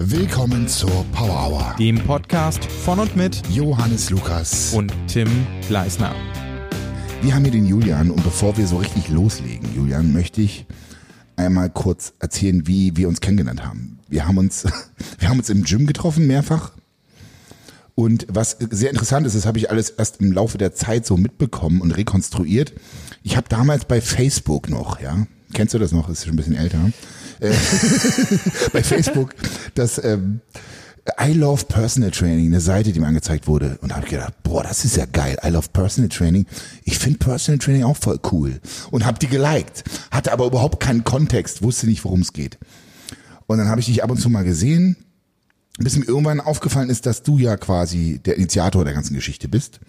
[0.00, 1.74] Willkommen zur Power Hour.
[1.78, 4.72] dem Podcast von und mit Johannes Lukas.
[4.72, 5.28] und Tim
[5.66, 6.14] Gleisner.
[7.20, 10.66] Wir haben hier den Julian und bevor wir so richtig loslegen, Julian, möchte ich
[11.36, 13.98] einmal kurz erzählen, wie wir uns kennengelernt haben.
[14.08, 14.64] Wir haben uns,
[15.18, 16.72] wir haben uns im Gym getroffen mehrfach.
[17.96, 21.16] Und was sehr interessant ist, das habe ich alles erst im Laufe der Zeit so
[21.16, 22.72] mitbekommen und rekonstruiert.
[23.24, 26.06] Ich habe damals bei Facebook noch, ja, kennst du das noch?
[26.06, 26.78] Das ist schon ein bisschen älter.
[27.40, 27.50] Äh,
[28.72, 29.34] bei Facebook
[29.74, 30.40] das ähm,
[31.20, 33.78] I Love Personal Training, eine Seite, die mir angezeigt wurde.
[33.80, 35.38] Und da habe ich gedacht, boah, das ist ja geil.
[35.44, 36.46] I Love Personal Training.
[36.84, 38.60] Ich finde Personal Training auch voll cool.
[38.90, 39.84] Und habe die geliked.
[40.10, 42.58] Hatte aber überhaupt keinen Kontext, wusste nicht, worum es geht.
[43.46, 44.96] Und dann habe ich dich ab und zu mal gesehen,
[45.78, 49.80] bis mir irgendwann aufgefallen ist, dass du ja quasi der Initiator der ganzen Geschichte bist.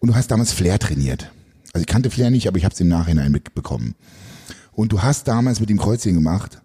[0.00, 1.30] Und du hast damals Flair trainiert.
[1.72, 3.94] Also ich kannte Flair nicht, aber ich habe es im Nachhinein mitbekommen.
[4.72, 6.60] Und du hast damals mit ihm Kreuzchen gemacht.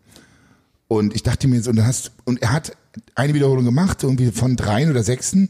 [0.87, 2.71] Und ich dachte mir so, und, du hast, und er hat
[3.15, 5.49] eine Wiederholung gemacht, irgendwie von dreien oder sechsten.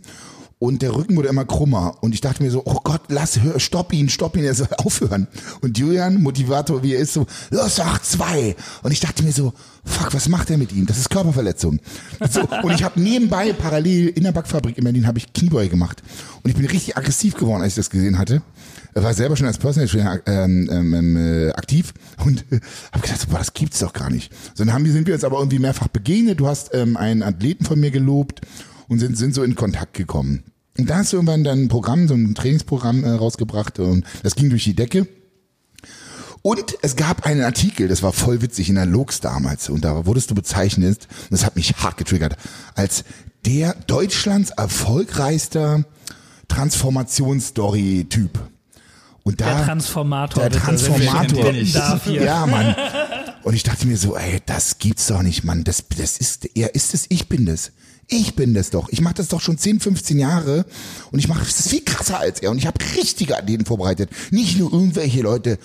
[0.60, 1.98] Und der Rücken wurde immer krummer.
[2.02, 4.70] Und ich dachte mir so, oh Gott, lass, hör, stopp ihn, stopp ihn, er soll
[4.78, 5.28] aufhören.
[5.62, 8.56] Und Julian, Motivator wie er ist, so, los, mach zwei.
[8.82, 9.54] Und ich dachte mir so,
[9.86, 10.88] fuck, was macht er mit ihm?
[10.88, 11.80] Das ist Körperverletzung.
[12.28, 16.02] So, und ich habe nebenbei parallel in der Backfabrik in Berlin habe ich Kniebeuge gemacht.
[16.42, 18.42] Und ich bin richtig aggressiv geworden, als ich das gesehen hatte.
[19.04, 21.94] War selber schon als Personal Trainer ähm, ähm, äh, aktiv
[22.26, 22.60] und äh,
[22.92, 24.32] habe gedacht, boah, das gibt's doch gar nicht.
[24.56, 26.40] So, dann haben wir, sind wir uns aber irgendwie mehrfach begegnet.
[26.40, 28.42] Du hast ähm, einen Athleten von mir gelobt
[28.88, 30.44] und sind, sind so in Kontakt gekommen.
[30.78, 34.36] Und da hast du irgendwann dann ein Programm, so ein Trainingsprogramm äh, rausgebracht und das
[34.36, 35.08] ging durch die Decke.
[36.44, 40.06] Und es gab einen Artikel, das war voll witzig in der Lux damals und da
[40.06, 42.38] wurdest du bezeichnet, und das hat mich hart getriggert,
[42.76, 43.04] als
[43.46, 45.84] der Deutschlands erfolgreichster
[46.48, 48.40] Transformationsstory-Typ.
[49.28, 50.50] Und da, Der Transformator.
[50.50, 51.52] der ich Transformator.
[52.14, 52.74] Ja, Mann.
[53.44, 55.66] Und ich dachte mir so, ey, das gibt's doch nicht, Mann.
[55.66, 57.74] Das, das ist, er ist es, ich bin das.
[58.08, 58.88] Ich bin das doch.
[58.88, 60.66] Ich mache das doch schon 10, 15 Jahre
[61.12, 62.52] und ich mache das viel krasser als er.
[62.52, 64.10] Und ich habe richtige Athleten vorbereitet.
[64.32, 65.60] Nicht nur irgendwelche Leute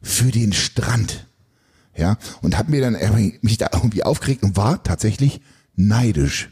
[0.00, 1.26] für den Strand.
[1.96, 5.40] Ja, und habe mir dann irgendwie- mich da irgendwie aufgeregt und war tatsächlich
[5.74, 6.50] neidisch.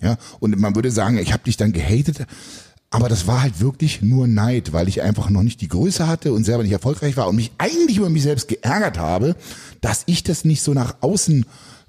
[0.00, 2.26] Ja, und man würde sagen, ich habe dich dann gehatet,
[2.90, 6.32] aber das war halt wirklich nur Neid, weil ich einfach noch nicht die Größe hatte
[6.32, 9.36] und selber nicht erfolgreich war und mich eigentlich über mich selbst geärgert habe,
[9.80, 11.44] dass ich das nicht so nach außen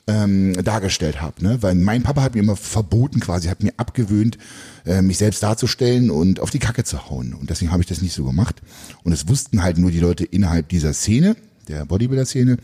[0.07, 1.41] ähm, dargestellt habe.
[1.41, 1.61] Ne?
[1.61, 4.37] Weil mein Papa hat mir immer verboten, quasi, hat mir abgewöhnt,
[4.85, 7.33] äh, mich selbst darzustellen und auf die Kacke zu hauen.
[7.33, 8.61] Und deswegen habe ich das nicht so gemacht.
[9.03, 11.37] Und es wussten halt nur die Leute innerhalb dieser Szene,
[11.69, 12.57] der Bodybuilder-Szene.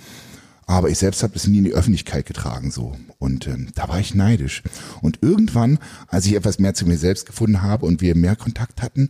[0.68, 2.96] Aber ich selbst habe das nie in die Öffentlichkeit getragen so.
[3.20, 4.64] Und ähm, da war ich neidisch.
[5.02, 8.82] Und irgendwann, als ich etwas mehr zu mir selbst gefunden habe und wir mehr Kontakt
[8.82, 9.10] hatten,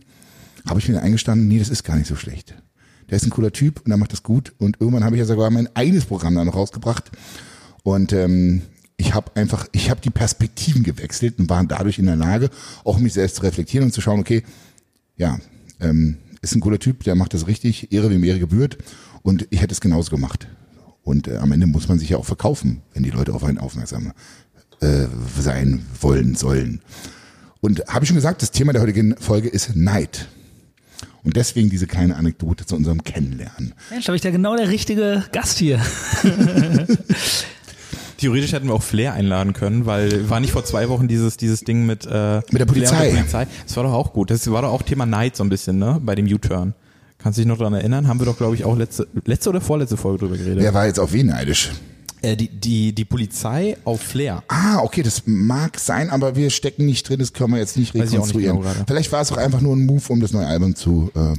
[0.68, 2.54] habe ich mir eingestanden, nee, das ist gar nicht so schlecht.
[3.08, 4.52] Der ist ein cooler Typ und er macht das gut.
[4.58, 7.10] Und irgendwann habe ich ja sogar mein eigenes Programm da noch rausgebracht.
[7.84, 8.62] Und ähm,
[8.96, 12.50] ich habe einfach, ich habe die Perspektiven gewechselt und war dadurch in der Lage,
[12.84, 14.42] auch mich selbst zu reflektieren und zu schauen, okay,
[15.16, 15.38] ja,
[15.80, 18.78] ähm, ist ein cooler Typ, der macht das richtig, Ehre wem Ehre gebührt
[19.22, 20.48] und ich hätte es genauso gemacht.
[21.06, 23.58] Und äh, am Ende muss man sich ja auch verkaufen, wenn die Leute auf einen
[23.58, 24.12] aufmerksam
[24.80, 25.06] äh,
[25.40, 26.80] sein wollen, sollen.
[27.60, 30.26] Und habe ich schon gesagt, das Thema der heutigen Folge ist Neid.
[31.22, 33.72] Und deswegen diese kleine Anekdote zu unserem Kennenlernen.
[33.90, 35.80] Mensch, habe ich da genau der richtige Gast hier.
[38.18, 41.60] Theoretisch hätten wir auch Flair einladen können, weil war nicht vor zwei Wochen dieses dieses
[41.60, 43.10] Ding mit äh, Mit der Flair und Polizei.
[43.10, 43.46] Polizei.
[43.64, 44.32] Das war doch auch gut.
[44.32, 46.00] Das war doch auch Thema Neid so ein bisschen, ne?
[46.02, 46.74] Bei dem U-Turn.
[47.18, 48.06] Kannst du dich noch daran erinnern?
[48.08, 50.62] Haben wir doch, glaube ich, auch letzte letzte oder vorletzte Folge drüber geredet.
[50.62, 51.72] Wer war jetzt auf wen neidisch?
[52.22, 54.42] Äh, die, die, die Polizei auf Flair.
[54.48, 57.94] Ah, okay, das mag sein, aber wir stecken nicht drin, das können wir jetzt nicht
[57.94, 58.60] auch nicht rekonstruieren.
[58.60, 58.74] genau.
[58.86, 61.34] Vielleicht war es auch einfach nur ein Move, um das neue Album zu äh,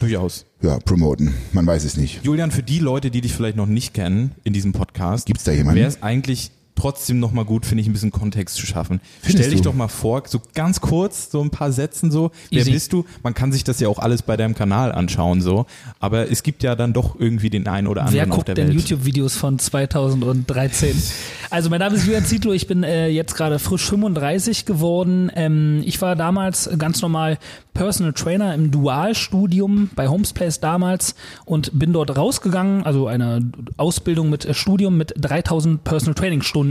[0.00, 0.44] Durchaus.
[0.62, 1.32] ja, promoten.
[1.52, 2.24] Man weiß es nicht.
[2.24, 5.52] Julian, für die Leute, die dich vielleicht noch nicht kennen in diesem Podcast, Gibt's da
[5.52, 5.78] jemanden?
[5.80, 9.00] Wäre es eigentlich trotzdem noch mal gut, finde ich, ein bisschen Kontext zu schaffen.
[9.20, 9.70] Findest Stell dich du?
[9.70, 12.30] doch mal vor, so ganz kurz, so ein paar Sätzen so.
[12.50, 12.70] Wer Easy.
[12.72, 13.04] bist du?
[13.22, 15.66] Man kann sich das ja auch alles bei deinem Kanal anschauen so.
[15.98, 18.54] Aber es gibt ja dann doch irgendwie den einen oder Wer anderen auf guckt der
[18.54, 18.76] denn Welt.
[18.76, 21.02] YouTube-Videos von 2013?
[21.48, 25.30] Also mein Name ist Julian Zietlow, ich bin äh, jetzt gerade frisch 35 geworden.
[25.32, 27.38] Ähm, ich war damals ganz normal
[27.72, 31.14] Personal Trainer im Dualstudium bei Homesplace damals
[31.44, 33.40] und bin dort rausgegangen, also eine
[33.76, 36.65] Ausbildung mit äh, Studium mit 3000 Personal Training Stunden.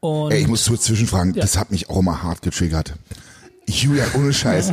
[0.00, 2.94] Und Ey, ich muss kurz zwischenfragen, das hat mich auch immer hart getriggert.
[3.68, 4.70] Julian, ohne Scheiß.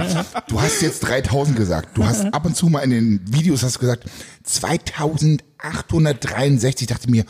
[0.47, 1.97] Du hast jetzt 3000 gesagt.
[1.97, 4.05] Du hast ab und zu mal in den Videos hast gesagt
[4.43, 6.81] 2863.
[6.81, 7.25] Ich dachte mir,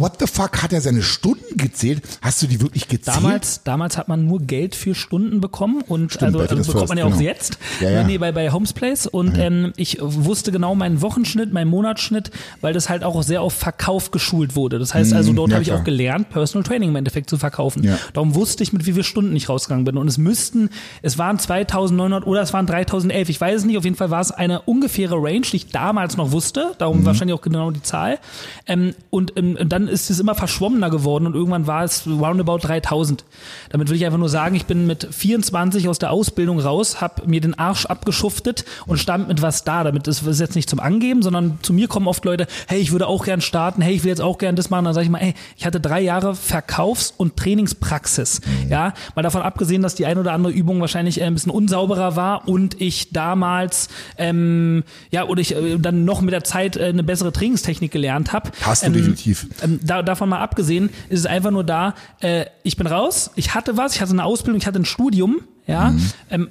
[0.00, 2.02] what the fuck, hat er seine Stunden gezählt?
[2.22, 3.16] Hast du die wirklich gezählt?
[3.18, 6.72] Damals, damals hat man nur Geld für Stunden bekommen und Stimmt, bei also, Tickets also
[6.72, 7.20] bekommt man ja auch genau.
[7.22, 7.58] jetzt.
[7.80, 8.02] Ja, ja.
[8.04, 12.30] Nee, bei, bei Homes Place und ähm, ich wusste genau meinen Wochenschnitt, meinen Monatsschnitt,
[12.60, 14.78] weil das halt auch sehr auf Verkauf geschult wurde.
[14.78, 17.36] Das heißt also, dort Mhm, ja, habe ich auch gelernt, Personal Training im Endeffekt zu
[17.36, 17.82] verkaufen.
[17.82, 17.98] Ja.
[18.14, 19.96] Darum wusste ich, mit wie vielen Stunden ich rausgegangen bin.
[19.96, 20.70] Und es müssten,
[21.02, 23.28] es waren 2900 oder es waren 3011.
[23.28, 23.76] Ich weiß es nicht.
[23.76, 26.72] Auf jeden Fall war es eine ungefähre Range, die ich damals noch wusste.
[26.78, 27.04] Darum Mhm.
[27.04, 28.18] wahrscheinlich auch genau die Zahl.
[28.66, 33.24] Ähm, und ähm, dann ist es immer verschwommener geworden und irgendwann war es roundabout 3000.
[33.70, 37.26] Damit will ich einfach nur sagen, ich bin mit 24 aus der Ausbildung raus, habe
[37.26, 39.84] mir den Arsch abgeschuftet und stand mit was da.
[39.84, 42.92] Damit ist es jetzt nicht zum Angeben, sondern zu mir kommen oft Leute, hey, ich
[42.92, 44.84] würde auch gern starten, hey, ich will jetzt auch gern das machen.
[44.84, 48.40] Dann sage ich mal, ey, ich hatte drei Jahre Verkaufs- und Trainingspraxis.
[48.68, 52.16] Ja, mal davon abgesehen, dass die ein oder andere Übung wahrscheinlich äh, ein bisschen unsauberer
[52.16, 53.88] war und ich damals
[54.18, 58.32] ähm, ja oder ich äh, dann noch mit der Zeit äh, eine bessere Trainingstechnik gelernt
[58.32, 58.50] habe.
[58.62, 59.46] Hast du ähm, definitiv.
[59.62, 63.54] ähm, da, davon mal abgesehen, ist es einfach nur da, äh, ich bin raus, ich
[63.54, 66.12] hatte was, ich hatte eine Ausbildung, ich hatte ein Studium, ja, Mhm.
[66.30, 66.48] ähm,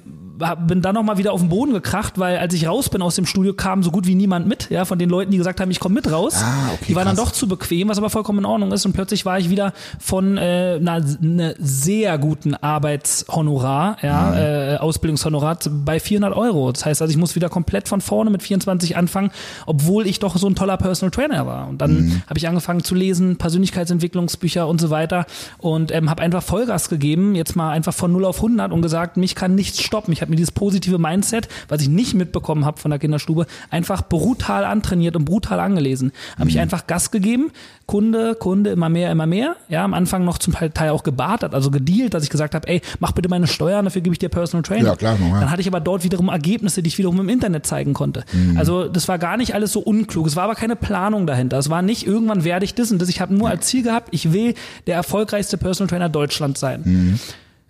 [0.66, 3.26] bin dann nochmal wieder auf den Boden gekracht, weil als ich raus bin aus dem
[3.26, 5.80] Studio, kam so gut wie niemand mit, ja, von den Leuten, die gesagt haben, ich
[5.80, 6.36] komme mit raus.
[6.36, 7.26] Ah, okay, die waren dann krass.
[7.26, 10.36] doch zu bequem, was aber vollkommen in Ordnung ist und plötzlich war ich wieder von
[10.36, 16.72] äh, einer, einer sehr guten Arbeitshonorar, ja, äh, Ausbildungshonorar bei 400 Euro.
[16.72, 19.30] Das heißt also, ich muss wieder komplett von vorne mit 24 anfangen,
[19.66, 21.68] obwohl ich doch so ein toller Personal Trainer war.
[21.68, 25.26] Und dann habe ich angefangen zu lesen, Persönlichkeitsentwicklungsbücher und so weiter
[25.58, 29.16] und ähm, habe einfach Vollgas gegeben, jetzt mal einfach von 0 auf 100 und gesagt,
[29.16, 30.12] mich kann nichts stoppen.
[30.12, 34.02] Ich habe mir dieses positive Mindset, was ich nicht mitbekommen habe von der Kinderstube, einfach
[34.08, 36.12] brutal antrainiert und brutal angelesen.
[36.38, 37.50] Habe ich einfach Gas gegeben,
[37.86, 39.56] Kunde, Kunde, immer mehr, immer mehr.
[39.68, 42.82] Ja, am Anfang noch zum Teil auch gebartert, also gedealt, dass ich gesagt habe, ey,
[43.00, 44.86] mach bitte meine Steuern, dafür gebe ich dir Personal Training.
[44.86, 45.40] Ja, klar, normal.
[45.40, 48.24] Dann hatte ich aber dort wiederum Ergebnisse, die ich wiederum im Internet zeigen konnte.
[48.32, 48.56] Mhm.
[48.56, 50.28] Also das war gar nicht alles so unklug.
[50.28, 51.58] Es war aber keine Planung dahinter.
[51.58, 53.08] Es war nicht, irgendwann werde ich das und das.
[53.08, 54.54] Ich habe nur als Ziel gehabt, ich will
[54.86, 56.82] der erfolgreichste Personal Trainer Deutschlands sein.
[56.84, 57.18] Mhm.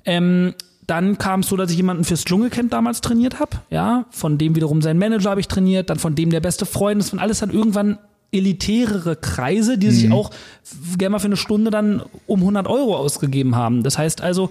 [0.04, 0.54] Ähm,
[0.90, 3.58] dann kam es so, dass ich jemanden fürs Dschungelcamp damals trainiert habe.
[3.70, 7.00] Ja, von dem wiederum sein Manager habe ich trainiert, dann von dem der beste Freund
[7.00, 7.98] ist, von alles dann irgendwann
[8.32, 10.30] elitärere Kreise, die sich auch
[10.98, 13.82] gerne mal für eine Stunde dann um 100 Euro ausgegeben haben.
[13.82, 14.50] Das heißt also,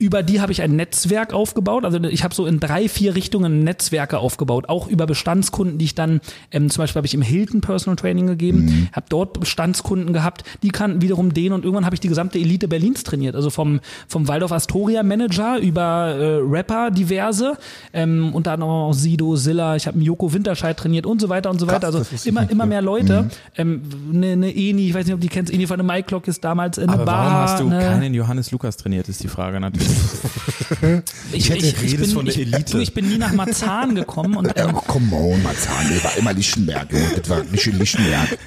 [0.00, 1.84] über die habe ich ein Netzwerk aufgebaut.
[1.84, 4.68] Also ich habe so in drei, vier Richtungen Netzwerke aufgebaut.
[4.70, 8.26] Auch über Bestandskunden, die ich dann, ähm, zum Beispiel habe ich im Hilton Personal Training
[8.26, 12.38] gegeben, habe dort Bestandskunden gehabt, die kannten wiederum den und irgendwann habe ich die gesamte
[12.38, 13.36] Elite Berlins trainiert.
[13.36, 17.58] Also vom, vom Waldorf Astoria Manager über äh, Rapper diverse,
[17.92, 21.50] ähm, unter anderem auch Sido, Silla, ich habe einen Joko Winterscheid trainiert und so weiter
[21.50, 21.92] und so weiter.
[21.92, 23.28] das Also immer, immer mehr Leute.
[23.58, 23.82] Ähm,
[24.14, 26.78] eine, eine Eni, ich weiß nicht, ob die kennst, Eni von der MyClock ist damals
[26.78, 27.24] eine Aber Bar.
[27.26, 29.89] warum hast du eine, keinen Johannes Lukas trainiert, ist die Frage natürlich.
[31.32, 32.72] Ich, hätte- ich, ich, bin, von der ich, Elite.
[32.72, 36.16] du, ich bin nie nach Marzahn gekommen und ähm, Oh, come on, Marzahn, das war
[36.16, 36.88] immer Lichtenberg.
[37.16, 38.38] Das war nicht in Lichtenberg.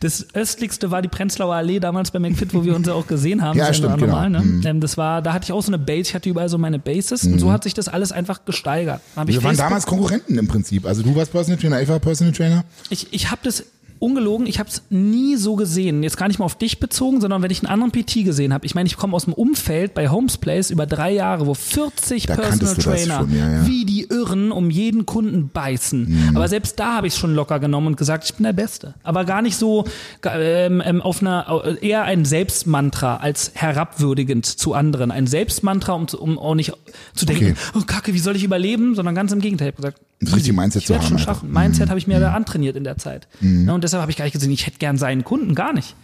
[0.00, 3.42] das östlichste war die Prenzlauer Allee damals bei McFit, wo wir uns ja auch gesehen
[3.42, 3.58] haben.
[3.58, 4.40] Ja, Das stimmt, normal, genau.
[4.42, 4.68] ne?
[4.68, 6.78] Ähm, das war, da hatte ich auch so eine Base, ich hatte überall so meine
[6.78, 9.00] Bases und so hat sich das alles einfach gesteigert.
[9.22, 10.86] Ich Wir waren damals Konkurrenten im Prinzip.
[10.86, 12.64] Also du warst Personal Trainer, ich war Personal Trainer.
[12.90, 13.64] ich, ich habe das
[14.04, 16.02] ungelogen, ich habe es nie so gesehen.
[16.02, 18.66] Jetzt gar nicht mal auf dich bezogen, sondern wenn ich einen anderen PT gesehen habe.
[18.66, 22.26] Ich meine, ich komme aus dem Umfeld bei Homes Place über drei Jahre, wo 40
[22.26, 23.66] Da Personal Trainer schon, ja, ja.
[23.66, 26.32] wie die Irren um jeden Kunden beißen.
[26.34, 28.94] Aber selbst da habe ich es schon locker genommen und gesagt, ich bin der Beste.
[29.02, 29.84] Aber gar nicht so
[30.30, 35.10] ähm, ähm, auf einer eher ein Selbstmantra als herabwürdigend zu anderen.
[35.10, 36.72] Ein Selbstmantra, um, um auch nicht
[37.14, 37.54] zu denken, Okay.
[37.74, 39.68] oh Kacke, wie soll ich überleben, sondern ganz im Gegenteil.
[39.68, 41.06] Ich habe gesagt, Das richtige Mindset ich zu haben.
[41.06, 41.50] schon schaffen.
[41.52, 43.28] Mindset habe ich mir da antrainiert in der Zeit.
[43.40, 45.94] Ne, und deshalb habe ich gar nicht gesehen, ich hätte gern seinen Kunden, gar nicht.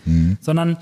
[0.41, 0.77] Sondern,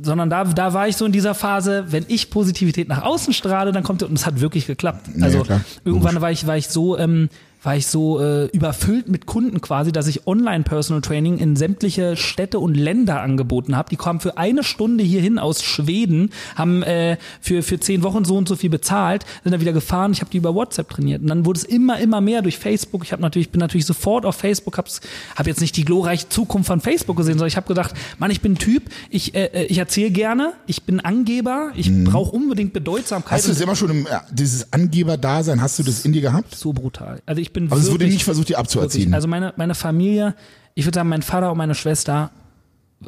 [0.00, 3.72] sondern da, da war ich so in dieser Phase, wenn ich Positivität nach außen strahle,
[3.72, 5.08] dann kommt und es hat wirklich geklappt.
[5.20, 7.28] Also ja, irgendwann war ich, war ich so, ähm,
[7.62, 12.58] war ich so äh, überfüllt mit Kunden quasi, dass ich Online-Personal Training in sämtliche Städte
[12.58, 13.88] und Länder angeboten habe.
[13.90, 18.36] Die kamen für eine Stunde hierhin aus Schweden, haben äh, für, für zehn Wochen so
[18.36, 20.12] und so viel bezahlt, sind dann wieder gefahren.
[20.12, 21.22] Ich habe die über WhatsApp trainiert.
[21.22, 23.02] Und dann wurde es immer, immer mehr durch Facebook.
[23.04, 24.88] Ich habe natürlich, bin natürlich sofort auf Facebook, habe
[25.34, 28.40] hab jetzt nicht die glorreiche Zukunft von Facebook gesehen, sondern ich habe gedacht, Mann, ich
[28.40, 32.72] bin ein Typ, ich, äh, äh, ich erzähle gerne, ich bin Angeber, ich brauche unbedingt
[32.72, 33.38] Bedeutsamkeit.
[33.38, 36.54] Hast du das immer schon im, dieses Angeber-Dasein, hast du das in dir gehabt?
[36.66, 37.22] so brutal.
[37.26, 39.04] Also ich bin Aber es wurde nicht versucht, dir abzuerziehen.
[39.04, 39.14] Wirklich.
[39.14, 40.34] Also meine, meine Familie,
[40.74, 42.30] ich würde sagen, mein Vater und meine Schwester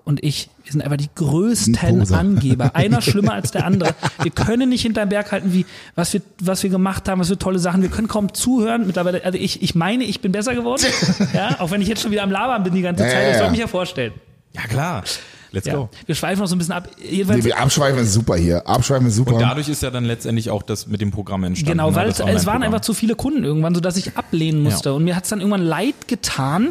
[0.05, 1.77] und ich, wir sind einfach die größten.
[2.13, 2.71] Angeber.
[2.77, 3.95] Einer schlimmer als der andere.
[4.23, 5.65] Wir können nicht hinterm Berg halten, wie,
[5.95, 7.83] was wir, was wir gemacht haben, was für tolle Sachen.
[7.83, 8.87] Wir können kaum zuhören.
[8.87, 10.85] Mittlerweile, also ich, ich meine, ich bin besser geworden.
[11.35, 13.23] ja, auch wenn ich jetzt schon wieder am Labern bin die ganze Ja, Zeit.
[13.23, 13.43] ja, Das ja.
[13.43, 14.13] soll mich ja vorstellen.
[14.53, 15.05] Ja, klar.
[15.51, 15.75] Let's Ja.
[15.75, 15.89] go.
[16.07, 16.89] Wir schweifen noch so ein bisschen ab.
[16.99, 18.67] Nee, Jedenfalls, wir abschweifen ist super hier.
[18.67, 19.35] Abschweifen ist super.
[19.35, 21.73] Und dadurch ist ja dann letztendlich auch das mit dem Programm entstanden.
[21.79, 24.91] Genau, ne, weil es, es waren einfach zu viele Kunden irgendwann, sodass ich ablehnen musste.
[24.91, 24.95] Ja.
[24.95, 26.69] Und mir hat es dann irgendwann leid getan,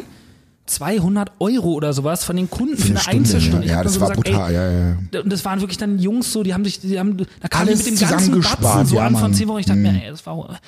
[0.68, 3.58] 200 Euro oder sowas von den Kunden für, eine, Stunde, Einzelstunde.
[3.58, 3.64] ja.
[3.64, 5.20] Ich Ja, das nur war gesagt, brutal, ey, ja, ja.
[5.22, 7.84] Und das waren wirklich dann Jungs so, die haben sich, die haben, da die Alles
[7.84, 9.30] mit dem ganzen Batzen so ja, an von Mann.
[9.32, 9.36] Mhm.
[9.36, 9.58] 10 Wochen.
[9.60, 10.58] Ich dachte mir, ey, das war,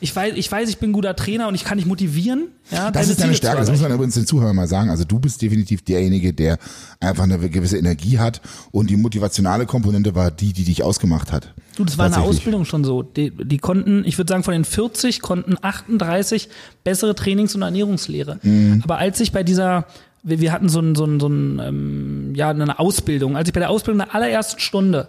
[0.00, 2.48] ich weiß, ich weiß, ich bin ein guter Trainer und ich kann dich motivieren.
[2.70, 4.90] Ja, Das ist deine Ziele Stärke, das muss man übrigens den Zuhörern mal sagen.
[4.90, 6.58] Also du bist definitiv derjenige, der
[7.00, 8.40] einfach eine gewisse Energie hat
[8.72, 11.54] und die motivationale Komponente war die, die dich ausgemacht hat.
[11.76, 12.22] Du, das war in der.
[12.22, 13.02] Ausbildung schon so.
[13.02, 16.48] Die, die konnten, ich würde sagen, von den 40 konnten 38
[16.84, 18.38] bessere Trainings- und Ernährungslehre.
[18.42, 18.80] Mhm.
[18.82, 19.86] Aber als ich bei dieser,
[20.22, 23.54] wir, wir hatten so ein, so ein, so ein ähm, ja, eine Ausbildung, als ich
[23.54, 25.08] bei der Ausbildung der allerersten Stunde,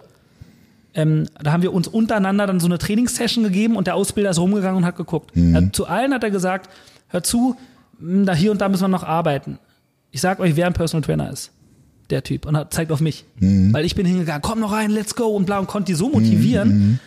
[0.94, 4.38] ähm, da haben wir uns untereinander dann so eine Trainingssession gegeben und der Ausbilder ist
[4.38, 5.36] rumgegangen und hat geguckt.
[5.36, 5.54] Mhm.
[5.54, 6.70] Er, zu allen hat er gesagt,
[7.08, 7.56] hör zu,
[7.98, 9.58] mh, da hier und da müssen wir noch arbeiten.
[10.10, 11.52] Ich sag euch, wer ein Personal Trainer ist.
[12.10, 12.46] Der Typ.
[12.46, 13.26] Und hat, zeigt auf mich.
[13.38, 13.72] Mhm.
[13.72, 16.08] Weil ich bin hingegangen, komm noch rein, let's go und bla und konnte die so
[16.08, 17.00] motivieren.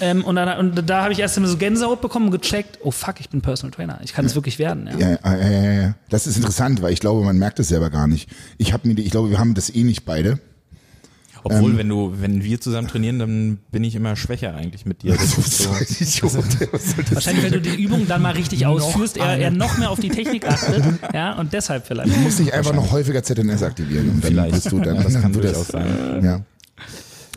[0.00, 2.90] Ähm, und, dann, und da habe ich erst immer so Gänsehaut bekommen und gecheckt, oh
[2.90, 4.00] fuck, ich bin Personal Trainer.
[4.04, 4.88] Ich kann es wirklich werden.
[4.98, 4.98] Ja.
[4.98, 5.94] Ja, ja, ja, ja, ja.
[6.10, 8.28] Das ist interessant, weil ich glaube, man merkt es selber gar nicht.
[8.58, 10.38] Ich habe mir, ich glaube, wir haben das eh nicht beide.
[11.48, 11.78] Obwohl, Ähm.
[11.78, 15.16] wenn du, wenn wir zusammen trainieren, dann bin ich immer schwächer eigentlich mit dir.
[15.16, 16.28] Das ist so,
[17.12, 20.08] Wahrscheinlich, wenn du die Übung dann mal richtig ausführst, er, er noch mehr auf die
[20.08, 20.82] Technik achtet.
[21.14, 22.14] Ja, und deshalb vielleicht.
[22.14, 24.54] Du musst dich einfach noch häufiger ZNS aktivieren und dann Vielleicht.
[24.54, 24.96] bist du dann.
[24.96, 26.24] Das kann wird durchaus sein.
[26.24, 26.40] Ja.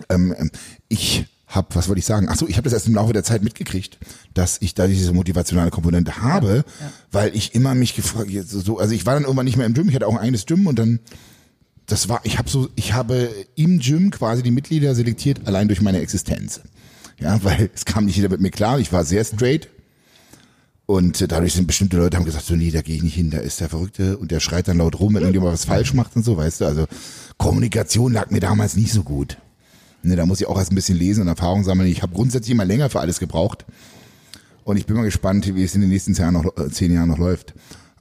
[0.09, 0.51] Ähm, ähm,
[0.87, 2.27] ich habe, was wollte ich sagen?
[2.29, 3.97] Ach so, ich habe das erst im Laufe der Zeit mitgekriegt,
[4.33, 6.63] dass ich da diese motivationale Komponente habe,
[7.11, 9.89] weil ich immer mich gefragt, so, also ich war dann irgendwann nicht mehr im Gym,
[9.89, 10.99] ich hatte auch ein eigenes Gym und dann
[11.87, 15.81] das war, ich habe so, ich habe im Gym quasi die Mitglieder selektiert allein durch
[15.81, 16.61] meine Existenz.
[17.19, 19.69] Ja, weil es kam nicht jeder mit mir klar, ich war sehr straight.
[20.85, 23.39] Und dadurch sind bestimmte Leute haben gesagt, so nee, da gehe ich nicht hin, da
[23.39, 26.23] ist der Verrückte und der schreit dann laut rum, wenn irgendjemand was falsch macht und
[26.23, 26.65] so, weißt du.
[26.65, 26.85] Also
[27.37, 29.37] Kommunikation lag mir damals nicht so gut.
[30.01, 31.89] Ne, da muss ich auch erst ein bisschen lesen und Erfahrung sammeln.
[31.89, 33.65] Ich habe grundsätzlich immer länger für alles gebraucht.
[34.63, 36.93] Und ich bin mal gespannt, wie es in den nächsten zehn Jahren noch, äh, zehn
[36.93, 37.53] Jahren noch läuft.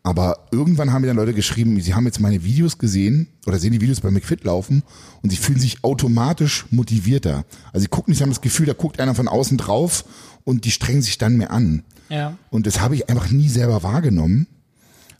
[0.02, 3.72] Aber irgendwann haben mir dann Leute geschrieben, sie haben jetzt meine Videos gesehen oder sehen
[3.72, 4.82] die Videos bei McFit laufen
[5.22, 7.44] und sie fühlen sich automatisch motivierter.
[7.72, 10.04] Also sie gucken, sie haben das Gefühl, da guckt einer von außen drauf
[10.44, 11.82] und die strengen sich dann mehr an.
[12.08, 12.38] Ja.
[12.50, 14.46] Und das habe ich einfach nie selber wahrgenommen.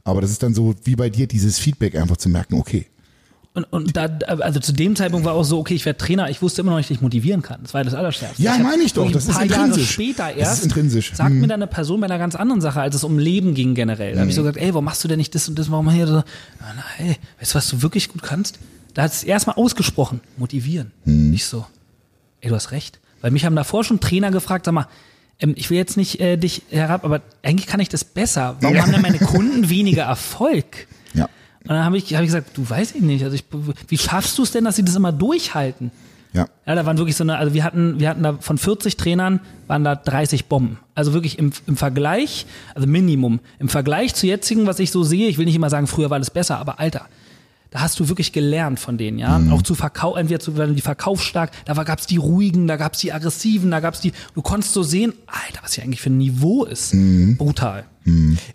[0.04, 2.86] Aber das ist dann so wie bei dir, dieses Feedback einfach zu merken, okay.
[3.54, 4.04] Und, und da,
[4.40, 6.78] also zu dem Zeitpunkt war auch so, okay, ich werde Trainer, ich wusste immer noch
[6.78, 7.60] nicht, wie ich motivieren kann.
[7.62, 8.40] Das war das Allerschärfste.
[8.42, 9.90] Ja, meine ich doch, das ist intrinsisch.
[9.90, 11.12] später Das erst ist intrinsisch.
[11.14, 11.40] sagt Mhm.
[11.40, 14.12] mir dann eine Person bei einer ganz anderen Sache, als es um Leben ging generell.
[14.14, 15.90] Da habe ich so gesagt, ey, warum machst du denn nicht das und das, warum
[15.90, 16.16] hier so?
[16.18, 16.24] Ah,
[16.76, 18.58] na, ey, weißt du, was du wirklich gut kannst?
[18.94, 20.92] Da hat es erstmal ausgesprochen, motivieren.
[21.04, 21.66] Nicht so,
[22.42, 23.00] ey, du hast recht.
[23.22, 24.86] Weil mich haben davor schon Trainer gefragt, sag mal,
[25.40, 28.56] ähm, ich will jetzt nicht äh, dich herab, aber eigentlich kann ich das besser.
[28.60, 28.82] Warum Ja.
[28.82, 30.86] haben denn meine Kunden weniger Erfolg?
[31.62, 33.24] Und dann habe ich, hab ich gesagt, du weiß ich nicht.
[33.24, 33.44] Also ich,
[33.88, 35.90] wie schaffst du es denn, dass sie das immer durchhalten?
[36.32, 36.46] Ja.
[36.66, 39.40] Ja, da waren wirklich so eine, also wir hatten, wir hatten da von 40 Trainern
[39.66, 40.78] waren da 30 Bomben.
[40.94, 45.28] Also wirklich im, im Vergleich, also Minimum, im Vergleich zu jetzigen, was ich so sehe,
[45.28, 47.06] ich will nicht immer sagen, früher war alles besser, aber Alter,
[47.70, 49.40] da hast du wirklich gelernt von denen, ja.
[49.50, 52.98] Auch zu Verkauf, entweder zu werden die verkaufsstark, da war, gab's die ruhigen, da gab's
[52.98, 56.16] die aggressiven, da gab's die, du konntest so sehen, Alter, was hier eigentlich für ein
[56.16, 56.94] Niveau ist.
[57.36, 57.84] Brutal.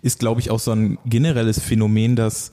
[0.02, 2.52] ist, glaube ich, auch so ein generelles Phänomen, dass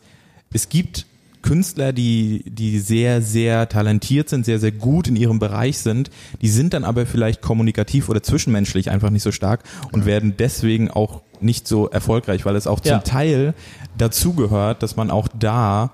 [0.54, 1.06] es gibt
[1.42, 6.50] Künstler, die, die sehr, sehr talentiert sind, sehr, sehr gut in ihrem Bereich sind, die
[6.50, 11.22] sind dann aber vielleicht kommunikativ oder zwischenmenschlich einfach nicht so stark und werden deswegen auch
[11.40, 13.00] nicht so erfolgreich, weil es auch zum Ja.
[13.00, 13.56] Teil
[13.98, 15.94] dazugehört, dass man auch da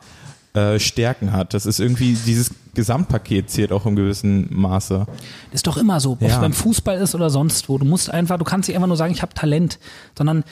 [0.53, 1.53] äh, Stärken hat.
[1.53, 5.05] Das ist irgendwie, dieses Gesamtpaket zählt auch im gewissen Maße.
[5.07, 5.15] Das
[5.59, 6.39] ist doch immer so, ob es Ja.
[6.41, 7.77] beim Fußball ist oder sonst wo.
[7.77, 9.79] Du musst einfach, du kannst nicht einfach nur sagen, ich habe Talent,
[10.17, 10.43] sondern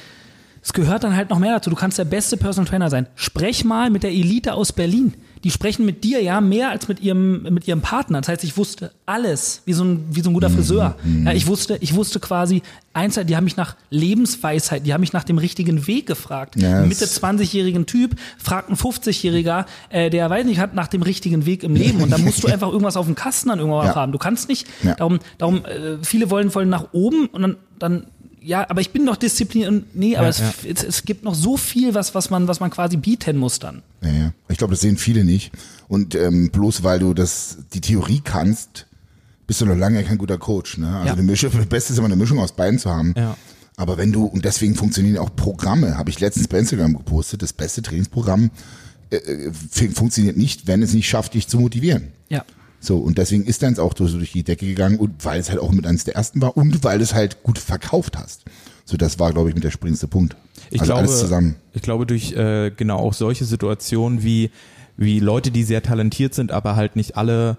[0.67, 1.69] es gehört dann halt noch mehr dazu.
[1.69, 3.05] Du kannst der beste Personal Trainer sein.
[3.13, 5.13] Sprech mal mit der Elite aus Berlin.
[5.43, 8.19] Die sprechen mit dir ja mehr als mit ihrem mit ihrem Partner.
[8.19, 10.95] Das heißt, ich wusste alles, wie so ein wie so ein guter Friseur.
[11.23, 15.13] Ja, ich wusste, ich wusste quasi eins, die haben mich nach Lebensweisheit, die haben mich
[15.13, 16.55] nach dem richtigen Weg gefragt.
[16.57, 21.45] Das- Mitte 20-jährigen Typ fragt ein 50-jähriger, äh, der weiß nicht, hat nach dem richtigen
[21.45, 23.95] Weg im Leben und da musst du einfach irgendwas auf dem Kasten dann irgendwann Ja.
[23.95, 24.11] haben.
[24.13, 24.95] Du kannst nicht, Ja.
[24.95, 28.07] darum, darum, äh, viele wollen, wollen nach oben und dann, dann,
[28.45, 30.53] ja, aber ich bin doch diszipliniert und nee, aber Ja, es, ja.
[30.71, 33.81] Es, es gibt noch so viel, was, was man, was man quasi bieten muss dann.
[34.01, 34.33] Ja, ja.
[34.49, 35.51] Ich glaube, das sehen viele nicht.
[35.87, 38.85] Und ähm, bloß weil du das die Theorie kannst,
[39.47, 40.77] bist du noch lange kein guter Coach.
[40.77, 40.87] Ne?
[40.87, 41.13] Also Ja.
[41.13, 43.13] eine Mischung, das Beste ist immer eine Mischung aus beiden zu haben.
[43.17, 43.35] Ja.
[43.77, 47.51] Aber wenn du, und deswegen funktionieren auch Programme, habe ich letztens bei Instagram gepostet, das
[47.53, 48.49] beste Trainingsprogramm
[49.11, 52.09] äh, äh, fun- funktioniert nicht, wenn es nicht schafft, dich zu motivieren.
[52.29, 52.43] Ja.
[52.85, 55.59] So, und deswegen ist deins auch so durch die Decke gegangen und weil es halt
[55.59, 58.45] auch mit eines der ersten war und weil es halt gut verkauft hast.
[58.85, 60.35] So, das war, glaube ich, mit der springendste Punkt.
[60.69, 61.55] Ich also glaube, alles zusammen.
[61.73, 64.51] ich glaube durch äh, genau auch solche Situationen wie
[64.97, 67.57] wie Leute, die sehr talentiert sind, aber halt nicht alle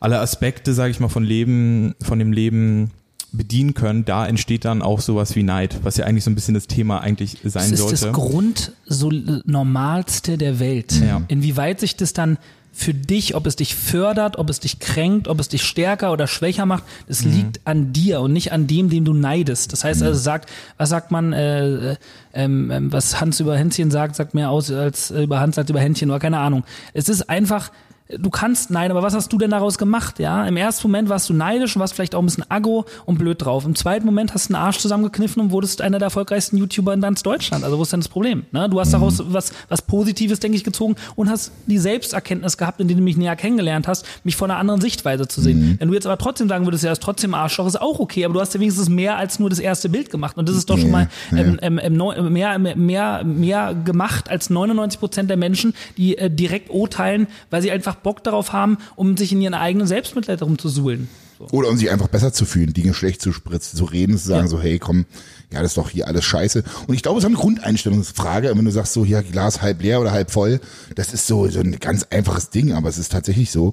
[0.00, 2.90] alle Aspekte, sage ich mal, von Leben, von dem Leben
[3.32, 6.54] bedienen können, da entsteht dann auch sowas wie Neid, was ja eigentlich so ein bisschen
[6.54, 8.06] das Thema eigentlich sein Das ist sollte.
[8.06, 11.00] das Grund so normalste der Welt.
[11.00, 11.22] Ja.
[11.28, 12.36] Inwieweit sich das dann
[12.74, 16.26] für dich, ob es dich fördert, ob es dich kränkt, ob es dich stärker oder
[16.26, 17.32] schwächer macht, das Mhm.
[17.32, 19.72] liegt an dir und nicht an dem, dem du neidest.
[19.72, 20.48] Das heißt also, sagt,
[20.78, 21.96] was sagt man, äh, äh,
[22.32, 25.80] ähm, was Hans über Hänschen sagt, sagt mehr aus als äh, über Hans sagt über
[25.80, 26.64] Händchen oder keine Ahnung.
[26.94, 27.70] Es ist einfach,
[28.18, 30.18] du kannst neiden, aber was hast du denn daraus gemacht?
[30.18, 33.18] Ja, im ersten Moment warst du neidisch und warst vielleicht auch ein bisschen aggro und
[33.18, 33.64] blöd drauf.
[33.64, 37.00] Im zweiten Moment hast du einen Arsch zusammengekniffen und wurdest einer der erfolgreichsten YouTuber in
[37.00, 37.64] ganz Deutschland.
[37.64, 38.44] Also wo ist denn das Problem?
[38.52, 38.68] Ne?
[38.68, 42.98] Du hast daraus was, was Positives, denke ich, gezogen und hast die Selbsterkenntnis gehabt, indem
[42.98, 45.76] du mich näher kennengelernt hast, mich von einer anderen Sichtweise zu sehen.
[45.78, 48.34] Wenn du jetzt aber trotzdem sagen würdest, ja, ist trotzdem Arschloch, ist auch okay, aber
[48.34, 50.78] du hast ja wenigstens mehr als nur das erste Bild gemacht und das ist doch
[50.78, 56.18] schon mal ähm, ähm, ähm, mehr, mehr, mehr gemacht als 99 Prozent der Menschen, die
[56.18, 60.40] äh, direkt urteilen, weil sie einfach Bock darauf haben, um sich in ihren eigenen Selbstmitleid
[60.40, 61.08] herumzusuhlen.
[61.38, 61.46] So.
[61.50, 64.44] Oder um sich einfach besser zu fühlen, Dinge schlecht zu spritzen, zu reden, zu sagen
[64.44, 64.48] Ja.
[64.50, 65.06] so, hey, komm,
[65.52, 66.62] ja, das ist doch hier alles scheiße.
[66.86, 70.00] Und ich glaube, es ist eine Grundeinstellungsfrage, wenn du sagst so, ja, Glas halb leer
[70.00, 70.60] oder halb voll,
[70.94, 73.72] das ist so, so ein ganz einfaches Ding, aber es ist tatsächlich so.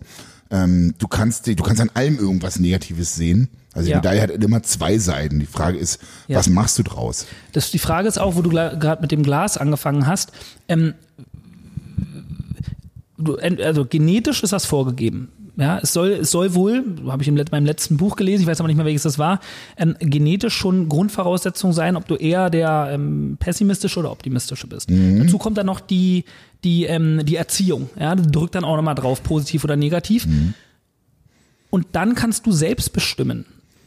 [0.51, 3.49] Ähm, du kannst, du kannst an allem irgendwas Negatives sehen.
[3.73, 3.97] Also die Ja.
[3.97, 5.39] Medaille hat immer zwei Seiten.
[5.39, 6.39] Die Frage ist, Ja.
[6.39, 7.27] was machst du draus?
[7.51, 10.31] Das, die Frage ist auch, wo du gerade mit dem Glas angefangen hast.
[10.67, 10.95] Ähm,
[13.61, 15.29] also genetisch ist das vorgegeben.
[15.57, 18.61] Ja, es soll, es soll wohl, habe ich Let- meinem letzten Buch gelesen, ich weiß
[18.61, 19.41] aber nicht mehr, welches das war,
[19.75, 24.89] ähm, genetisch schon Grundvoraussetzung sein, ob du eher der ähm, pessimistische oder optimistische bist.
[24.89, 26.23] Dazu kommt dann noch die,
[26.63, 27.89] die, ähm, die Erziehung.
[27.99, 30.25] Ja, du drückt dann auch nochmal drauf, positiv oder negativ.
[31.69, 33.45] Und dann kannst du selbst bestimmen.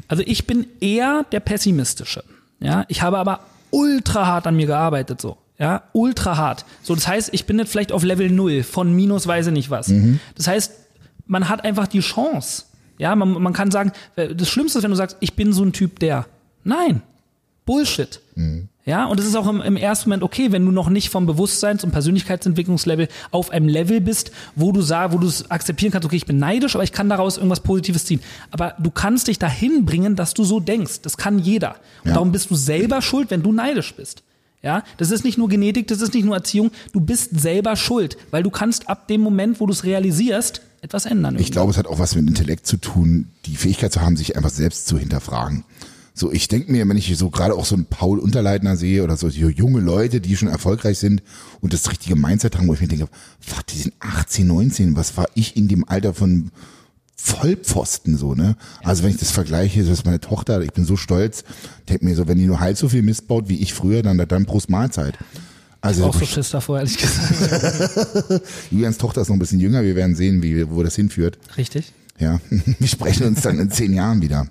[0.08, 2.22] Also ich bin eher der pessimistische.
[2.60, 5.38] Ja, ich habe aber ultra hart an mir gearbeitet so.
[5.58, 6.64] Ja, ultra hart.
[6.82, 9.70] So, das heißt, ich bin jetzt vielleicht auf Level 0 von minus weiß ich nicht
[9.70, 9.92] was.
[10.36, 10.72] Das heißt,
[11.26, 12.64] man hat einfach die Chance.
[12.98, 15.64] Ja, man, man kann sagen, äh, das Schlimmste ist, wenn du sagst, ich bin so
[15.64, 16.26] ein Typ der.
[16.64, 17.02] Nein.
[17.64, 18.20] Bullshit.
[18.84, 21.26] Ja, und es ist auch im, im ersten Moment okay, wenn du noch nicht vom
[21.26, 26.04] Bewusstseins- und Persönlichkeitsentwicklungslevel auf einem Level bist, wo du sag, wo du es akzeptieren kannst,
[26.06, 28.20] okay, ich bin neidisch, aber ich kann daraus irgendwas Positives ziehen.
[28.50, 31.02] Aber du kannst dich dahin bringen, dass du so denkst.
[31.02, 31.76] Das kann jeder.
[32.02, 32.14] Und Ja.
[32.14, 34.24] darum bist du selber schuld, wenn du neidisch bist.
[34.62, 38.16] Ja, das ist nicht nur Genetik, das ist nicht nur Erziehung, du bist selber schuld,
[38.30, 41.36] weil du kannst ab dem Moment, wo du es realisierst, etwas ändern.
[41.38, 44.36] Ich glaube, es hat auch was mit Intellekt zu tun, die Fähigkeit zu haben, sich
[44.36, 45.64] einfach selbst zu hinterfragen.
[46.14, 49.16] So, ich denke mir, wenn ich so gerade auch so einen Paul Unterleitner sehe oder
[49.16, 51.22] so so junge Leute, die schon erfolgreich sind
[51.60, 53.08] und das richtige Mindset haben, wo ich mir denke,
[53.40, 56.50] fuck, die sind 18, 19, was war ich in dem Alter von
[57.24, 58.56] Vollpfosten so, ne?
[58.82, 61.44] Also wenn ich das vergleiche, das ist meine Tochter, ich bin so stolz,
[61.88, 64.18] denke mir so, wenn die nur halb so viel Mist baut wie ich früher, dann
[64.18, 65.16] dann Prost Mahlzeit.
[65.80, 68.42] Also auch so Schiss davor, ehrlich gesagt.
[68.72, 71.38] Julians Tochter ist noch ein bisschen jünger, wir werden sehen, wie, wo das hinführt.
[71.56, 71.92] Richtig.
[72.18, 74.48] Ja, wir sprechen uns dann in zehn Jahren wieder.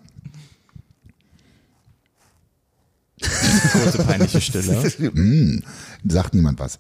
[3.20, 4.82] Kurze peinliche Stille.
[4.98, 5.62] hm,
[6.08, 6.80] sagt niemand was.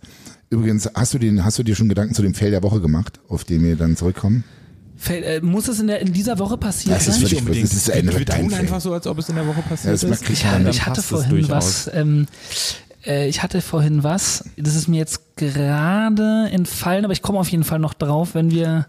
[0.49, 3.19] Übrigens, hast du den, hast du dir schon Gedanken zu dem Fail der Woche gemacht,
[3.27, 4.45] auf den wir dann zurückkommen?
[4.97, 7.23] Fällt, äh, muss es in, der, in dieser Woche passiert Das ist sein?
[7.23, 7.65] völlig- Unbedingt.
[7.65, 10.09] Das ist ein- wir tun einfach so, als ob es in der Woche passiert Ja,
[10.09, 10.29] ist.
[10.29, 11.89] Ich, dann ich hatte vorhin was.
[11.93, 12.27] Ähm,
[13.05, 14.43] äh, ich hatte vorhin was.
[14.57, 18.51] Das ist mir jetzt gerade entfallen, aber ich komme auf jeden Fall noch drauf, wenn
[18.51, 18.87] wir.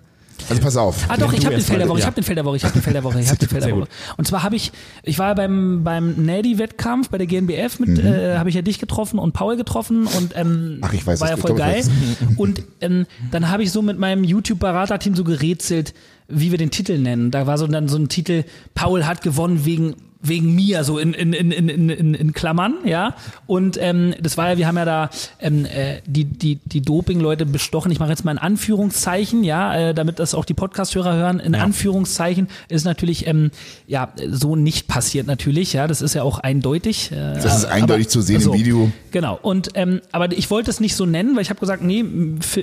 [0.48, 1.04] Also pass auf.
[1.08, 2.64] Ah doch, ich habe den Fell der Woche, ich habe den Fell der Woche, ich
[2.64, 3.88] habe den Fell der Woche, ich habe den Fell der Woche.
[4.16, 8.48] Und zwar habe ich, ich war beim beim Nady-Wettkampf bei der GNBF mit, äh, habe
[8.48, 10.78] ich ja dich getroffen und Paul getroffen und ähm, Mhm.
[10.82, 11.82] Ach, ich weiß war ja voll geil.
[12.36, 15.94] Und ähm, dann habe ich so mit meinem YouTube-Beraterteam so gerätselt,
[16.28, 17.30] wie wir den Titel nennen.
[17.30, 21.14] Da war so dann so ein Titel, Paul hat gewonnen wegen wegen mir, so in,
[21.14, 23.16] in, in, in, in, in Klammern, ja.
[23.46, 27.44] Und ähm, das war ja, wir haben ja da ähm, äh, die, die, die Doping-Leute
[27.44, 27.90] bestochen.
[27.90, 31.40] Ich mache jetzt mal in Anführungszeichen, ja, äh, damit das auch die Podcast-Hörer hören.
[31.40, 33.50] In Anführungszeichen ist natürlich ähm,
[33.86, 35.88] ja so nicht passiert natürlich, ja.
[35.88, 37.10] Das ist ja auch eindeutig.
[37.10, 38.92] Äh, Das ist eindeutig zu sehen im Video.
[39.10, 39.38] Genau.
[39.42, 42.04] Und ähm, aber ich wollte es nicht so nennen, weil ich habe gesagt, nee,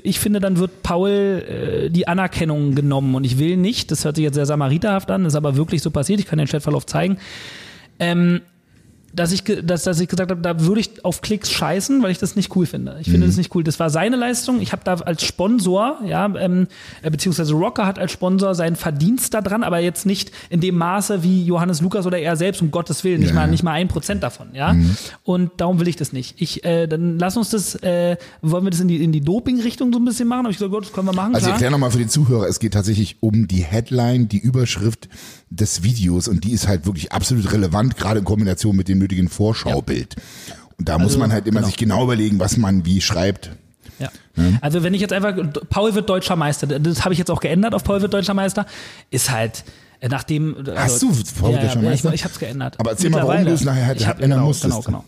[0.04, 3.91] ich finde, dann wird Paul äh, die Anerkennung genommen und ich will nicht.
[3.91, 6.22] Das hört sich jetzt sehr samariterhaft an, ist aber wirklich so passiert.
[6.22, 7.17] Ich kann den Chatverlauf zeigen.
[7.99, 8.41] Ähm,
[9.13, 12.19] dass ich, dass, dass ich gesagt habe, da würde ich auf Klicks scheißen, weil ich
[12.19, 12.97] das nicht cool finde.
[13.01, 13.63] Ich finde das nicht cool.
[13.63, 14.62] Das war seine Leistung.
[14.62, 16.67] Ich habe da als Sponsor, ja, ähm,
[17.01, 20.77] äh, beziehungsweise Rocker hat als Sponsor seinen Verdienst da dran, aber jetzt nicht in dem
[20.77, 23.73] Maße wie Johannes Lukas oder er selbst, um Gottes Willen, nicht Ja, mal nicht mal
[23.73, 24.75] ein Prozent davon, ja.
[25.23, 26.39] Und darum will ich das nicht.
[26.39, 29.91] Ich, äh, dann lass uns das, äh, wollen wir das in die in die Doping-Richtung
[29.91, 30.43] so ein bisschen machen?
[30.45, 31.33] Hab ich gesagt, gut, das können wir machen.
[31.33, 31.53] Also ich klar.
[31.53, 35.09] erkläre nochmal für die Zuhörer, es geht tatsächlich um die Headline, die Überschrift
[35.49, 39.29] des Videos und die ist halt wirklich absolut relevant, gerade in Kombination mit dem nötigen
[39.29, 40.15] Vorschaubild.
[40.77, 41.67] Und da muss Also, man halt immer genau.
[41.67, 43.51] sich genau überlegen, was man wie schreibt.
[43.99, 44.09] Ja.
[44.62, 45.35] Also wenn ich jetzt einfach,
[45.69, 48.65] Paul wird deutscher Meister, das habe ich jetzt auch geändert auf Paul wird deutscher Meister,
[49.12, 49.63] ist halt,
[50.01, 52.13] Äh, Nachdem, Hast du Vorbild ja, schon ja, ich, Meister?
[52.13, 52.79] ich habe es geändert.
[52.79, 54.85] Aber erzähl mal, warum du es nachher halt ich hab, ändern genau, musstest.
[54.85, 55.05] Genau, genau.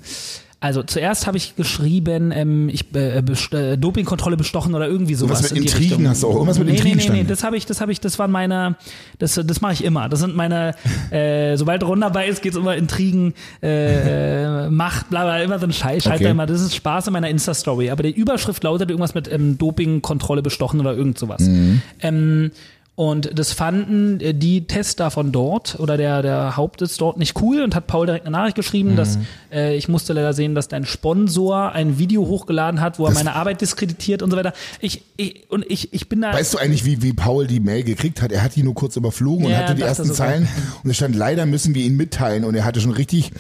[0.64, 5.40] Also zuerst habe ich geschrieben, ähm, ich äh, best- äh, Dopingkontrolle bestochen oder irgendwie sowas.
[5.44, 6.08] was mit in die Intrigen Richtung.
[6.08, 7.92] hast du auch irgendwas mit nee, Intrigen Nee, nee, nee, das habe ich, das habe
[7.92, 8.76] ich, das waren meine,
[9.18, 10.08] das, das mache ich immer.
[10.08, 10.76] Das sind meine,
[11.12, 15.66] äh, sobald Ron dabei ist, geht's immer Intrigen, äh, äh, Macht, bla bla, immer so
[15.66, 16.06] ein Scheiß.
[16.06, 16.30] Okay.
[16.30, 17.90] immer, das ist Spaß in meiner Insta-Story.
[17.90, 21.42] Aber die Überschrift lautet irgendwas mit ähm, Dopingkontrolle bestochen oder irgend sowas.
[21.42, 21.82] Mhm.
[22.02, 22.52] Ähm,
[22.96, 27.62] und das fanden äh, die Tester von dort oder der, der Hauptsitz dort nicht cool
[27.62, 29.18] und hat Paul direkt eine Nachricht geschrieben, dass
[29.52, 33.16] äh, ich musste leider sehen, dass dein Sponsor ein Video hochgeladen hat, wo er Das-
[33.24, 34.54] meine Arbeit diskreditiert und so weiter.
[34.82, 36.34] Ich, ich und ich, ich bin da.
[36.34, 38.32] Weißt du eigentlich, wie, wie Paul die Mail gekriegt hat?
[38.32, 40.12] Er hat die nur kurz überflogen und Ja, hatte die ersten.
[40.14, 40.48] Zeilen
[40.84, 43.32] und es stand, leider müssen wir ihn mitteilen und er hatte schon richtig,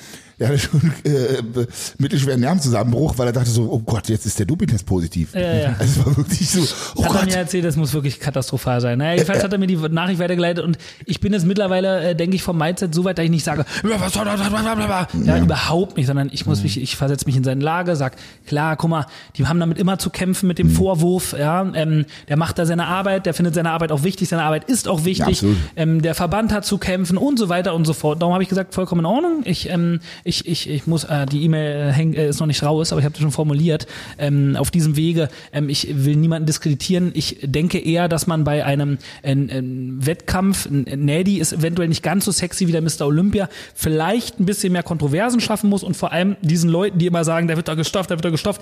[0.41, 4.37] er hatte schon äh, be- mittelschweren Nervenzusammenbruch, weil er dachte so, oh Gott, jetzt ist
[4.39, 5.33] der Dopingtest positiv.
[5.33, 5.75] Ja, ja.
[5.79, 6.61] Also es war wirklich so,
[6.95, 7.25] oh hat er Gott.
[7.27, 8.97] mir erzählt, das muss wirklich katastrophal sein.
[8.97, 12.35] Naja, jedenfalls hat er mir die Nachricht weitergeleitet und ich bin jetzt mittlerweile, äh, denke
[12.35, 15.37] ich, vom Mindset so weit, dass ich nicht sage, "Ja, was soll das, blablabla." ja,
[15.37, 18.15] überhaupt nicht, sondern ich muss mich, ich versetze mich in seine Lage, sag,
[18.47, 19.05] klar, guck mal,
[19.37, 22.87] die haben damit immer zu kämpfen mit dem Vorwurf, ja, ähm, der macht da seine
[22.87, 25.57] Arbeit, der findet seine Arbeit auch wichtig, seine Arbeit ist auch wichtig, absolut.
[25.75, 28.21] ähm, der Verband hat zu kämpfen und so weiter und so fort.
[28.21, 29.41] Darum habe ich gesagt, vollkommen in Ordnung.
[29.45, 32.91] Ich, ähm, ich, ich, ich muss, äh, die E-Mail häng, äh, ist noch nicht raus,
[32.91, 33.87] aber ich habe das schon formuliert.
[34.17, 37.11] Ähm, auf diesem Wege, ähm, ich will niemanden diskreditieren.
[37.13, 41.87] Ich denke eher, dass man bei einem äh, äh, Wettkampf, ein ein Nady ist eventuell
[41.87, 43.05] nicht ganz so sexy wie der Mr.
[43.05, 47.23] Olympia, vielleicht ein bisschen mehr Kontroversen schaffen muss und vor allem diesen Leuten, die immer
[47.23, 48.61] sagen, der wird da gestofft, der wird da gestofft,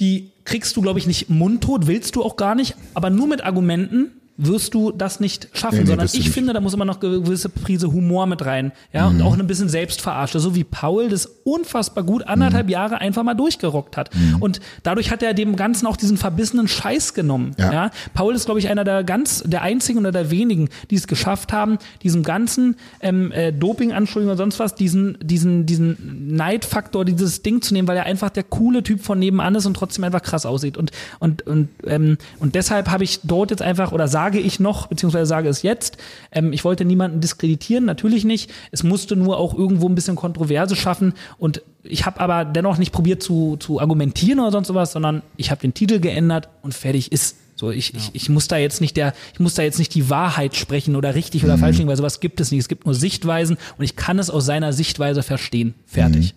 [0.00, 3.44] die kriegst du, glaube ich, nicht mundtot, willst du auch gar nicht, aber nur mit
[3.44, 6.30] Argumenten wirst du das nicht schaffen, Nee, nee, sondern ich nicht.
[6.30, 9.16] finde, da muss immer noch gewisse Prise Humor mit rein, ja, Mhm.
[9.16, 12.72] und auch ein bisschen Selbstverarsche, so wie Paul das unfassbar gut anderthalb Mhm.
[12.72, 14.10] Jahre einfach mal durchgerockt hat.
[14.40, 17.72] Und dadurch hat er dem Ganzen auch diesen verbissenen Scheiß genommen, ja.
[17.72, 17.90] Ja.
[18.14, 21.52] Paul ist, glaube ich, einer der ganz, der einzigen oder der wenigen, die es geschafft
[21.52, 27.60] haben, diesem ganzen ähm, äh, Doping-Anschuldigungen oder sonst was, diesen, diesen, diesen Neidfaktor, dieses Ding
[27.60, 30.46] zu nehmen, weil er einfach der coole Typ von nebenan ist und trotzdem einfach krass
[30.46, 30.76] aussieht.
[30.76, 34.88] Und, und, und, ähm, und deshalb habe ich dort jetzt einfach, oder sage ich noch,
[34.88, 35.96] beziehungsweise sage es jetzt,
[36.32, 38.50] ähm, ich wollte niemanden diskreditieren, natürlich nicht.
[38.72, 42.92] Es musste nur auch irgendwo ein bisschen Kontroverse schaffen und ich habe aber dennoch nicht
[42.92, 47.12] probiert zu, zu argumentieren oder sonst sowas, sondern ich habe den Titel geändert und fertig
[47.12, 47.36] ist.
[47.54, 50.10] So, ich, ich, ich muss da jetzt nicht der, ich muss da jetzt nicht die
[50.10, 52.60] Wahrheit sprechen oder richtig oder falsch, weil sowas gibt es nicht.
[52.60, 55.74] Es gibt nur Sichtweisen und ich kann es aus seiner Sichtweise verstehen.
[55.84, 56.34] Fertig.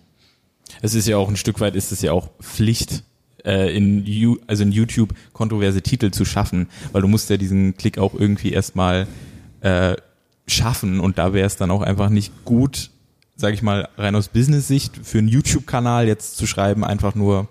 [0.80, 3.04] Es ist ja auch ein Stück weit ist es ja auch Pflicht,
[3.44, 7.76] äh, in, You- also in YouTube kontroverse Titel zu schaffen, weil du musst ja diesen
[7.76, 9.06] Klick auch irgendwie erstmal
[9.60, 9.94] äh,
[10.46, 12.90] schaffen und da wäre es dann auch einfach nicht gut,
[13.36, 17.48] sage ich mal, rein aus Business-Sicht für einen YouTube-Kanal jetzt zu schreiben, einfach nur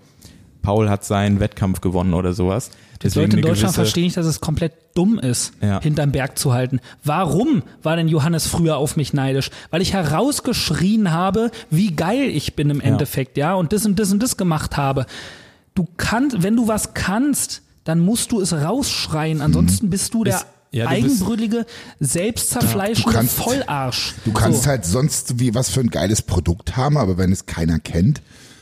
[0.62, 2.70] Paul hat seinen Wettkampf gewonnen oder sowas.
[3.02, 5.82] Die Leute in Deutschland verstehen nicht, dass es komplett dumm ist, Ja.
[5.82, 6.80] hinterm Berg zu halten.
[7.04, 9.50] Warum war denn Johannes früher auf mich neidisch?
[9.72, 14.12] Weil ich herausgeschrien habe, wie geil ich bin im Endeffekt, ja, und das und das
[14.12, 15.08] und das gemacht habe.
[15.76, 20.34] Du kannst, wenn du was kannst, dann musst du es rausschreien, ansonsten bist du der
[20.34, 21.66] Bist- ja, du eigenbrüllige,
[22.00, 24.14] selbstzerfleischende kannst- Vollarsch.
[24.26, 24.70] Du kannst so.
[24.70, 28.22] halt sonst wie was für ein geiles Produkt haben, aber wenn es keiner kennt,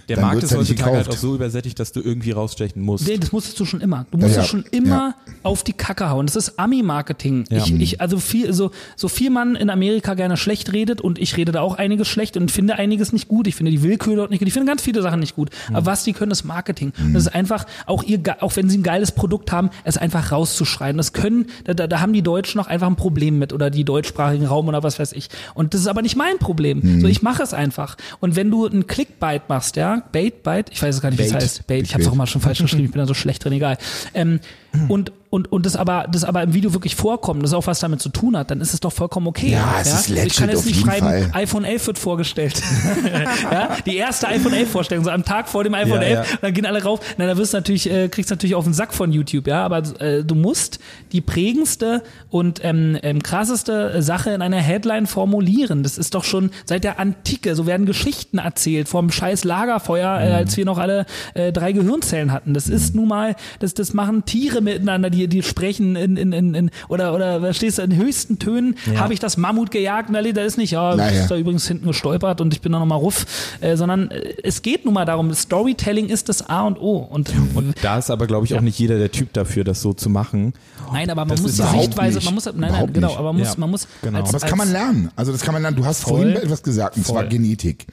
[0.09, 3.07] Der dann Markt ist nicht heutzutage halt auch so übersättigt, dass du irgendwie rausstechen musst.
[3.07, 4.05] Nee, das musstest du schon immer.
[4.11, 4.43] Du musstest Ja.
[4.45, 6.25] schon immer auf die Kacke hauen.
[6.25, 7.45] Das ist Ami-Marketing.
[7.49, 7.57] Ja.
[7.59, 11.37] Ich, ich, also viel, so, so viel man in Amerika gerne schlecht redet und ich
[11.37, 13.47] rede da auch einiges schlecht und finde einiges nicht gut.
[13.47, 14.47] Ich finde die Willkür dort nicht gut.
[14.47, 15.49] Ich finde ganz viele Sachen nicht gut.
[15.71, 16.91] Aber was die können, ist Marketing.
[16.99, 20.31] Und das ist einfach, auch ihr, auch wenn sie ein geiles Produkt haben, es einfach
[20.31, 20.97] rauszuschreien.
[20.97, 23.83] Das können, da, da, da haben die Deutschen noch einfach ein Problem mit oder die
[23.83, 25.29] deutschsprachigen Raum oder was weiß ich.
[25.53, 27.01] Und das ist aber nicht mein Problem.
[27.01, 27.97] So, ich mache es einfach.
[28.19, 31.23] Und wenn du ein Clickbait machst, ja, Bait, Bite, ich weiß es gar nicht, wie
[31.23, 31.41] es Bait.
[31.41, 31.67] heißt.
[31.67, 32.13] Bait, ich habe es Bait.
[32.13, 33.77] auch mal schon falsch geschrieben, ich bin da so schlecht drin, egal.
[34.13, 34.39] Ähm,
[34.87, 38.01] und und und das aber das aber im Video wirklich vorkommt, das auch was damit
[38.01, 39.51] zu tun hat, dann ist es doch vollkommen okay.
[39.51, 41.29] Ja, es ist Ich legit kann jetzt nicht schreiben, Fall.
[41.33, 42.61] iPhone 11 wird vorgestellt.
[43.51, 46.37] ja, die erste iPhone 11 Vorstellung, so am Tag vor dem iPhone Ja, 11, ja.
[46.41, 46.99] dann gehen alle rauf.
[47.17, 49.83] Na, da wirst du natürlich äh, kriegst natürlich auf den Sack von YouTube, ja, aber
[50.01, 50.79] äh, du musst
[51.11, 55.83] die prägendste und ähm, ähm, krasseste Sache in einer Headline formulieren.
[55.83, 60.31] Das ist doch schon seit der Antike, so werden Geschichten erzählt vom scheiß Lagerfeuer, äh,
[60.31, 62.53] als wir noch alle äh, drei Gehirnzellen hatten.
[62.53, 66.53] Das ist nun mal, das, das machen Tiere miteinander, die, die sprechen in, in, in,
[66.53, 70.41] in oder, oder verstehst du, in höchsten Tönen habe ich das Mammut gejagt, na, da
[70.43, 71.21] ist nicht, ja, Naja.
[71.21, 73.25] ist da übrigens hinten gestolpert und ich bin da nochmal ruff,
[73.61, 76.97] äh, sondern äh, es geht nun mal darum, Storytelling ist das A und O.
[76.97, 79.93] Und, Und da ist aber, glaube ich, auch nicht jeder der Typ dafür, das so
[79.93, 80.53] zu machen.
[80.91, 82.25] nein, aber man Das muss die Sichtweise, nicht.
[82.25, 84.19] man muss, nein, nein, Überhaupt genau, aber man muss, Ja, man muss genau.
[84.19, 85.11] als, Aber das kann man lernen.
[85.15, 85.77] Also das kann man lernen.
[85.77, 86.21] Du hast Voll.
[86.21, 87.29] vorhin etwas gesagt, und zwar Voll.
[87.29, 87.87] Genetik.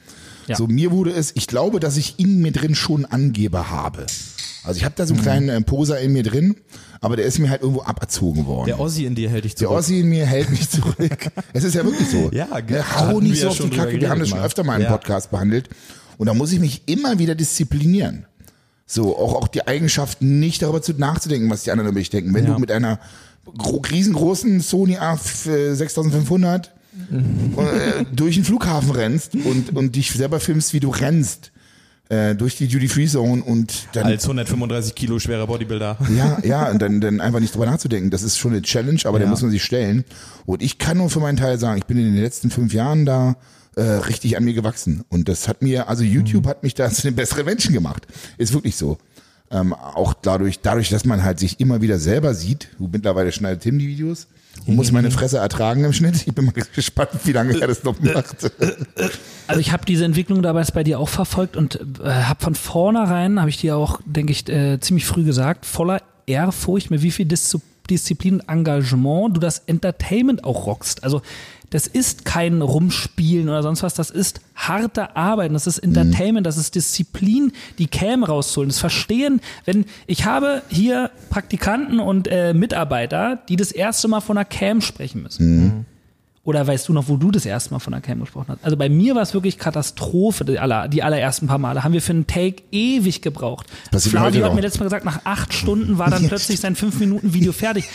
[0.47, 0.55] Ja.
[0.55, 4.05] So, mir wurde es, ich glaube, dass ich in mir drin schon Angeber habe.
[4.63, 6.55] Also ich habe da so einen kleinen äh, Poser in mir drin,
[6.99, 8.65] aber der ist mir halt irgendwo aberzogen worden.
[8.67, 9.79] Der Ossi in dir hält dich Der zurück.
[9.79, 10.97] Ossi in mir hält mich zurück.
[11.53, 12.29] es ist ja wirklich so.
[12.33, 13.99] Ja, Ne, da hau nicht wir so auf die Kacke.
[13.99, 14.91] Wir haben das schon öfter mal im Ja.
[14.91, 15.69] Podcast behandelt.
[16.17, 18.25] Und da muss ich mich immer wieder disziplinieren.
[18.85, 22.33] So, auch, auch die Eigenschaft, nicht darüber zu, nachzudenken, was die anderen über mich denken.
[22.33, 22.53] Wenn Ja.
[22.53, 22.99] du mit einer
[23.57, 26.69] gro riesengroßen Sony A6500
[27.57, 31.51] äh, durch den Flughafen rennst und, und dich selber filmst, wie du rennst,
[32.09, 35.97] äh, durch die Duty-Free-Zone und dann Als 135 Kilo schwerer Bodybuilder.
[36.15, 38.09] ja, ja, und dann, dann einfach nicht drüber nachzudenken.
[38.09, 39.31] Das ist schon eine Challenge, aber der Ja.
[39.31, 40.05] muss man sich stellen.
[40.45, 43.05] Und ich kann nur für meinen Teil sagen, ich bin in den letzten fünf Jahren
[43.05, 43.35] da
[43.75, 45.03] äh, richtig an mir gewachsen.
[45.09, 46.49] Und das hat mir, also YouTube Mhm.
[46.49, 48.07] hat mich da zu einem besseren Menschen gemacht.
[48.37, 48.97] Ist wirklich so.
[49.51, 52.69] Ähm, auch dadurch, dadurch, dass man halt sich immer wieder selber sieht.
[52.79, 54.27] Mittlerweile schneidet Tim die Videos
[54.65, 56.27] muss meine Fresse ertragen im Schnitt.
[56.27, 58.51] Ich bin mal gespannt, wie lange er das noch macht.
[59.47, 63.39] Also ich habe diese Entwicklung dabei bei dir auch verfolgt und äh, habe von vornherein,
[63.39, 67.25] habe ich dir auch, denke ich, äh, ziemlich früh gesagt, voller Ehrfurcht, mit wie viel
[67.25, 67.57] Dis
[67.89, 71.03] Disziplin und Engagement du das Entertainment auch rockst.
[71.03, 71.21] Also
[71.69, 76.57] das ist kein Rumspielen oder sonst was, das ist harte Arbeit, das ist Entertainment, das
[76.57, 83.39] ist Disziplin, die Cam rauszuholen, das Verstehen, wenn ich habe hier Praktikanten und äh, Mitarbeiter,
[83.49, 85.85] die das erste Mal von einer Cam sprechen müssen.
[86.47, 88.63] Oder weißt du noch, wo du das erste Mal von der Cam gesprochen hast?
[88.63, 91.83] Also bei mir war es wirklich Katastrophe, die, aller, die allerersten paar Male.
[91.83, 93.67] Haben wir für einen Take ewig gebraucht.
[94.11, 97.33] Flavio hat mir letztes Mal gesagt, nach acht Stunden war dann plötzlich sein fünf Minuten
[97.33, 97.89] Video fertig.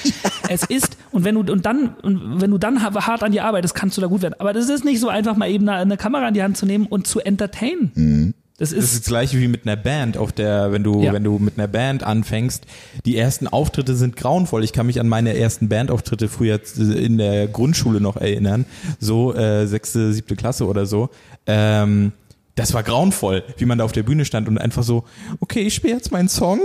[0.50, 3.40] es ist, und wenn du, und dann, und wenn du dann ha- hart an die
[3.40, 4.34] arbeitest, kannst du da gut werden.
[4.38, 6.66] Aber das ist nicht so einfach mal eben eine, eine Kamera in die Hand zu
[6.66, 8.34] nehmen und zu entertainen.
[8.36, 11.12] Das Das ist ist, das gleiche wie mit einer Band, auf der, wenn du, Ja.
[11.12, 12.64] wenn du mit einer Band anfängst,
[13.04, 14.62] die ersten Auftritte sind grauenvoll.
[14.62, 18.64] Ich kann mich an meine ersten Bandauftritte früher in der Grundschule noch erinnern,
[19.00, 21.10] so äh, sechste, siebte Klasse oder so.
[21.46, 22.12] Ähm,
[22.54, 25.02] das war grauenvoll, wie man da auf der Bühne stand und einfach so,
[25.40, 26.60] okay, ich spiele jetzt meinen Song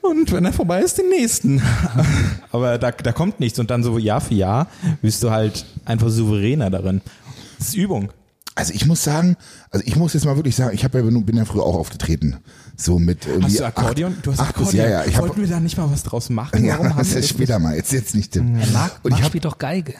[0.00, 1.60] und wenn er vorbei ist, den nächsten.
[2.52, 4.68] Aber da, da kommt nichts und dann so Jahr für Jahr
[5.02, 7.02] bist du halt einfach souveräner darin.
[7.58, 8.08] Das ist Übung.
[8.58, 9.36] Also ich muss sagen,
[9.70, 12.38] also ich muss jetzt mal wirklich sagen, ich habe ja, bin ja früher auch aufgetreten.
[12.74, 14.14] So mit irgendwie Hast du Akkordeon?
[14.16, 14.90] Acht, du hast acht bis- Akkordeon.
[14.90, 16.64] Ja, ja, ich Wollten wir da nicht mal was draus machen?
[16.64, 17.76] Ja, Warum haben das wir ist später mal.
[17.76, 18.32] Jetzt jetzt nicht.
[18.32, 18.54] Tim.
[18.72, 19.94] Marc, Und ich Marc hab- spielt doch Geige.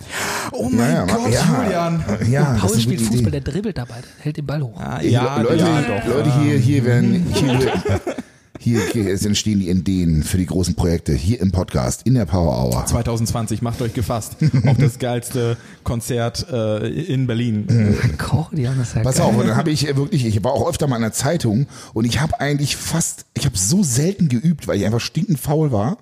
[0.53, 2.05] Oh mein ja, Gott, ja, Julian.
[2.31, 3.31] Ja, das Paul spielt Fußball, Idee.
[3.31, 4.79] der dribbelt dabei, der hält den Ball hoch.
[4.81, 6.07] Ah, ja, Leute, ja, doch.
[6.09, 7.73] Leute hier, hier werden, hier,
[8.61, 12.57] hier, hier entstehen die Ideen für die großen Projekte hier im Podcast in der Power
[12.57, 12.87] Hour.
[12.87, 14.37] 2020, macht euch gefasst.
[14.67, 17.97] Auch das geilste Konzert äh, in Berlin.
[18.03, 19.27] Akkordeon ist ja Pass geil.
[19.27, 22.05] auf, und dann habe ich wirklich, ich war auch öfter mal in der Zeitung und
[22.05, 25.99] ich habe eigentlich fast, ich habe so selten geübt, weil ich einfach stinkend faul war.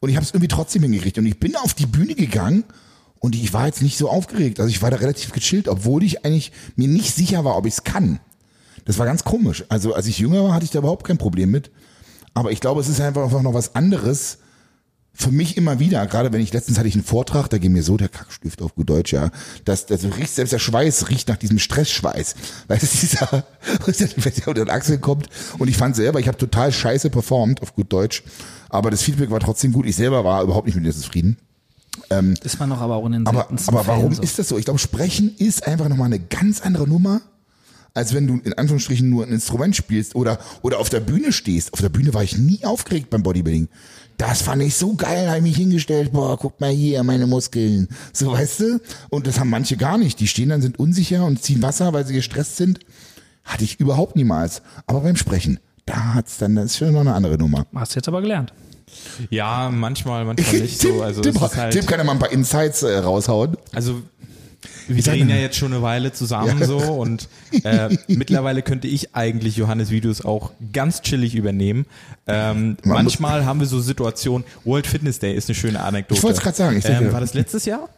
[0.00, 1.16] Und ich habe es irgendwie trotzdem hingekriegt.
[1.18, 2.64] Und ich bin auf die Bühne gegangen
[3.20, 4.58] und ich war jetzt nicht so aufgeregt.
[4.58, 7.74] Also ich war da relativ gechillt, obwohl ich eigentlich mir nicht sicher war, ob ich
[7.74, 8.18] es kann.
[8.84, 9.64] Das war ganz komisch.
[9.68, 11.70] Also als ich jünger war, hatte ich da überhaupt kein Problem mit.
[12.34, 14.38] Aber ich glaube, es ist einfach noch was anderes,
[15.14, 17.82] für mich immer wieder, gerade wenn ich letztens hatte ich einen Vortrag, da ging mir
[17.82, 19.30] so der Kackstift auf gut Deutsch, ja,
[19.64, 22.34] dass das riecht selbst der Schweiß riecht nach diesem Stressschweiß,
[22.68, 23.44] weil es dieser
[23.86, 27.60] wenn der unter den Achseln kommt und ich fand selber, ich habe total scheiße performt
[27.60, 28.22] auf gut Deutsch,
[28.70, 29.84] aber das Feedback war trotzdem gut.
[29.84, 31.36] Ich selber war überhaupt nicht mit mir zufrieden.
[32.42, 34.22] Ist man noch aber auch in den Aber aber warum so.
[34.22, 34.56] ist das so?
[34.56, 37.20] Ich glaube, Sprechen ist einfach nochmal eine ganz andere Nummer
[37.94, 41.72] als wenn du in Anführungsstrichen nur ein Instrument spielst oder, oder auf der Bühne stehst.
[41.72, 43.68] Auf der Bühne war ich nie aufgeregt beim Bodybuilding.
[44.18, 47.88] Das fand ich so geil, habe ich mich hingestellt, boah, guck mal hier, meine Muskeln.
[48.12, 48.80] So, weißt du?
[49.10, 50.20] Und das haben manche gar nicht.
[50.20, 52.80] Die stehen dann, sind unsicher und ziehen Wasser, weil sie gestresst sind.
[53.44, 54.62] Hatte ich überhaupt niemals.
[54.86, 57.66] Aber beim Sprechen, da hat's dann, das ist schon noch eine andere Nummer.
[57.74, 58.52] Hast du jetzt aber gelernt.
[59.30, 61.02] Ja, manchmal, manchmal nicht Tim, so.
[61.02, 63.56] Also Tim, ist halt, Tim kann ja mal ein paar Insights äh, raushauen.
[63.72, 64.02] also
[64.88, 67.28] wir drehen ja jetzt schon eine Weile zusammen so und
[67.64, 71.86] äh, mittlerweile könnte ich eigentlich Johannes Videos auch ganz chillig übernehmen.
[72.26, 76.18] Ähm, Man manchmal haben wir so Situationen, World Fitness Day ist eine schöne Anekdote.
[76.18, 76.76] Ich wollte es gerade sagen.
[76.76, 77.88] Ich ähm, war das letztes Jahr?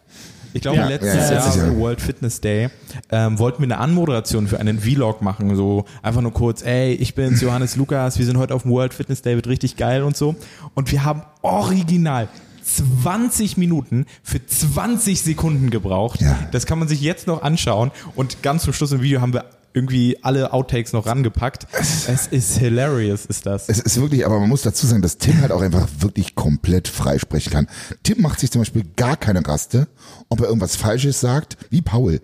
[0.55, 1.77] Ich glaube, Ja, letztes, ja, Jahr, letztes Jahr.
[1.77, 2.70] World Fitness Day
[3.11, 5.55] ähm, wollten wir eine Anmoderation für einen Vlog machen.
[5.57, 8.94] So einfach nur kurz, ey, ich bin's, Johannes Lukas, wir sind heute auf dem World
[8.94, 10.37] Fitness Day, wird richtig geil und so.
[10.74, 12.29] Und wir haben original
[12.64, 16.20] 20 Minuten für 20 Sekunden gebraucht.
[16.20, 16.38] Ja.
[16.53, 17.90] Das kann man sich jetzt noch anschauen.
[18.16, 21.66] Und ganz zum Schluss im Video haben wir irgendwie alle Outtakes noch rangepackt.
[21.72, 23.68] Es ist hilarious, ist das.
[23.68, 26.87] Es ist wirklich, aber man muss dazu sagen, dass Tim halt auch einfach wirklich komplett
[26.87, 27.66] frei sprechen kann.
[28.05, 29.88] Tim macht sich zum Beispiel gar keine Raste,
[30.29, 32.20] ob er irgendwas Falsches sagt, wie Paul.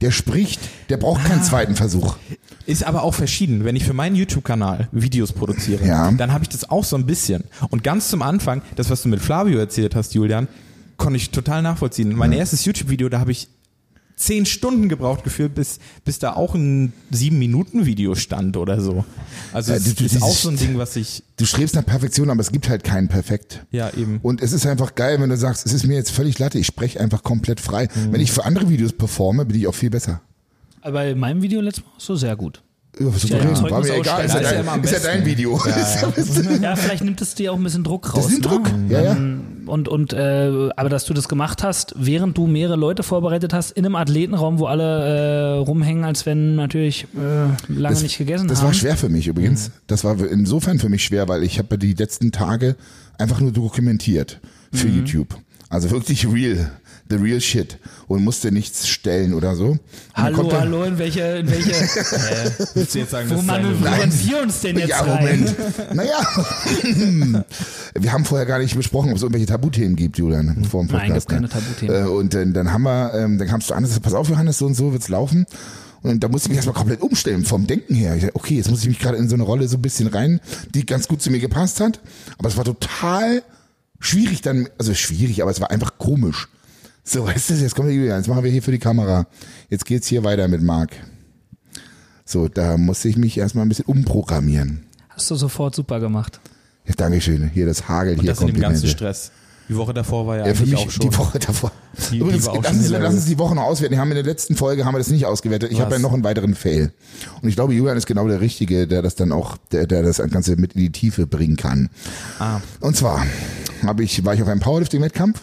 [0.00, 2.16] Der spricht, der braucht keinen zweiten Versuch.
[2.66, 3.64] Ist aber auch verschieden.
[3.64, 6.10] Wenn ich für meinen YouTube-Kanal Videos produziere, Ja.
[6.12, 7.44] dann habe ich das auch so ein bisschen.
[7.70, 10.48] Und ganz zum Anfang, das, was du mit Flavio erzählt hast, Julian,
[10.96, 12.14] konnte ich total nachvollziehen.
[12.14, 13.48] Mein erstes YouTube-Video, da habe ich
[14.16, 19.04] zehn Stunden gebraucht gefühlt, bis, bis da auch ein sieben Minuten Video stand oder so.
[19.52, 21.84] Also Ja, es du- du- ist auch so ein Ding, was ich, Du strebst nach
[21.84, 23.64] Perfektion, aber es gibt halt keinen perfekt.
[23.72, 24.20] ja eben.
[24.22, 26.66] Und es ist einfach geil, wenn du sagst, es ist mir jetzt völlig latte, ich
[26.66, 27.88] spreche einfach komplett frei.
[27.94, 28.12] Mhm.
[28.12, 30.20] Wenn ich für andere Videos performe, bin ich auch viel besser.
[30.80, 32.62] Aber bei meinem Video letztes Mal so sehr gut.
[32.98, 34.44] Ja, ja war mir egal, ist ja, ausstellen.
[34.44, 35.60] Ja, ist ja dein, ist ja dein Video.
[36.62, 38.24] Ja, vielleicht nimmt es dir auch ein bisschen Druck raus.
[38.24, 38.48] Das ist ein ne?
[38.48, 39.16] Druck, ja, ja.
[39.66, 43.72] Und, und äh, aber dass du das gemacht hast, während du mehrere Leute vorbereitet hast,
[43.72, 48.58] in einem Athletenraum, wo alle äh, rumhängen, als wenn natürlich äh, lange nicht gegessen Das
[48.58, 48.66] haben.
[48.66, 49.70] war schwer für mich übrigens.
[49.86, 52.76] Das war insofern für mich schwer, weil ich habe die letzten Tage
[53.18, 54.40] einfach nur dokumentiert
[54.72, 54.98] für Mhm.
[54.98, 55.36] YouTube.
[55.68, 56.70] Also wirklich real,
[57.08, 59.66] the real shit und musste nichts stellen oder so.
[59.66, 59.80] Und
[60.14, 61.72] Hallo, dann- hallo, in welche, in welche,
[62.74, 65.40] Willst du jetzt sagen, wo das manövrieren wir uns denn jetzt ja, rein?
[65.40, 65.94] Moment.
[65.94, 67.44] Naja.
[67.94, 71.06] Wir haben vorher gar nicht besprochen, ob es irgendwelche Tabuthemen gibt, Julian, vor dem Nein,
[71.08, 71.28] Podcast.
[71.28, 71.48] gibt keine ne?
[71.48, 72.06] Tabuthemen.
[72.06, 74.66] Äh, und dann, dann haben wir, ähm, dann kamst du an, pass auf, Johannes, so
[74.66, 75.46] und so wird's laufen.
[76.02, 78.14] Und da musste ich mich erstmal komplett umstellen vom Denken her.
[78.14, 80.06] Ich dachte, okay, jetzt muss ich mich gerade in so eine Rolle so ein bisschen
[80.08, 80.40] rein,
[80.74, 82.00] die ganz gut zu mir gepasst hat.
[82.36, 83.42] Aber es war total
[84.00, 86.48] schwierig dann, also schwierig, aber es war einfach komisch.
[87.04, 89.26] So, weißt du, jetzt kommt der Julian, jetzt machen wir hier für die Kamera.
[89.68, 90.90] Jetzt geht's hier weiter mit Marc.
[92.24, 94.84] So, da musste ich mich erstmal ein bisschen umprogrammieren.
[95.10, 96.40] Hast du sofort super gemacht.
[96.86, 97.50] Ja, Dankeschön.
[97.52, 98.88] Hier das Hagel, Und hier das in dem ganzen.
[98.88, 99.30] Stress.
[99.68, 101.08] Die Woche davor war ja, Ja, für mich auch schon.
[101.10, 101.72] die Woche davor.
[101.96, 103.94] Die- die Übrigens, auch lass, uns, lass uns die Woche noch auswerten.
[103.94, 105.72] Wir haben in der letzten Folge haben wir das nicht ausgewertet.
[105.72, 106.92] Ich habe ja noch einen weiteren Fail.
[107.40, 110.18] Und ich glaube, Julian ist genau der Richtige, der das dann auch, der, der das
[110.18, 111.88] Ganze mit in die Tiefe bringen kann.
[112.38, 112.60] Ah.
[112.80, 113.24] Und zwar
[113.82, 115.42] habe ich, war ich auf einem Powerlifting-Wettkampf.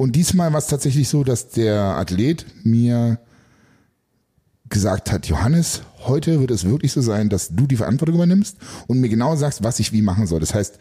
[0.00, 3.18] Und diesmal war es tatsächlich so, dass der Athlet mir
[4.70, 9.00] gesagt hat, Johannes, heute wird es wirklich so sein, dass du die Verantwortung übernimmst und
[9.02, 10.40] mir genau sagst, was ich wie machen soll.
[10.40, 10.78] Das heißt,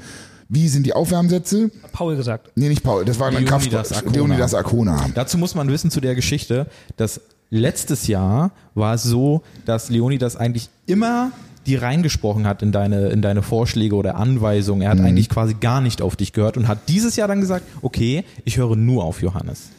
[0.47, 1.69] wie sind die Aufwärmsätze?
[1.91, 2.51] Paul gesagt.
[2.55, 3.69] Nee, nicht Paul, das war ein Kraft.
[4.09, 5.05] Leonidas Arcona.
[5.13, 10.37] Dazu muss man wissen zu der Geschichte, dass letztes Jahr war es so, dass Leonidas
[10.37, 11.33] eigentlich immer
[11.69, 14.81] die reingesprochen hat in deine, in deine Vorschläge oder Anweisungen.
[14.81, 17.63] Er hat eigentlich quasi gar nicht auf dich gehört und hat dieses Jahr dann gesagt,
[17.81, 19.69] okay, ich höre nur auf Johannes.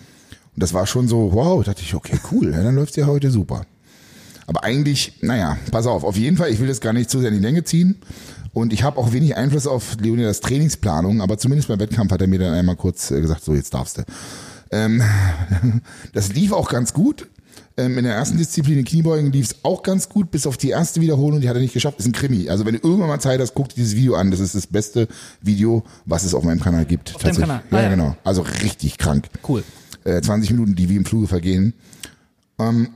[0.54, 3.30] Und das war schon so, wow, dachte ich, okay, cool, ja, dann läuft's ja heute
[3.30, 3.62] super.
[4.46, 7.28] Aber eigentlich, naja, pass auf, auf jeden Fall, ich will das gar nicht zu sehr
[7.28, 7.96] in die Länge ziehen.
[8.52, 12.26] Und ich habe auch wenig Einfluss auf Leonidas Trainingsplanung, aber zumindest beim Wettkampf hat er
[12.26, 14.02] mir dann einmal kurz äh, gesagt, so jetzt darfst du.
[14.70, 15.02] Ähm,
[16.12, 17.28] das lief auch ganz gut.
[17.76, 20.70] Ähm, in der ersten Disziplin, in Kniebeugen, lief es auch ganz gut, bis auf die
[20.70, 21.98] erste Wiederholung, die hat er nicht geschafft.
[22.00, 22.48] Ist ein Krimi.
[22.50, 24.30] Also wenn du irgendwann mal Zeit hast, guck dir dieses Video an.
[24.30, 25.08] Das ist das beste
[25.40, 27.14] Video, was es auf meinem Kanal gibt.
[27.14, 27.62] Auf deinem Kanal?
[27.70, 27.88] Ja, Ah, ja.
[27.90, 28.16] genau.
[28.24, 29.62] Also richtig krank Cool.
[30.04, 31.74] äh, 20 Minuten, die wie im Fluge vergehen.
[32.58, 32.88] Ähm,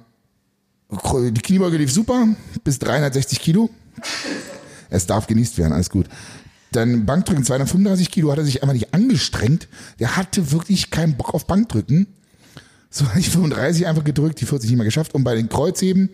[0.90, 2.28] die Kniebeuge lief super,
[2.62, 3.70] bis 360 Kilo.
[4.90, 6.06] Es darf genießt werden, alles gut.
[6.72, 9.68] Dann Bankdrücken, 235 Kilo, hat er sich einfach nicht angestrengt.
[10.00, 12.06] Der hatte wirklich keinen Bock auf Bankdrücken.
[12.94, 15.16] So habe ich 35 einfach gedrückt, die 40 nicht mehr geschafft.
[15.16, 16.10] Und bei den Kreuzheben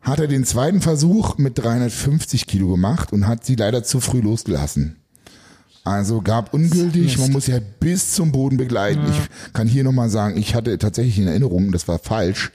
[0.00, 4.20] hat er den zweiten Versuch mit 350 Kilo gemacht und hat sie leider zu früh
[4.20, 4.94] losgelassen.
[5.82, 9.00] Also gab ungültig, man muss ja bis zum Boden begleiten.
[9.10, 12.52] Ich kann hier nochmal sagen, ich hatte tatsächlich in Erinnerung, das war falsch,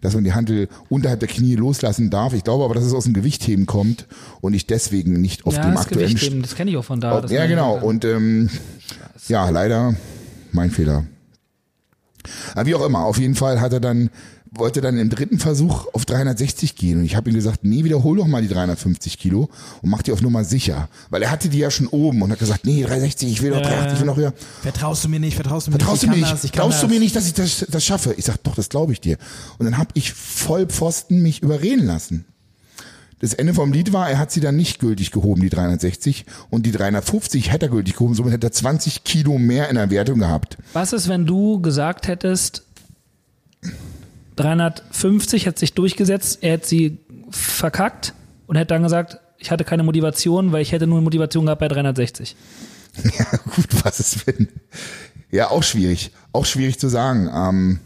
[0.00, 2.32] dass man die Handel unterhalb der Knie loslassen darf.
[2.32, 4.06] Ich glaube aber, dass es aus dem Gewichtheben kommt
[4.40, 6.84] und ich deswegen nicht auf ja, dem das aktuellen Gewicht eben, das kenne ich auch
[6.84, 7.20] von da.
[7.22, 7.76] Das ja, genau.
[7.76, 8.50] Und ähm,
[9.26, 9.96] ja, leider
[10.52, 11.06] mein Fehler.
[12.54, 14.10] Aber wie auch immer, auf jeden Fall hat er dann,
[14.50, 16.98] wollte dann im dritten Versuch auf 360 gehen.
[17.00, 19.48] Und ich habe ihm gesagt, nee, wiederhol doch mal die 350 Kilo
[19.82, 20.88] und mach die auf Nummer sicher.
[21.10, 23.60] Weil er hatte die ja schon oben und hat gesagt, nee, 360, ich will doch
[23.60, 24.32] 380, ich will noch höher.
[24.62, 26.44] Vertraust du mir nicht, vertraust du mir Vertraust du nicht, mir ich kann nicht?
[26.44, 26.94] das, Glaubst du das.
[26.94, 28.14] mir nicht, dass ich das, das schaffe?
[28.16, 29.18] Ich sag, doch, das glaube ich dir.
[29.58, 32.24] Und dann habe ich voll Pfosten mich überreden lassen.
[33.18, 36.26] Das Ende vom Lied war, er hat sie dann nicht gültig gehoben, die 360.
[36.50, 39.90] Und die 350 hätte er gültig gehoben, somit hätte er 20 Kilo mehr in der
[39.90, 40.58] Wertung gehabt.
[40.74, 42.64] Was ist, wenn du gesagt hättest,
[44.36, 46.98] 350 hätte sich durchgesetzt, er hätte sie
[47.30, 48.12] verkackt
[48.46, 51.68] und hätte dann gesagt, ich hatte keine Motivation, weil ich hätte nur Motivation gehabt bei
[51.68, 52.36] 360.
[53.04, 54.48] Ja, gut, was ist wenn?
[55.30, 56.12] Ja, auch schwierig.
[56.32, 57.28] Auch schwierig zu sagen.
[57.30, 57.80] Ähm,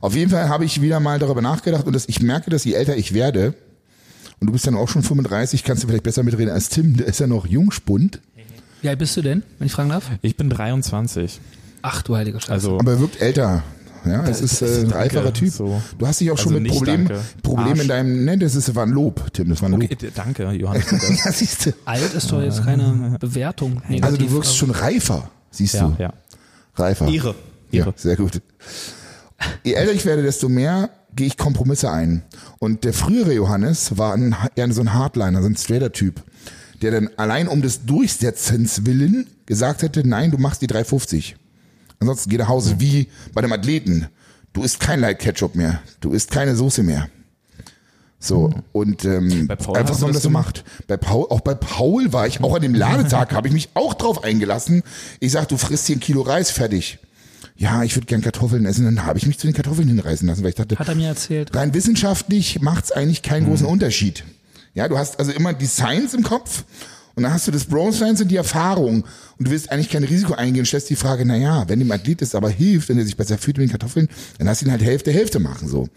[0.00, 2.72] auf jeden Fall habe ich wieder mal darüber nachgedacht und das, ich merke, dass je
[2.72, 3.52] älter ich werde,
[4.44, 7.06] und du bist dann auch schon 35, kannst du vielleicht besser mitreden als Tim, der
[7.06, 8.20] ist ja noch Jungspund,
[8.82, 10.10] Wie alt bist du denn, wenn ich fragen darf?
[10.20, 11.40] Ich bin 23.
[11.80, 12.52] Ach du heilige Scheiße.
[12.52, 13.62] Also aber er wirkt älter.
[14.04, 15.50] Ja, es ist äh, ein reiferer Typ.
[15.50, 15.80] so.
[15.96, 17.24] Du hast dich auch schon Also mit Problemen, danke.
[17.42, 19.82] Problemen in deinem, ne, das ist, war ein Lob, Tim, das war ein Lob.
[19.82, 20.84] okay, danke, Johannes.
[21.24, 21.72] Ja, siehst du.
[21.86, 23.76] alt ist doch jetzt keine Bewertung.
[23.78, 26.02] Also du negativ, wirkst aber- schon reifer, siehst ja, du.
[26.02, 26.12] ja.
[26.74, 27.08] Reifer.
[27.08, 27.34] Ehre.
[27.70, 27.94] Ja, Ehre.
[27.96, 28.42] sehr gut.
[29.62, 32.22] Je älter ich werde, desto mehr gehe ich Kompromisse ein.
[32.58, 36.22] Und der frühere Johannes war ein, eher so ein Hardliner, so ein straighter Typ,
[36.82, 41.36] der dann allein um des Durchsetzens willen gesagt hätte, nein, du machst die 350.
[42.00, 44.08] Ansonsten geh nach Hause, wie bei dem Athleten,
[44.52, 47.08] du isst kein Light Ketchup mehr, du isst keine Soße mehr.
[48.18, 50.64] So, und ähm, einfach so haben das gemacht.
[50.86, 53.92] Bei Paul, auch bei Paul war ich, auch an dem Ladetag habe ich mich auch
[53.92, 54.82] drauf eingelassen.
[55.20, 56.98] Ich sag, du frisst hier ein Kilo Reis, fertig.
[57.56, 58.84] Ja, ich würde gern Kartoffeln essen.
[58.84, 61.08] Dann habe ich mich zu den Kartoffeln hinreißen lassen, weil ich dachte, Hat er mir
[61.08, 61.54] erzählt.
[61.54, 64.24] rein wissenschaftlich macht es eigentlich keinen großen Unterschied.
[64.74, 66.64] Ja, du hast also immer die Science im Kopf
[67.14, 69.04] und dann hast du das Bro Science und die Erfahrung
[69.38, 71.92] und du willst eigentlich kein Risiko eingehen und stellst die Frage, na ja, wenn dem
[71.92, 74.66] Athlet es aber hilft, wenn er sich besser fühlt mit den Kartoffeln, dann hast du
[74.66, 75.88] ihn halt Hälfte, Hälfte machen, so.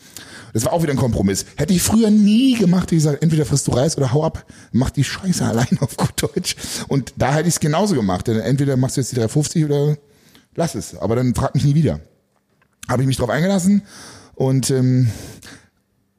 [0.53, 1.45] Das war auch wieder ein Kompromiss.
[1.55, 4.91] Hätte ich früher nie gemacht, wie gesagt, entweder frisst du Reis oder hau ab, mach
[4.91, 6.55] die Scheiße allein auf gut Deutsch.
[6.88, 9.97] Und da hätte ich es genauso gemacht, denn entweder machst du jetzt die 350 oder
[10.58, 12.01] lass es, aber dann frag mich nie wieder.
[12.89, 13.84] Habe ich mich drauf eingelassen
[14.36, 15.10] und ähm,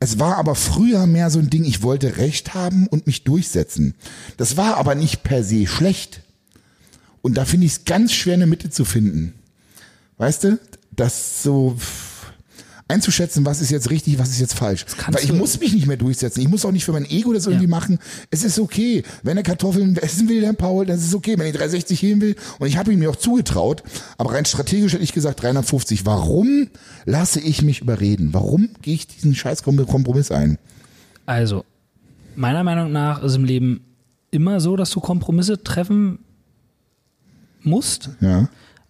[0.00, 3.94] es war aber früher mehr so ein Ding, ich wollte Recht haben und mich durchsetzen.
[4.36, 6.22] Das war aber nicht per se schlecht.
[7.20, 9.34] Und da finde ich es ganz schwer, eine Mitte zu finden.
[10.16, 10.58] Weißt du?
[10.92, 11.76] Das so
[12.88, 14.86] einzuschätzen, was ist jetzt richtig, was ist jetzt falsch.
[15.08, 16.40] Weil ich du- muss mich nicht mehr durchsetzen.
[16.40, 17.98] Ich muss auch nicht für mein Ego das irgendwie machen.
[18.30, 19.02] Es ist okay.
[19.22, 21.38] Wenn er Kartoffeln essen will, der Paul, das ist okay.
[21.38, 23.82] Wenn er 360 heben will, und ich habe ihm mir auch zugetraut,
[24.16, 26.06] aber rein strategisch hätte ich gesagt 350.
[26.06, 26.68] Warum
[27.04, 28.30] lasse ich mich überreden?
[28.32, 30.58] Warum gehe ich diesen scheiß Kompromiss ein?
[31.26, 31.64] Also,
[32.36, 33.80] meiner Meinung nach ist im Leben
[34.30, 36.20] immer so, dass du Kompromisse treffen
[37.62, 38.48] musst, Ja,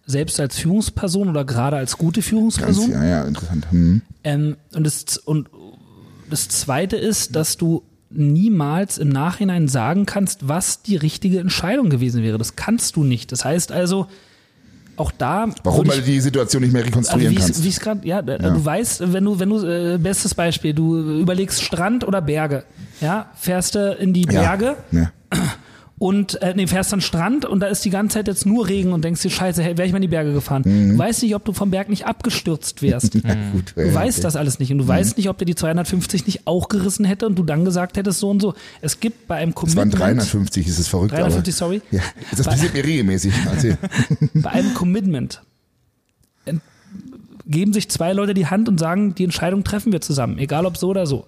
[0.09, 2.91] selbst als Führungsperson oder gerade als gute ganz, Führungsperson.
[2.91, 3.67] ja, ja, interessant.
[3.69, 4.01] Hm.
[4.23, 5.49] Ähm, und, das, und
[6.29, 12.23] das Zweite ist, dass du niemals im Nachhinein sagen kannst, was die richtige Entscheidung gewesen
[12.23, 12.39] wäre.
[12.39, 13.31] Das kannst du nicht.
[13.31, 14.07] Das heißt also,
[14.95, 15.47] auch da.
[15.63, 15.87] Warum?
[15.87, 17.63] Weil du die Situation nicht mehr also rekonstruieren ich kannst.
[17.63, 21.61] wie ich gerade, ja, du weißt, wenn du, wenn du, äh, bestes Beispiel, du überlegst
[21.61, 22.63] Strand oder Berge,
[22.99, 24.41] ja, fährst du in die Ja.
[24.41, 25.11] Berge Ja.
[25.99, 28.67] Und äh, nee, fährst an den Strand und da ist die ganze Zeit jetzt nur
[28.67, 30.63] Regen und denkst dir, scheiße, hey, wäre ich mal in die Berge gefahren.
[30.65, 30.91] Mhm.
[30.93, 33.15] Du weißt nicht, ob du vom Berg nicht abgestürzt wärst.
[33.23, 34.23] Ja, gut, Du ja, weißt okay.
[34.23, 34.87] das alles nicht und du Mhm.
[34.89, 38.19] weißt nicht, ob der die 250 nicht auch gerissen hätte und du dann gesagt hättest
[38.19, 38.53] so und so.
[38.81, 41.11] Es gibt bei einem Es waren Commitment, 350, ist es verrückt.
[41.11, 43.33] 350, aber, sorry, Ja, das Bei- passiert mir regelmäßig.
[44.35, 45.41] Bei einem Commitment
[46.45, 46.61] ent-
[47.45, 50.77] geben sich zwei Leute die Hand und sagen, die Entscheidung treffen wir zusammen, egal ob
[50.77, 51.25] so oder so.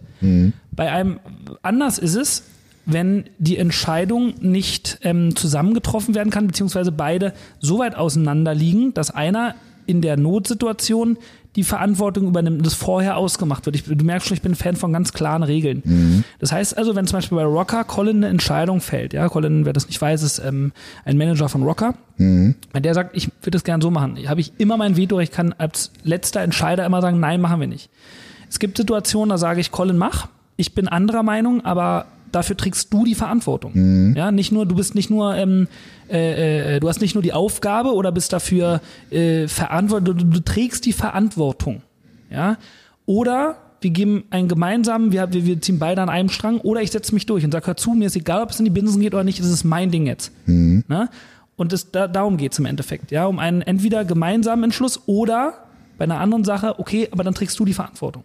[0.72, 1.20] Bei einem
[1.64, 2.44] anders ist es,
[2.86, 9.12] wenn die Entscheidung nicht ähm, zusammengetroffen werden kann, beziehungsweise beide so weit auseinander liegen, dass
[9.12, 9.56] einer
[9.86, 11.18] in der Notsituation
[11.58, 13.76] die Verantwortung übernimmt und das vorher ausgemacht wird.
[13.76, 15.84] Ich, du merkst schon, ich bin ein Fan von ganz klaren Regeln.
[16.40, 19.74] Das heißt also, wenn zum Beispiel bei Rocker Colin eine Entscheidung fällt, ja, Colin, wer
[19.74, 20.72] das nicht weiß, ist ähm,
[21.04, 21.96] ein Manager von Rocker,
[22.72, 25.32] wenn der sagt, ich würde das gern so machen, habe ich immer mein Veto, ich
[25.32, 27.90] kann als letzter Entscheider immer sagen, nein, machen wir nicht.
[28.50, 30.30] Es gibt Situationen, da sage ich, Colin, mach.
[30.56, 34.14] Ich bin anderer Meinung, aber dafür trägst du die Verantwortung.
[34.16, 35.68] Ja, nicht nur, du bist nicht nur, ähm,
[36.10, 40.40] äh, äh, du hast nicht nur die Aufgabe oder bist dafür äh, verantwortlich, du, du
[40.40, 41.82] trägst die Verantwortung.
[42.30, 42.58] Ja,
[43.06, 46.92] oder wir geben einen gemeinsamen, wir, wir, wir ziehen beide an einem Strang, oder ich
[46.92, 49.02] setze mich durch und sage, hör zu, mir ist egal, ob es in die Binsen
[49.02, 50.32] geht oder nicht, das ist mein Ding jetzt.
[50.88, 51.10] Ne?
[51.58, 55.66] Und das, da, darum geht's im Endeffekt, ja, um einen entweder gemeinsamen Entschluss oder
[55.98, 58.24] bei einer anderen Sache, okay, aber dann trägst du die Verantwortung.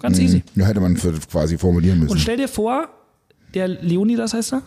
[0.00, 0.42] Ganz easy.
[0.54, 2.12] Ja, hätte man quasi formulieren müssen.
[2.12, 2.88] Und stell dir vor,
[3.54, 4.62] der Leonidas heißt er,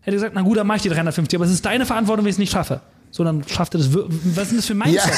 [0.00, 2.30] hätte gesagt, na gut, dann mach ich die 350, aber es ist deine Verantwortung, wenn
[2.30, 2.80] ich es nicht schaffe.
[3.16, 3.90] So, dann schafft er das.
[3.94, 5.12] Was ist denn das für ein Mindset?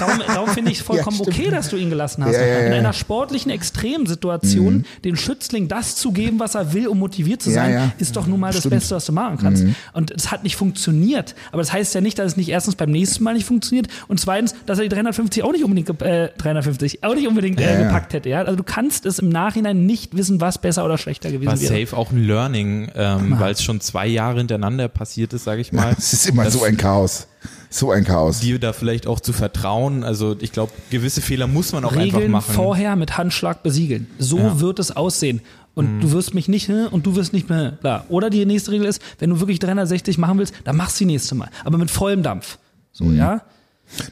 [0.00, 2.32] Darum, darum finde ich es vollkommen Ja, okay, dass du ihn gelassen hast.
[2.32, 2.78] Ja, ja, In ja.
[2.78, 7.56] einer sportlichen Extremsituation den Schützling das zu geben, was er will, um motiviert zu Ja,
[7.56, 7.92] sein, ja.
[7.98, 8.76] ist doch nun mal das Stimmt.
[8.76, 9.64] Beste, was du machen kannst.
[9.92, 11.34] Und es hat nicht funktioniert.
[11.52, 14.18] Aber das heißt ja nicht, dass es nicht erstens beim nächsten Mal nicht funktioniert und
[14.18, 17.72] zweitens, dass er die 350 auch nicht unbedingt, äh, 350, auch nicht unbedingt Ja, äh,
[17.82, 17.86] ja.
[17.88, 18.30] gepackt hätte.
[18.30, 18.38] Ja?
[18.42, 21.80] Also du kannst es im Nachhinein nicht wissen, was besser oder schlechter gewesen War wäre.
[21.86, 25.72] safe auch ein Learning, ähm, weil es schon zwei Jahre hintereinander passiert ist, sage ich
[25.72, 25.94] mal.
[26.06, 27.25] Es ist immer dass so ein Chaos.
[27.68, 28.40] So ein Chaos.
[28.40, 30.02] dir da vielleicht auch zu vertrauen.
[30.04, 32.54] Also ich glaube, gewisse Fehler muss man auch einfach Regeln machen.
[32.54, 34.06] vorher mit Handschlag besiegeln.
[34.18, 34.60] So Ja.
[34.60, 35.40] wird es aussehen.
[35.74, 38.06] Und du wirst mich nicht, hä, und du wirst nicht mehr, bla.
[38.08, 41.12] Oder die nächste Regel ist, wenn du wirklich 360 machen willst, dann machst du die
[41.12, 41.50] nächste Mal.
[41.66, 42.56] Aber mit vollem Dampf.
[42.92, 43.42] So, ja.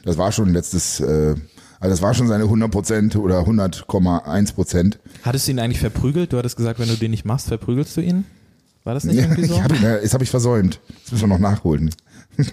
[0.03, 1.33] Das war schon letztes, äh,
[1.79, 4.99] also das war schon seine 100 Prozent oder 100,1 Prozent.
[5.23, 6.33] Hattest du ihn eigentlich verprügelt?
[6.33, 8.25] Du hattest gesagt, wenn du den nicht machst, verprügelst du ihn?
[8.83, 9.55] War das nicht Ja, irgendwie so?
[9.55, 10.79] ich hab ihn, äh, das habe ich versäumt.
[11.03, 11.89] Das müssen wir noch nachholen.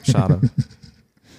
[0.05, 0.41] Schade.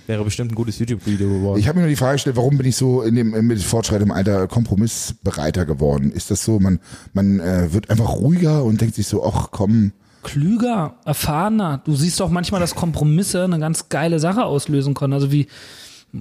[0.06, 1.60] Wäre bestimmt ein gutes YouTube-Video geworden.
[1.60, 4.12] Ich habe mir nur die Frage gestellt, warum bin ich so in dem mit fortschreitendem
[4.12, 6.12] Alter kompromissbereiter geworden?
[6.12, 6.80] Ist das so, man
[7.14, 11.82] man äh, wird einfach ruhiger und denkt sich so, ach komm, Klüger, erfahrener.
[11.84, 15.14] Du siehst doch manchmal, dass Kompromisse eine ganz geile Sache auslösen können.
[15.14, 15.48] Also wie,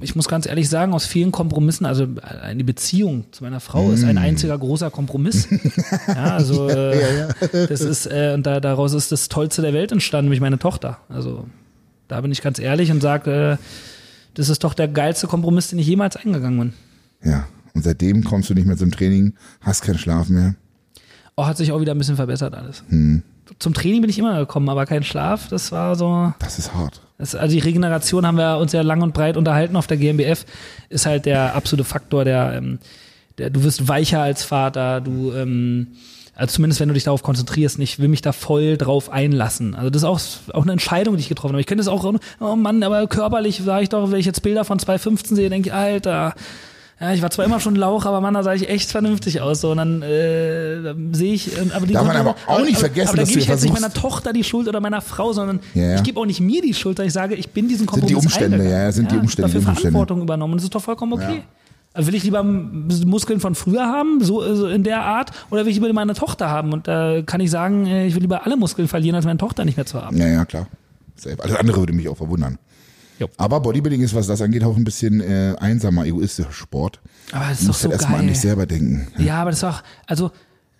[0.00, 4.04] ich muss ganz ehrlich sagen, aus vielen Kompromissen, also eine Beziehung zu meiner Frau ist
[4.04, 5.48] ein einziger großer Kompromiss.
[6.08, 10.26] ja, also äh, das ist, äh, und da, daraus ist das Tollste der Welt entstanden,
[10.26, 10.98] nämlich meine Tochter.
[11.08, 11.46] Also
[12.12, 13.64] da bin ich ganz ehrlich und sage, äh,
[14.34, 17.30] das ist doch der geilste Kompromiss, den ich jemals eingegangen bin.
[17.30, 17.46] ja.
[17.74, 19.32] Und seitdem kommst du nicht mehr zum Training,
[19.62, 20.56] hast keinen Schlaf mehr.
[21.36, 22.84] Oh, hat sich auch wieder ein bisschen verbessert alles.
[23.58, 26.34] Zum Training bin ich immer gekommen, aber kein Schlaf, das war so.
[26.38, 27.00] Das ist hart.
[27.16, 30.44] Das, also die Regeneration haben wir uns ja lang und breit unterhalten auf der GmbF,
[30.90, 32.78] ist halt der absolute Faktor, der, ähm,
[33.38, 35.88] der du wirst weicher als Vater, du, ähm,
[36.34, 39.74] also zumindest wenn du dich darauf konzentrierst, ich will mich da voll drauf einlassen.
[39.74, 40.20] Also das ist auch,
[40.54, 41.60] auch eine Entscheidung, die ich getroffen habe.
[41.60, 42.04] Ich könnte es auch,
[42.40, 45.68] oh Mann, aber körperlich sage ich doch, wenn ich jetzt Bilder von 2015 sehe, denke
[45.68, 46.34] ich, Alter,
[47.00, 49.60] ja, ich war zwar immer schon Lauch, aber Mann, da sah ich echt vernünftig aus.
[49.60, 53.08] So, und dann, äh, sehe ich, äh, aber die Darf man aber auch nicht vergessen,
[53.08, 55.32] aber, aber dass dann gebe ich jetzt nicht meiner Tochter die Schuld oder meiner Frau,
[55.32, 55.94] sondern Ja, ja.
[55.96, 58.00] ich gebe auch nicht mir die Schuld, weil ich sage, ich bin diesen Sind die
[58.00, 58.70] Kompromiss Umstände, eingegangen.
[58.78, 59.80] ja, ja, sind die Umstände, Dafür die Umstände.
[59.90, 60.52] Verantwortung übernommen.
[60.52, 61.38] Und das ist doch vollkommen okay.
[61.38, 61.42] Ja.
[61.94, 65.72] Also will ich lieber Muskeln von früher haben, so, so in der Art, oder will
[65.72, 66.72] ich lieber meine Tochter haben?
[66.72, 69.64] Und da kann ich sagen, äh, ich will lieber alle Muskeln verlieren, als meine Tochter
[69.64, 70.16] nicht mehr zu haben.
[70.16, 70.66] Ja, ja, klar.
[71.38, 72.58] Alles andere würde mich auch verwundern.
[73.18, 73.28] Jo.
[73.36, 76.98] Aber Bodybuilding ist, was das angeht, auch ein bisschen äh, einsamer, egoistischer Sport.
[77.30, 79.06] Aber das ist doch musst so halt erstmal an dich selber denken.
[79.18, 80.30] Ja, aber das ist auch, also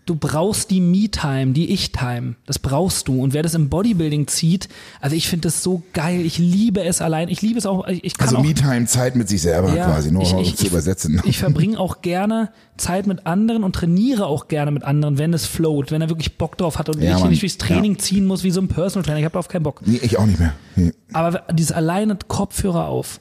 [0.07, 2.35] du brauchst die Me-Time, die Ich-Time.
[2.47, 3.23] Das brauchst du.
[3.23, 4.69] Und wer das im Bodybuilding zieht,
[5.01, 6.21] also ich finde das so geil.
[6.27, 7.29] Ich liebe es allein.
[7.29, 7.87] Ich liebe es auch.
[7.87, 11.21] Ich kann Also Me-Time, Zeit mit sich selber Ja, quasi, nur ich- ich- zu übersetzen.
[11.25, 15.47] Ich verbringe auch gerne Zeit mit anderen und trainiere auch gerne mit anderen, wenn es
[15.47, 18.43] float, wenn er wirklich Bock drauf hat und Ja, ich nicht durchs Training ziehen muss
[18.45, 19.19] wie so ein Personal Trainer.
[19.19, 19.83] Ich habe darauf keinen Bock.
[19.87, 20.55] Nee, ich auch nicht mehr.
[20.75, 20.93] Nee.
[21.13, 23.21] Aber dieses alleine Kopfhörer auf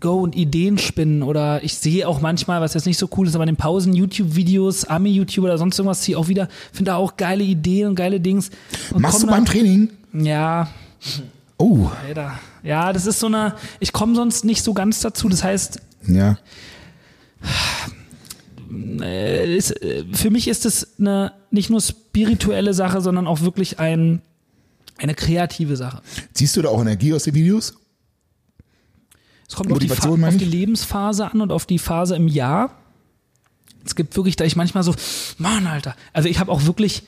[0.00, 3.34] Go und Ideen spinnen oder ich sehe auch manchmal, was jetzt nicht so cool ist,
[3.34, 7.16] aber in den Pausen YouTube-Videos, Ami-YouTube oder sonst irgendwas, ziehe auch wieder, finde da auch
[7.16, 8.50] geile Ideen und geile Dings.
[8.92, 9.90] Und Machst du dann- beim Training?
[10.12, 10.68] Ja,
[11.58, 12.38] Oh, Alter.
[12.62, 15.28] Ja, das ist so eine, ich komme sonst nicht so ganz dazu.
[15.30, 16.36] Das heißt, ja.
[19.00, 23.78] äh, ist, äh, für mich ist es eine nicht nur spirituelle Sache, sondern auch wirklich
[23.78, 24.20] ein,
[24.98, 26.02] eine kreative Sache.
[26.34, 27.74] Ziehst du da auch Energie aus den Videos?
[29.48, 30.44] Es kommt auf die, auf die?
[30.44, 32.70] Lebensphase an und auf die Phase im Jahr.
[33.84, 34.94] Es gibt wirklich, da ich manchmal so,
[35.38, 35.94] Mann, Alter.
[36.12, 37.04] Also ich habe auch wirklich,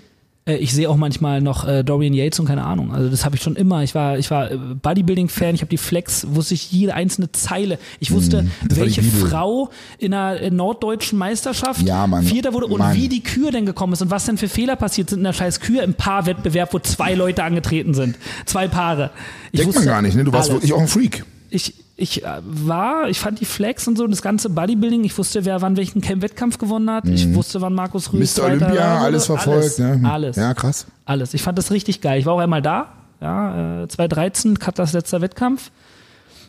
[0.46, 2.94] äh, ich sehe auch manchmal noch äh, Dorian Yates und keine Ahnung.
[2.94, 3.82] Also das habe ich schon immer.
[3.82, 5.56] Ich war, ich war äh, Bodybuilding-Fan.
[5.56, 7.80] Ich habe die Flex, wusste ich jede einzelne Zeile.
[7.98, 9.02] Ich wusste, die welche.
[9.02, 12.22] Frau in einer äh, norddeutschen Meisterschaft Ja, Mann.
[12.24, 12.94] Vierter wurde und Mann.
[12.94, 15.32] wie die Kür denn gekommen ist und was denn für Fehler passiert sind in der
[15.32, 18.16] scheiß Kür im Paarwettbewerb, wo zwei Leute angetreten sind.
[18.46, 19.10] Zwei Paare.
[19.50, 20.22] Ich Denkt man gar nicht, ne?
[20.22, 21.24] Du warst alles wirklich auch ein Freak.
[21.50, 25.44] ich, ich äh, war, ich fand die Flex und so, das ganze Bodybuilding, ich wusste,
[25.44, 28.42] wer wann welchen Wettkampf gewonnen hat, ich wusste, wann Markus Rüß Mr.
[28.48, 28.62] Mhm.
[28.62, 29.58] Olympia, alles verfolgt.
[29.58, 30.00] alles, ne?
[30.10, 30.86] alles, Ja, krass.
[31.04, 31.34] alles.
[31.34, 32.20] Ich fand das richtig geil.
[32.20, 32.86] Ich war auch einmal da,
[33.20, 35.70] ja, äh, 2013, Katas letzter Wettkampf.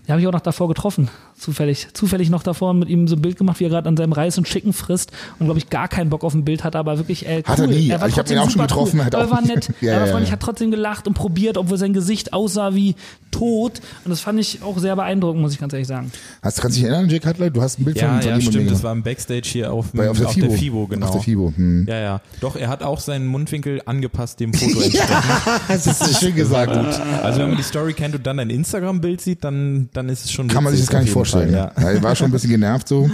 [0.09, 1.07] Den habe ich auch noch davor getroffen,
[1.37, 4.11] zufällig, zufällig noch davor mit ihm so ein Bild gemacht, wie er gerade an seinem
[4.11, 6.97] Reis und Chicken frisst und glaube ich gar keinen Bock auf ein Bild hat, aber
[6.97, 7.43] wirklich äh, cool.
[7.45, 7.89] Hat er nie.
[7.91, 9.05] war Ich hab ihn trotzdem auch schon getroffen, Cool.
[9.05, 11.13] hat aber auch- er war nett, Ja, er war ja, freundlich, hat trotzdem gelacht und
[11.13, 12.95] probiert, obwohl sein Gesicht aussah wie
[13.29, 16.11] tot und das fand ich auch sehr beeindruckend, muss ich ganz ehrlich sagen.
[16.41, 17.51] Hast, kannst du dich erinnern, Jake Cutler?
[17.51, 18.71] Du hast ein Bild Ja, von, von ja, ihm und mir stimmt.
[18.71, 20.47] Das war im Backstage hier auf, Bei, auf, der, auf FIBO.
[20.47, 21.05] der FIBO, genau.
[21.05, 21.53] Auf der FIBO.
[21.55, 21.85] Hm.
[21.87, 22.21] Ja, ja.
[22.41, 25.23] Doch, er hat auch seinen Mundwinkel angepasst dem Foto entsprechend.
[25.67, 26.71] Das ist schön gesagt.
[27.21, 30.31] Also wenn man die Story kennt und dann ein Instagram-Bild sieht, dann, dann ist es
[30.31, 31.51] schon Kann man sich das gar nicht vorstellen.
[31.51, 31.89] Fall, Ja.
[31.89, 33.09] Er war schon ein bisschen genervt so.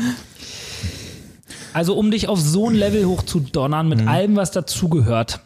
[1.74, 5.42] Also um dich auf so ein Level hoch zu donnern mit allem, was dazugehört.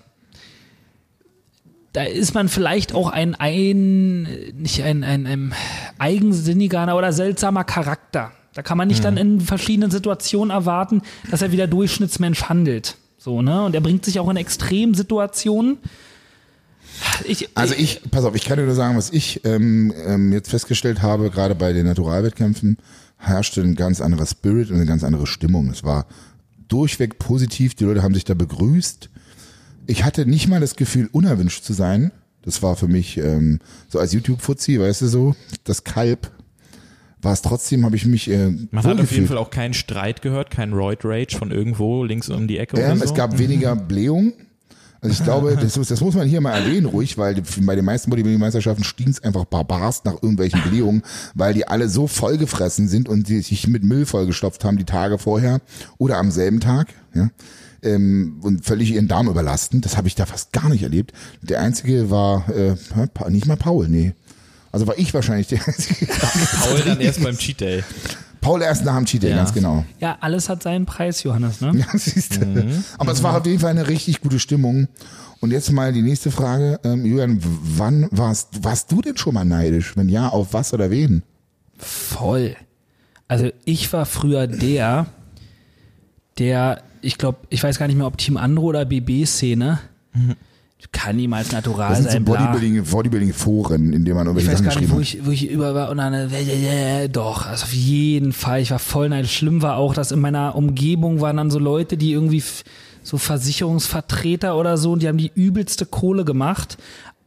[1.93, 4.23] Da ist man vielleicht auch ein, ein
[4.53, 5.53] nicht ein, ein, ein
[5.97, 8.31] eigensinniger oder seltsamer Charakter.
[8.53, 12.97] Da kann man nicht dann in verschiedenen Situationen erwarten, dass er wie der Durchschnittsmensch handelt.
[13.17, 13.63] So, ne?
[13.63, 15.77] Und er bringt sich auch in Extremsituationen.
[17.26, 20.50] Ich, Also ich, pass auf, ich kann dir nur sagen, was ich ähm, ähm, jetzt
[20.50, 22.78] festgestellt habe, gerade bei den Naturalwettkämpfen,
[23.18, 25.70] herrschte ein ganz anderer Spirit und eine ganz andere Stimmung.
[25.70, 26.06] Es war
[26.68, 29.10] durchweg positiv, die Leute haben sich da begrüßt.
[29.88, 32.12] Ich hatte nicht mal das Gefühl, unerwünscht zu sein.
[32.43, 36.32] Das war für mich ähm, so als YouTube-Fuzzi, weißt du so, das Kalb.
[37.22, 39.28] War es trotzdem, habe ich mich äh, Man hat auf jeden.
[39.28, 42.86] Fall auch keinen Streit gehört, kein Roid Rage von irgendwo links um die Ecke Ähm,
[42.86, 43.04] oder so.
[43.04, 44.34] Es gab weniger Blähung.
[45.02, 47.76] Also ich glaube, das, muss- das muss man hier mal erwähnen, ruhig, weil die- bei
[47.76, 52.88] den meisten Bodybuilding-Meisterschaften stinkt es einfach barbarst nach irgendwelchen Blähungen, weil die alle so vollgefressen
[52.89, 55.62] sind und sich mit Müll vollgestopft haben die Tage vorher
[55.97, 56.88] oder am selben Tag.
[57.14, 57.30] Ja.
[57.82, 59.80] Ähm, und völlig ihren Darm überlasten.
[59.80, 61.14] Das habe ich da fast gar nicht erlebt.
[61.41, 62.76] Der einzige war äh,
[63.30, 64.12] nicht mal Paul, nee.
[64.74, 66.06] Also war ich wahrscheinlich der einzige.
[66.08, 67.84] Paul dann erst beim Cheat Day.
[68.41, 69.37] Paul erst nach dem Cheat Day, Ja.
[69.37, 69.83] ganz genau.
[69.99, 71.71] ja, alles hat seinen Preis, Johannes, ne?
[71.75, 72.65] Ja, siehst du.
[72.97, 74.87] Aber es war auf jeden Fall eine richtig gute Stimmung.
[75.41, 76.79] Und jetzt mal die nächste Frage.
[76.83, 79.95] Ähm, Julian, wann warst, warst du denn schon mal neidisch?
[79.95, 81.23] Wenn ja, auf was oder wen?
[81.77, 82.55] Voll.
[83.29, 85.05] Also ich war früher der,
[86.37, 89.79] der, ich glaube, ich weiß gar nicht mehr, ob Team Andro oder BB-Szene,
[90.91, 92.25] kann niemals natural Das sind so sein.
[92.25, 92.45] bla.
[92.51, 95.13] Bodybuilding, Bodybuilding-Foren, in denen man Ich irgendwelche weiß Sachen gar nicht, geschrieben wo hat.
[95.13, 98.61] ich, wo ich über war und dann, äh, äh, doch, also auf jeden Fall.
[98.61, 99.36] Ich war voll neidisch.
[99.36, 102.41] Schlimm war auch, dass in meiner Umgebung waren dann so Leute, die irgendwie
[103.03, 106.77] so Versicherungsvertreter oder so, und die haben die übelste Kohle gemacht.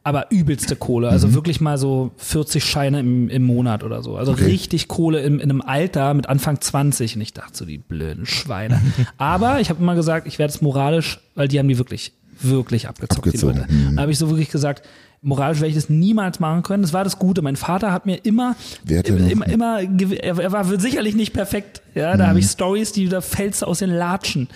[0.05, 1.34] Aber übelste Kohle, also Mhm.
[1.34, 4.16] wirklich mal so 40 Scheine im, im Monat oder so.
[4.16, 4.46] Also Okay.
[4.46, 7.14] richtig Kohle in, in einem Alter mit Anfang 20.
[7.14, 8.80] Und ich dachte so, die blöden Schweine.
[9.16, 12.14] Aber ich habe immer gesagt, ich werde es moralisch, weil die haben die wirklich,
[12.45, 13.72] wirklich abgezockt, Abgezogen, die Leute.
[13.90, 13.97] mhm.
[13.97, 14.86] Da habe ich so wirklich gesagt,
[15.22, 16.82] moralisch werde ich das niemals machen können.
[16.82, 17.43] Das war das Gute.
[17.43, 18.57] Mein Vater hat mir immer,
[18.88, 21.82] immer, immer, er, war sicherlich nicht perfekt.
[21.95, 22.40] Ja, da habe Mhm.
[22.40, 24.49] ich Stories, die da fällst aus den Latschen.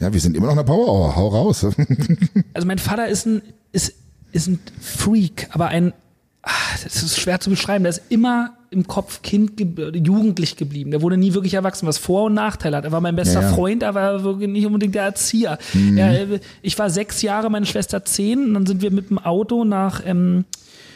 [0.00, 1.16] Ja, wir sind immer noch eine Power Hour.
[1.16, 1.66] Hau raus.
[2.54, 3.42] Also mein Vater ist ein,
[3.72, 3.94] ist,
[4.32, 5.92] ist ein Freak, aber ein,
[6.82, 7.84] das ist schwer zu beschreiben.
[7.84, 10.90] Der ist immer im Kopf Kind, ge- jugendlich geblieben.
[10.90, 12.84] Der wurde nie wirklich erwachsen, was Vor- und Nachteile hat.
[12.84, 13.54] Er war mein bester Ja, ja.
[13.54, 15.58] Freund, aber wirklich nicht unbedingt der Erzieher.
[15.96, 19.18] Ja, äh, ich war sechs Jahre, meine Schwester zehn, und dann sind wir mit dem
[19.18, 20.44] Auto nach ähm,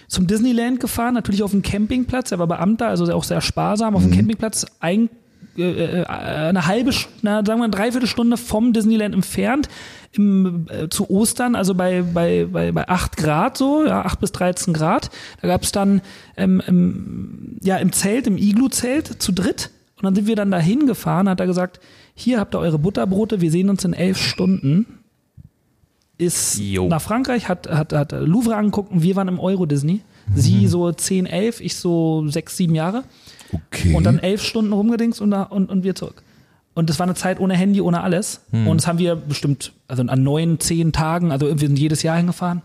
[0.09, 2.31] zum Disneyland gefahren, natürlich auf dem Campingplatz.
[2.31, 3.97] Er war Beamter, also auch sehr sparsam.
[3.97, 5.11] Auf dem Campingplatz ein,
[5.57, 6.91] äh, äh, eine halbe,
[7.23, 9.69] na, sagen wir eine Dreiviertelstunde vom Disneyland entfernt.
[10.13, 14.33] Im, äh, zu Ostern, also bei, bei, bei, bei 8 Grad so, ja, 8 bis
[14.33, 15.11] 13 Grad.
[15.43, 16.03] Da gab es dann
[16.37, 19.71] ähm, im, ja, im Zelt, im Iglu-Zelt zu dritt.
[19.97, 21.81] Und dann sind wir dann da hingefahren, hat er gesagt,
[22.15, 24.87] hier habt ihr eure Butterbrote, wir sehen uns in elf Stunden.
[26.17, 26.87] Ist Jo.
[26.87, 30.03] nach Frankreich, hat, hat, hat Louvre angeguckt und wir waren im Euro Disney.
[30.33, 33.05] Sie so 10, 11, ich so 6, 7 Jahre.
[33.55, 33.95] Okay.
[33.95, 36.23] Und dann elf Stunden rumgedingst und, und, und wir zurück.
[36.75, 38.41] Und das war eine Zeit ohne Handy, ohne alles.
[38.51, 42.17] Und das haben wir bestimmt, also an neun, zehn Tagen, also wir sind jedes Jahr
[42.17, 42.63] hingefahren.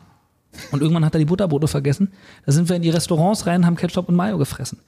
[0.72, 2.12] Und irgendwann hat er die Butterbrote vergessen.
[2.46, 4.80] Da sind wir in die Restaurants rein, haben Ketchup und Mayo gefressen.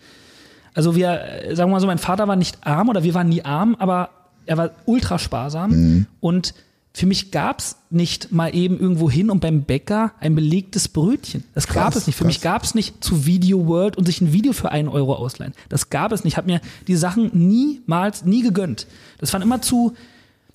[0.73, 3.29] Also wir, äh, sagen wir mal so, mein Vater war nicht arm oder wir waren
[3.29, 4.09] nie arm, aber
[4.47, 6.07] er war ultra sparsam.
[6.19, 6.55] Und
[6.93, 11.45] für mich gab's nicht mal eben irgendwo hin und beim Bäcker ein belegtes Brötchen.
[11.55, 12.17] Das gab Krass, es nicht.
[12.17, 12.33] Für krass.
[12.33, 15.53] mich gab es nicht zu Video World und sich ein Video für einen Euro ausleihen.
[15.69, 16.33] Das gab es nicht.
[16.33, 18.87] Ich habe mir die Sachen niemals, nie gegönnt.
[19.19, 19.93] Das waren immer zu.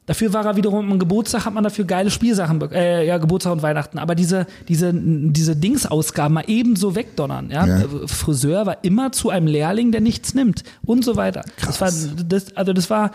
[0.04, 3.62] Dafür war er wiederum am Geburtstag, hat man dafür geile Spielsachen, äh, ja, Geburtstag und
[3.62, 3.98] Weihnachten.
[3.98, 7.66] Aber diese, diese, diese Dingsausgaben mal ebenso wegdonnern, ja.
[7.66, 7.80] Ja.
[7.80, 11.44] Äh, Friseur war immer zu einem Lehrling, der nichts nimmt und so weiter.
[11.64, 11.90] Das war,
[12.28, 13.10] das, also das war,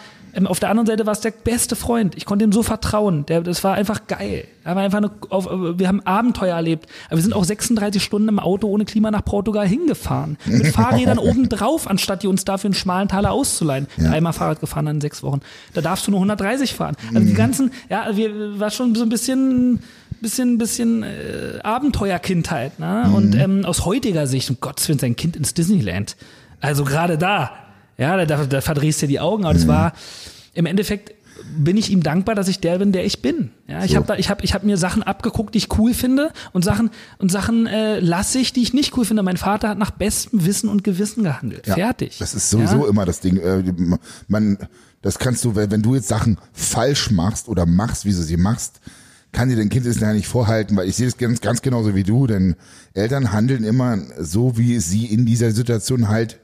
[0.46, 2.16] auf der anderen Seite war es der beste Freund.
[2.16, 3.26] Ich konnte ihm so vertrauen.
[3.26, 4.46] Der, das war einfach geil.
[4.64, 6.88] Er war einfach eine, auf, wir haben Abenteuer erlebt.
[7.08, 10.38] Aber wir sind auch 36 Stunden im Auto ohne Klima nach Portugal hingefahren.
[10.46, 13.88] Mit Fahrrädern oben drauf, anstatt die uns dafür einen schmalen Taler auszuleihen.
[13.98, 15.42] Einmal Fahrrad gefahren in sechs Wochen.
[15.74, 16.96] Da darfst du nur 130 fahren.
[17.14, 19.80] Also die ganzen, ja, wir war schon so ein bisschen
[20.22, 22.80] bisschen, bisschen äh, Abenteuerkindheit.
[22.80, 23.12] Ne?
[23.14, 26.16] Und ähm, aus heutiger Sicht, um Gottes Willen, sein Kind ins Disneyland.
[26.62, 27.52] Also gerade da,
[28.02, 29.46] ja, da, da verdrehst du die Augen.
[29.46, 29.94] Aber das war
[30.54, 31.14] im Endeffekt
[31.58, 33.50] bin ich ihm dankbar, dass ich der bin, der ich bin.
[33.68, 33.98] Ja, ich So.
[33.98, 36.92] habe da, ich habe, ich habe mir Sachen abgeguckt, die ich cool finde und Sachen
[37.18, 39.24] und Sachen äh, lasse ich, die ich nicht cool finde.
[39.24, 41.66] Mein Vater hat nach bestem Wissen und Gewissen gehandelt.
[41.66, 42.18] Ja, Fertig.
[42.20, 42.90] Das ist sowieso Ja?
[42.90, 43.38] immer das Ding.
[43.38, 43.64] Äh,
[44.28, 44.58] Man,
[45.02, 48.38] das kannst du, wenn wenn du jetzt Sachen falsch machst oder machst, wie du sie
[48.38, 48.80] machst,
[49.32, 51.96] kann dir dein Kind das ja nicht vorhalten, weil ich sehe das ganz, ganz genauso
[51.96, 52.56] wie du, denn
[52.94, 56.38] Eltern handeln immer so, wie sie in dieser Situation halt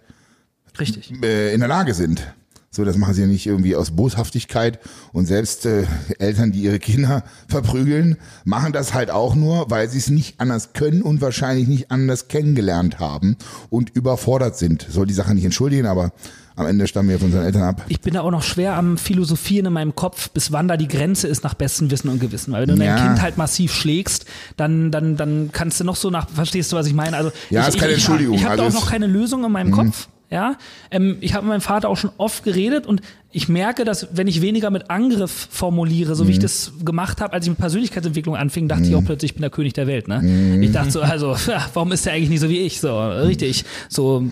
[0.79, 1.11] Richtig.
[1.23, 2.21] äh, in der Lage sind.
[2.69, 4.79] So, das machen sie ja nicht irgendwie aus Boshaftigkeit
[5.13, 5.85] und selbst äh,
[6.19, 10.73] Eltern, die ihre Kinder verprügeln, machen das halt auch nur, weil sie es nicht anders
[10.73, 13.37] können und wahrscheinlich nicht anders kennengelernt haben
[13.69, 14.85] und überfordert sind.
[14.89, 16.11] Soll die Sache nicht entschuldigen, aber
[16.55, 17.85] am Ende stammen wir von unseren Eltern ab.
[17.87, 20.87] Ich bin da auch noch schwer am Philosophieren in meinem Kopf, bis wann da die
[20.87, 22.51] Grenze ist nach bestem Wissen und Gewissen.
[22.51, 22.95] Weil wenn du Ja.
[22.95, 24.25] dein Kind halt massiv schlägst,
[24.57, 27.15] dann, dann, dann kannst du noch so nach, verstehst du, was ich meine?
[27.15, 29.07] Also Ja, ich, ist keine ich, Entschuldigung, Ich, ich habe da auch also noch keine
[29.07, 30.09] Lösung in meinem Kopf.
[30.29, 30.57] Ja,
[30.91, 33.01] ähm, ich habe mit meinem Vater auch schon oft geredet und
[33.31, 37.33] ich merke, dass wenn ich weniger mit Angriff formuliere, so wie ich das gemacht habe,
[37.33, 40.07] als ich mit Persönlichkeitsentwicklung anfing, dachte ich auch plötzlich, ich bin der König der Welt.
[40.07, 40.59] Ne?
[40.61, 42.81] Ich dachte so, also, ja, warum ist der eigentlich nicht so wie ich?
[42.81, 43.63] So, richtig.
[43.89, 44.25] So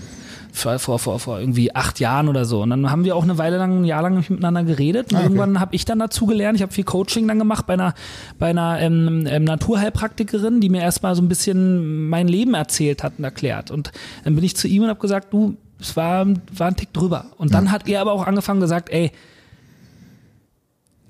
[0.52, 2.62] vor, vor, vor, vor irgendwie acht Jahren oder so.
[2.62, 5.12] Und dann haben wir auch eine Weile lang, ein Jahr lang miteinander geredet.
[5.12, 5.26] Und Ah, okay.
[5.28, 6.56] irgendwann habe ich dann dazu gelernt.
[6.56, 7.94] Ich habe viel Coaching dann gemacht bei einer,
[8.40, 13.14] bei einer ähm, ähm, Naturheilpraktikerin, die mir erstmal so ein bisschen mein Leben erzählt hat
[13.18, 13.70] und erklärt.
[13.70, 13.92] Und
[14.24, 16.26] dann bin ich zu ihm und habe gesagt, du, es war,
[16.58, 17.26] war ein Tick drüber.
[17.38, 19.12] Und dann hat er aber auch angefangen gesagt, ey,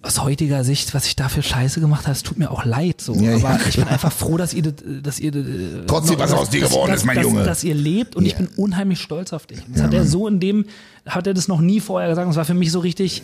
[0.02, 3.02] aus heutiger Sicht, was ich da für Scheiße gemacht habe, es tut mir auch leid.
[3.02, 3.16] So.
[3.16, 5.32] Ja, ja, aber ich bin einfach froh, dass ihr, das- dass ihr
[5.88, 7.44] Trotzdem, was dass- aus dir dass- geworden dass, ist, mein dass, Junge.
[7.44, 8.38] Dass ihr lebt und ich Ja.
[8.40, 9.60] bin unheimlich stolz auf dich.
[9.74, 10.66] Das hat er so in dem,
[11.08, 12.30] hat er das noch nie vorher gesagt.
[12.30, 13.24] Das war für mich so richtig,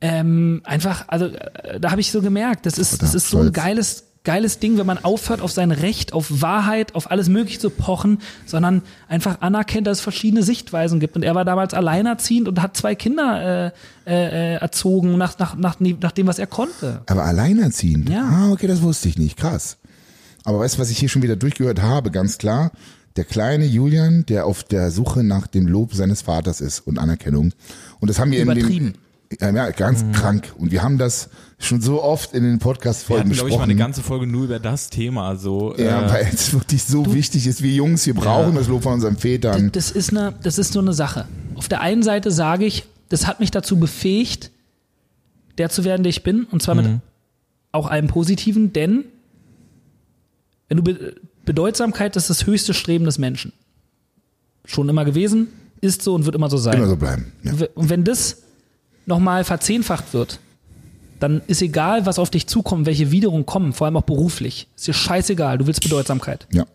[0.00, 3.52] ähm, einfach, also äh, da habe ich so gemerkt, das ist, das ist so ein
[3.52, 7.70] geiles, geiles Ding, wenn man aufhört, auf sein Recht, auf Wahrheit, auf alles Mögliche zu
[7.70, 11.16] pochen, sondern einfach anerkennt, dass es verschiedene Sichtweisen gibt.
[11.16, 13.72] Und er war damals alleinerziehend und hat zwei Kinder
[14.06, 17.02] äh, äh, äh, erzogen nach, nach, nach, nach dem, was er konnte.
[17.06, 18.10] Aber alleinerziehend?
[18.10, 18.24] Ja.
[18.24, 19.38] Ah, okay, das wusste ich nicht.
[19.38, 19.78] Krass.
[20.44, 22.72] Aber weißt du, was ich hier schon wieder durchgehört habe, ganz klar?
[23.16, 27.52] Der kleine Julian, der auf der Suche nach dem Lob seines Vaters ist und Anerkennung.
[28.00, 28.92] Und das haben wir in Übertrieben.
[28.92, 29.05] dem,
[29.40, 30.52] ja, ganz krank.
[30.58, 33.58] Und wir haben das schon so oft in den Wir Podcast-Folgen hatten, glaube ich, mal
[33.58, 33.70] besprochen.
[33.70, 35.28] eine ganze Folge nur über das Thema.
[35.28, 37.62] Also, ja, äh, weil es wirklich so wichtig ist.
[37.62, 38.58] Wir Jungs, wir brauchen Ja.
[38.58, 39.70] das Lob von unseren Vätern.
[39.72, 41.26] Das ist, eine, das ist so eine Sache.
[41.54, 44.50] Auf der einen Seite sage ich, das hat mich dazu befähigt,
[45.58, 46.44] der zu werden, der ich bin.
[46.44, 46.86] Und zwar mit
[47.72, 49.04] auch allem Positiven, denn
[50.68, 51.14] wenn du Be
[51.44, 53.52] Bedeutsamkeit ist das höchste Streben des Menschen.
[54.64, 55.46] Schon immer gewesen,
[55.80, 56.74] ist so und wird immer so sein.
[56.78, 57.30] Immer so bleiben.
[57.44, 57.52] Ja.
[57.76, 58.38] Und wenn das
[59.06, 60.40] nochmal verzehnfacht wird,
[61.18, 64.68] dann ist egal, was auf dich zukommt, welche Widerungen kommen, vor allem auch beruflich.
[64.76, 66.46] Ist dir scheißegal, du willst Bedeutsamkeit.
[66.52, 66.66] ja.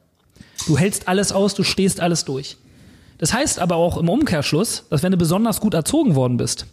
[0.68, 2.56] Du hältst alles aus, du stehst alles durch.
[3.18, 6.68] Das heißt aber auch im Umkehrschluss, dass wenn du besonders gut erzogen worden bist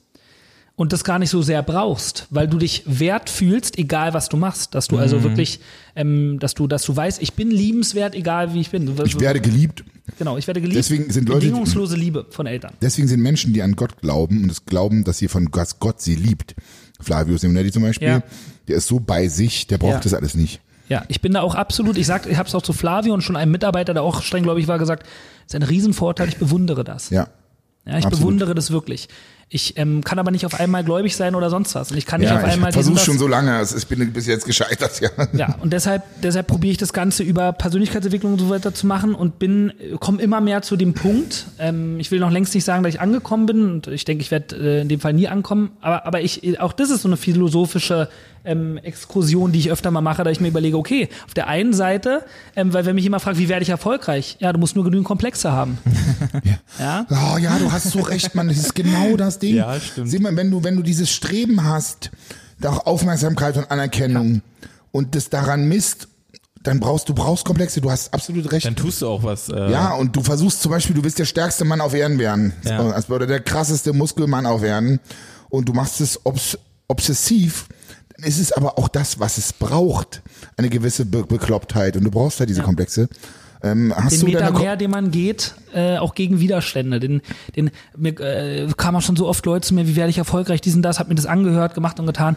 [0.78, 4.36] und das gar nicht so sehr brauchst, weil du dich wert fühlst, egal was du
[4.36, 5.02] machst, dass du Mhm.
[5.02, 5.58] also wirklich,
[5.96, 8.88] ähm, dass du, dass du weißt, ich bin liebenswert, egal wie ich bin.
[9.04, 9.84] Ich werde geliebt.
[10.18, 10.78] genau, ich werde geliebt.
[10.78, 12.72] Deswegen sind Leute- bedingungslose Liebe von Eltern.
[12.80, 16.00] Deswegen sind Menschen, die an Gott glauben und es glauben, dass sie von Gott, Gott
[16.00, 16.54] sie liebt.
[17.00, 18.22] Flavius Simonetti zum Beispiel, Ja.
[18.68, 20.00] der ist so bei sich, der braucht Ja.
[20.00, 20.60] das alles nicht.
[20.88, 23.20] Ja, ich bin da auch absolut, ich sag, ich habe es auch zu Flavio und
[23.22, 25.06] schon einem Mitarbeiter, der auch streng gläubig war, gesagt,
[25.46, 27.10] es ist ein Riesenvorteil, ich bewundere das.
[27.10, 27.28] Ja.
[27.84, 28.20] Ja, ich Absolut.
[28.20, 29.08] bewundere das wirklich.
[29.50, 31.90] Ich ähm, kann aber nicht auf einmal gläubig sein oder sonst was.
[31.90, 34.26] Und ich kann nicht auf Ja, einmal ich versuche schon so lange, ich bin bis
[34.26, 35.08] jetzt gescheitert, ja.
[35.32, 39.14] Ja, und deshalb, deshalb probiere ich das Ganze über Persönlichkeitsentwicklung und so weiter zu machen
[39.14, 41.46] und bin, komme immer mehr zu dem Punkt.
[41.58, 44.30] Ähm, ich will noch längst nicht sagen, dass ich angekommen bin und ich denke, ich
[44.30, 45.70] werde äh, in dem Fall nie ankommen.
[45.80, 48.08] Aber, aber ich, auch das ist so eine philosophische
[48.44, 51.72] ähm, Exkursion, die ich öfter mal mache, da ich mir überlege, okay, auf der einen
[51.72, 52.24] Seite,
[52.56, 54.36] ähm, weil wenn mich immer fragt, wie werde ich erfolgreich?
[54.40, 55.78] Ja, du musst nur genügend Komplexe haben.
[56.78, 57.06] ja.
[57.10, 58.48] Oh ja, du hast so recht, Mann.
[58.48, 59.56] Das ist genau das Ding.
[59.56, 60.10] Ja, stimmt.
[60.10, 62.10] Sieh mal, wenn du, wenn du dieses Streben hast,
[62.60, 64.42] nach Aufmerksamkeit und Anerkennung
[64.90, 66.08] und das daran misst,
[66.64, 67.80] dann brauchst du brauchst Komplexe.
[67.80, 68.66] Du hast absolut recht.
[68.66, 69.48] dann tust du auch was.
[69.48, 72.52] Äh, Ja, und du versuchst zum Beispiel, du willst der stärkste Mann auf Erden werden.
[72.64, 72.80] Ja.
[72.90, 74.98] Also, Oder der krasseste Muskelmann auf Erden.
[75.50, 76.58] Und du machst es obs
[76.88, 77.68] obsessiv.
[78.16, 80.22] Dann ist es aber auch das, was es braucht.
[80.56, 81.96] Eine gewisse Be Beklopptheit.
[81.96, 83.08] Und du brauchst halt diese Komplexe.
[83.62, 87.00] Ähm, hast den du Meter mehr, den man geht, äh, auch gegen Widerstände.
[87.00, 87.22] Den,
[87.56, 90.60] den, mir äh, kamen auch schon so oft Leute zu mir, wie werde ich erfolgreich,
[90.60, 92.36] diesen, das, hab mir das angehört, gemacht und getan.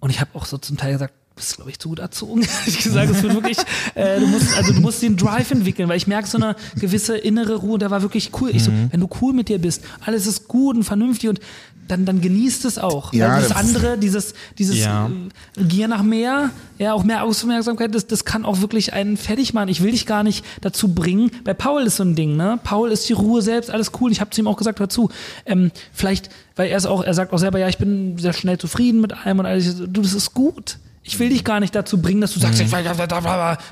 [0.00, 2.46] Und ich habe auch so zum Teil gesagt, bist, glaube ich, zu gut erzogen.
[2.66, 3.58] ich gesagt, es wird wirklich,
[3.94, 7.16] äh, du musst, also du musst den Drive entwickeln, weil ich merke so eine gewisse
[7.16, 8.50] innere Ruhe, der war wirklich cool.
[8.54, 8.88] Ich so, Mhm.
[8.92, 11.40] wenn du cool mit dir bist, alles ist gut und vernünftig und
[11.86, 13.12] dann, dann genießt es auch.
[13.12, 15.10] Ja, das das- andere, dieses, dieses Ja.
[15.58, 19.52] äh, Gier nach mehr, ja, auch mehr Aufmerksamkeit, das, das kann auch wirklich einen fertig
[19.52, 19.68] machen.
[19.68, 21.30] Ich will dich gar nicht dazu bringen.
[21.44, 22.58] Bei Paul ist so ein Ding, ne?
[22.64, 24.10] Paul ist die Ruhe selbst, alles cool.
[24.12, 25.10] Ich habe zu ihm auch gesagt, hör zu.
[25.44, 28.56] Ähm, vielleicht, weil er ist auch, er sagt auch selber, ja, ich bin sehr schnell
[28.56, 29.76] zufrieden mit allem und alles.
[29.76, 30.78] Du, das ist gut.
[31.06, 32.82] Ich will dich gar nicht dazu bringen, dass du sagst, ich will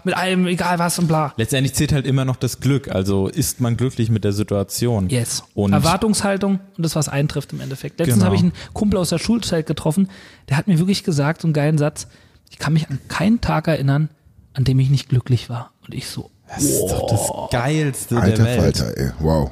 [0.05, 1.33] mit allem, egal was und bla.
[1.39, 2.89] Letztendlich zählt halt immer noch das Glück.
[2.95, 5.09] Also ist man glücklich mit der Situation.
[5.09, 5.43] Yes.
[5.55, 7.99] Und Erwartungshaltung und das, was eintrifft im Endeffekt.
[7.99, 8.26] Letztens Genau.
[8.26, 10.09] habe ich einen Kumpel aus der Schulzeit getroffen,
[10.51, 12.07] der hat mir wirklich gesagt, so einen geilen Satz,
[12.51, 14.11] ich kann mich an keinen Tag erinnern,
[14.53, 15.72] an dem ich nicht glücklich war.
[15.87, 18.76] Und ich so, das ist doch das Geilste Alter der Welt.
[18.76, 19.11] Falter, ey.
[19.20, 19.51] Wow.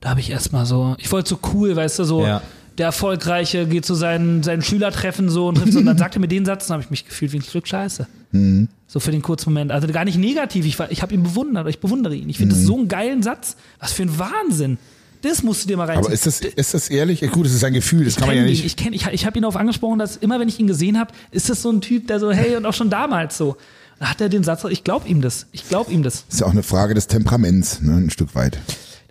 [0.00, 2.42] da habe ich erstmal so, ich wollte so cool, weißt du, so Ja.
[2.78, 6.20] Der Erfolgreiche geht zu seinen, seinen Schülertreffen so und trifft so, und dann sagt er
[6.20, 8.06] mir den Satz, dann habe ich mich gefühlt wie ein Stück Scheiße.
[8.32, 8.68] Mhm.
[8.86, 9.72] So für den kurzen Moment.
[9.72, 12.28] Also gar nicht negativ, ich, war- ich habe ihn bewundert, ich bewundere ihn.
[12.28, 12.58] Ich finde Mhm.
[12.58, 13.56] das so einen geilen Satz.
[13.78, 14.78] Was für ein Wahnsinn.
[15.22, 16.04] Das musst du dir mal reinziehen.
[16.06, 17.20] Aber ist das, ist das ehrlich?
[17.20, 18.62] Ja, Gut, das ist ein Gefühl, das kann man ja nicht.
[18.62, 18.66] Den.
[18.66, 21.12] Ich kenne, ich, ich habe ihn darauf angesprochen, dass immer, wenn ich ihn gesehen habe,
[21.30, 23.56] ist das so ein Typ, der so, hey, und auch schon damals so.
[24.00, 25.46] Da hat er den Satz, ich glaube ihm das.
[25.52, 26.24] Ich glaube ihm das.
[26.28, 28.58] ist ja auch eine Frage des Temperaments, ne, ein Stück weit.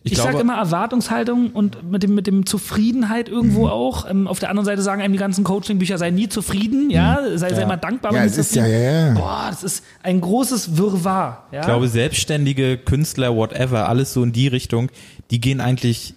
[0.03, 3.71] Ich, Ich, sage immer Erwartungshaltung und mit dem, mit dem Zufriedenheit irgendwo Mhm.
[3.71, 4.09] auch.
[4.09, 7.53] Ähm, auf der anderen Seite sagen einem die ganzen Coaching-Bücher, sei nie zufrieden, ja, sei,
[7.53, 8.11] sei immer dankbar.
[8.11, 8.17] Mhm.
[8.17, 8.79] Ja, es ist ja, ja,
[9.09, 9.13] ja.
[9.13, 11.45] Boah, das ist ein großes Wirrwarr.
[11.51, 11.59] Ja?
[11.59, 14.89] ich glaube, selbstständige Künstler, whatever, alles so in die Richtung,
[15.29, 16.15] die gehen eigentlich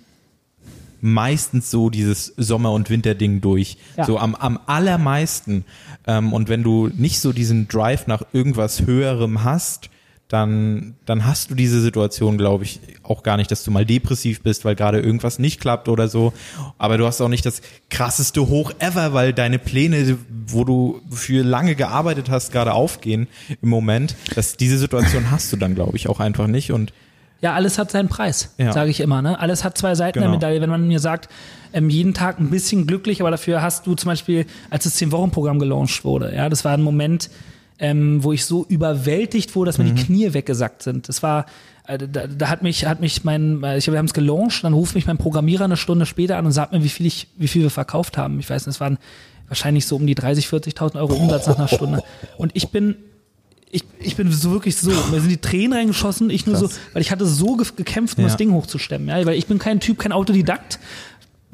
[1.03, 3.76] meistens so dieses Sommer- und Winterding durch.
[3.99, 4.07] Ja.
[4.07, 5.66] So am, am allermeisten.
[6.07, 9.91] Ähm, und wenn du nicht so diesen Drive nach irgendwas Höherem hast,
[10.29, 14.41] dann, dann hast du diese Situation, glaube ich, auch gar nicht, dass du mal depressiv
[14.43, 16.33] bist, weil gerade irgendwas nicht klappt oder so.
[16.79, 17.61] Aber du hast auch nicht das
[17.91, 20.16] krasseste Hoch ever, weil deine Pläne,
[20.47, 23.29] wo du für lange gearbeitet hast, gerade aufgehen
[23.61, 24.16] im Moment.
[24.35, 26.72] Das, diese Situation hast du dann, glaube ich, auch einfach nicht.
[26.72, 26.93] Und
[27.43, 28.72] Ja, alles hat seinen Preis, Ja.
[28.72, 29.20] sage ich immer.
[29.20, 29.39] Ne?
[29.39, 30.37] Alles hat zwei Seiten der Genau.
[30.37, 30.62] Medaille.
[30.62, 31.29] Wenn man mir sagt,
[31.75, 35.59] ähm, jeden Tag ein bisschen glücklich, aber dafür hast du zum Beispiel, als das 10-Wochen-Programm
[35.59, 37.29] gelauncht wurde, ja, das war ein Moment,
[37.79, 39.95] ähm, wo ich so überwältigt wurde, dass mir Mhm.
[39.97, 41.09] die Knie weggesackt sind.
[41.09, 41.47] Das war,
[41.87, 44.72] äh, da, da hat mich, hat mich mein, äh, ich, wir haben es gelauncht, dann
[44.72, 47.49] ruft mich mein Programmierer eine Stunde später an und sagt mir, wie viel ich, wie
[47.49, 48.39] viel wir verkauft haben.
[48.39, 48.99] Ich weiß, nicht, es waren
[49.49, 52.03] wahrscheinlich so um die 30.000, 40.000 Euro Umsatz nach einer Stunde.
[52.39, 52.97] Und ich bin,
[53.70, 56.75] ich, ich bin so wirklich so, mir sind die Tränen reingeschossen, ich nur Krass.
[56.75, 58.29] so, weil ich hatte so ge- gekämpft, um Ja.
[58.29, 60.79] das Ding hochzustemmen, ja, weil ich bin kein Typ, kein Autodidakt.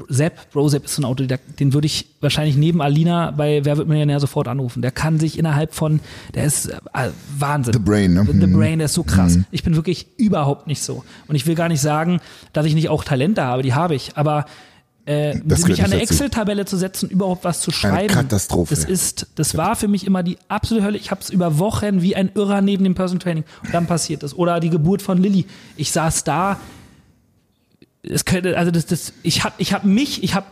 [0.08, 3.76] Sepp, Bro Sepp ist so ein Autodidakt, den würde ich wahrscheinlich neben Alina bei Wer
[3.76, 4.82] wird Millionär sofort anrufen.
[4.82, 6.00] Der kann sich innerhalb von,
[6.34, 7.72] der ist äh, Wahnsinn.
[7.74, 8.26] The Brain, ne?
[8.26, 8.58] The Mhm.
[8.58, 9.38] Brain, der ist so krass.
[9.50, 11.04] Ich bin wirklich überhaupt nicht so.
[11.28, 12.20] Und ich will gar nicht sagen,
[12.52, 14.46] dass ich nicht auch Talente habe, die habe ich, aber
[15.06, 16.02] äh, mich an eine.
[16.02, 18.12] Excel-Tabelle zu setzen, überhaupt was zu schreiben.
[18.12, 18.74] Katastrophe.
[18.74, 20.98] Das ist, das war für mich immer die absolute Hölle.
[20.98, 23.44] Ich habe es über Wochen wie ein Irrer neben dem Personal Training.
[23.64, 24.34] Und dann passiert das.
[24.36, 25.46] Oder die Geburt von Lilly.
[25.76, 26.60] Ich saß da.
[28.02, 30.46] Es könnte, also das, das, ich habe, ich habe mich, ich habe,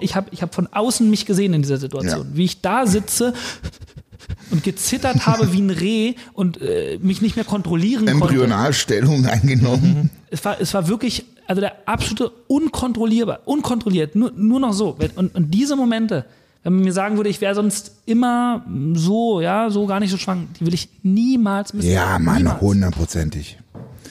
[0.00, 2.36] ich habe, ich habe von außen mich gesehen in dieser Situation, Ja.
[2.36, 3.34] wie ich da sitze
[4.50, 8.24] und gezittert habe wie ein Reh und äh, mich nicht mehr kontrollieren konnte.
[8.28, 10.10] Embryonalstellung eingenommen.
[10.30, 14.96] Es war, es war wirklich, also der absolute unkontrollierbar, unkontrolliert, nur, nur noch so.
[15.16, 16.24] Und, und diese Momente,
[16.62, 20.16] wenn man mir sagen würde, ich wäre sonst immer so, ja, so gar nicht so
[20.16, 21.90] schwanger, die will ich niemals missen.
[21.90, 22.60] Ja, Mann, Niemals.
[22.62, 23.58] hundertprozentig.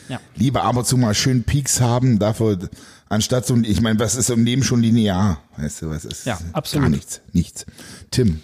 [0.10, 0.20] Ja.
[0.36, 2.58] Lieber ab und zu mal schön Peaks haben, dafür,
[3.10, 5.40] anstatt so, ich meine, was ist im Leben schon linear?
[5.58, 6.26] Weißt du, was ist?
[6.26, 6.84] Ja, absolut.
[6.86, 7.66] Gar nichts, nichts.
[8.12, 8.42] Tim,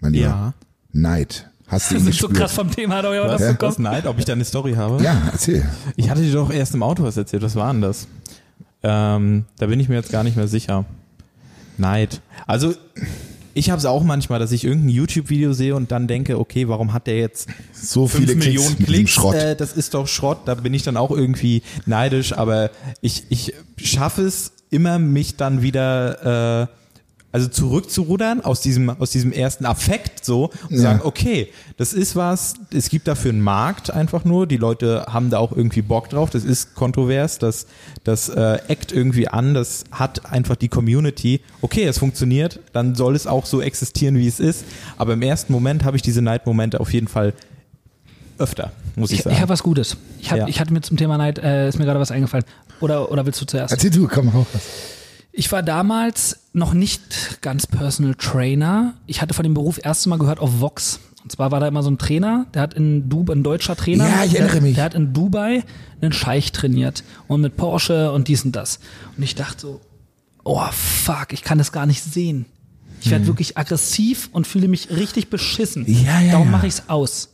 [0.00, 0.54] mein Lieber, Ja.
[0.92, 1.48] Neid.
[1.66, 2.34] Hast du ihn sind so gespürt?
[2.42, 3.74] krass vom Thema, hat auch jemand Was, was bekommen.
[3.82, 5.02] Neid, ob ich da eine Story habe?
[5.02, 5.64] Ja, erzähl.
[5.96, 7.42] Ich hatte dir doch erst im Auto was erzählt.
[7.42, 8.06] Was war denn das?
[8.82, 10.84] Ähm, da bin ich mir jetzt gar nicht mehr sicher.
[11.78, 12.20] Neid.
[12.46, 12.74] Also
[13.54, 16.92] ich habe es auch manchmal, dass ich irgendein YouTube-Video sehe und dann denke, okay, warum
[16.92, 19.10] hat der jetzt So 5 viele Millionen Klicks Klicks?
[19.12, 19.34] Schrott.
[19.34, 20.40] Äh, das ist doch Schrott.
[20.46, 25.62] Da bin ich dann auch irgendwie neidisch, aber ich, ich schaffe es immer, mich dann
[25.62, 26.83] wieder äh,
[27.34, 30.82] also zurückzurudern aus diesem aus diesem ersten Affekt so und Ja.
[30.82, 35.30] sagen, okay, das ist was, es gibt dafür einen Markt einfach nur, die Leute haben
[35.30, 37.66] da auch irgendwie Bock drauf, das ist kontrovers, das
[38.04, 41.40] das äh, eckt irgendwie an, das hat einfach die Community.
[41.60, 44.64] Okay, es funktioniert, dann soll es auch so existieren, wie es ist,
[44.96, 47.32] aber im ersten Moment habe ich diese Neidmomente auf jeden Fall
[48.38, 49.34] öfter, muss ich, Ich, sagen.
[49.34, 49.96] ich habe was Gutes.
[50.20, 50.46] Ich, hab, Ja.
[50.46, 52.44] ich hatte mir zum Thema Neid, äh, ist mir gerade was eingefallen.
[52.80, 53.72] Oder, oder willst du zuerst?
[53.72, 54.46] Erzähl du, komm raus.
[55.32, 58.94] Ich war damals noch nicht ganz Personal Trainer.
[59.06, 61.00] Ich hatte von dem Beruf erst mal gehört auf Vox.
[61.22, 64.08] Und zwar war da immer so ein Trainer, der hat in Dubai, ein deutscher Trainer.
[64.08, 64.74] Ja, ich der, erinnere mich.
[64.74, 65.64] Der hat in Dubai
[66.00, 68.78] einen Scheich trainiert und mit Porsche und dies und das.
[69.16, 69.80] Und ich dachte so,
[70.44, 72.46] oh fuck, ich kann das gar nicht sehen.
[73.00, 75.86] Ich werde wirklich aggressiv und fühle mich richtig beschissen.
[75.86, 76.04] Hm.
[76.04, 76.52] Ja, ja, Darum ja.
[76.52, 77.33] mache ich es aus.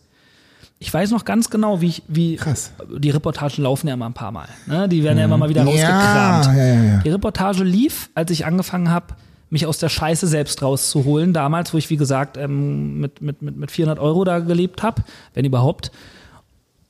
[0.82, 2.72] Ich weiß noch ganz genau, wie ich, wie Krass.
[2.88, 4.48] die Reportagen laufen ja immer ein paar Mal.
[4.66, 4.88] Ne?
[4.88, 6.46] Die werden ja immer mal wieder rausgekramt.
[6.46, 6.96] ja, ja, ja.
[7.04, 9.14] Die Reportage lief, als ich angefangen habe,
[9.50, 11.34] mich aus der Scheiße selbst rauszuholen.
[11.34, 15.02] Damals, wo ich, wie gesagt, ähm, mit, mit, mit, mit 400 Euro da gelebt habe,
[15.34, 15.92] wenn überhaupt.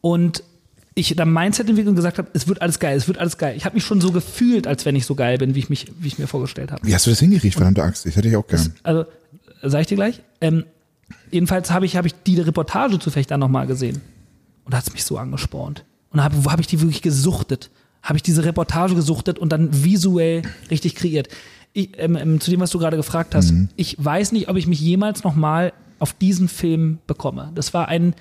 [0.00, 0.44] Und
[0.94, 3.54] ich dann Mindset entwickelt und gesagt habe, es wird alles geil, es wird alles geil.
[3.56, 5.90] Ich habe mich schon so gefühlt, als wenn ich so geil bin, wie ich, mich,
[5.98, 6.86] wie ich mir vorgestellt habe.
[6.86, 8.06] Wie hast du das hingekriegt, verdammte Axt?
[8.06, 8.72] Ich hätte ich auch gern.
[8.84, 9.06] Also,
[9.62, 10.20] sag ich dir gleich.
[10.40, 10.64] Ähm,
[11.30, 14.00] jedenfalls habe ich, hab ich die Reportage zufällig dann nochmal gesehen.
[14.64, 15.84] Und da hat es mich so angespornt.
[16.10, 17.70] Und habe hab ich die wirklich gesuchtet.
[18.02, 21.28] Habe ich diese Reportage gesuchtet und dann visuell richtig kreiert.
[21.72, 24.66] Ich, ähm, ähm, zu dem, was du gerade gefragt hast, ich weiß nicht, ob ich
[24.66, 27.52] mich jemals nochmal auf diesen Film bekomme.
[27.54, 28.14] Das war ein,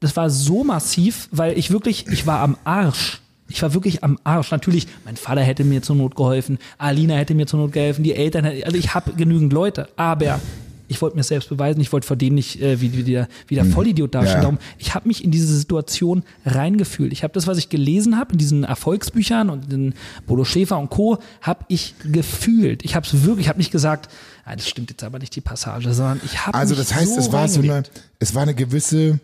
[0.00, 3.20] das war so massiv, weil ich wirklich, ich war am Arsch.
[3.48, 4.50] Ich war wirklich am Arsch.
[4.50, 8.14] Natürlich, mein Vater hätte mir zur Not geholfen, Alina hätte mir zur Not geholfen, die
[8.14, 10.40] Eltern, also ich habe genügend Leute, aber
[10.88, 13.54] ich wollte mir selbst beweisen, ich wollte vor denen nicht äh, wie, wie, der, wie
[13.54, 14.36] der Vollidiot dastehen.
[14.36, 14.40] Ja.
[14.42, 17.12] Darum, ich habe mich in diese Situation reingefühlt.
[17.12, 19.94] Ich habe das, was ich gelesen habe in diesen Erfolgsbüchern und in
[20.26, 22.84] Bodo Schäfer und Co., habe ich gefühlt.
[22.84, 24.10] Ich habe es wirklich, ich habe nicht gesagt,
[24.44, 27.20] ah, das stimmt jetzt aber nicht die Passage, sondern ich habe Also das heißt, so
[27.20, 27.82] es war so eine,
[28.18, 29.20] es war eine gewisse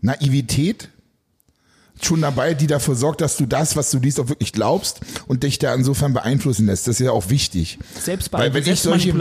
[0.00, 0.90] Naivität
[2.04, 5.42] schon dabei, die dafür sorgt, dass du das, was du liest, auch wirklich glaubst und
[5.42, 6.86] dich da insofern beeinflussen lässt.
[6.86, 7.78] Das ist ja auch wichtig.
[8.00, 8.80] Selbstbeeinflussung, Weil wenn ich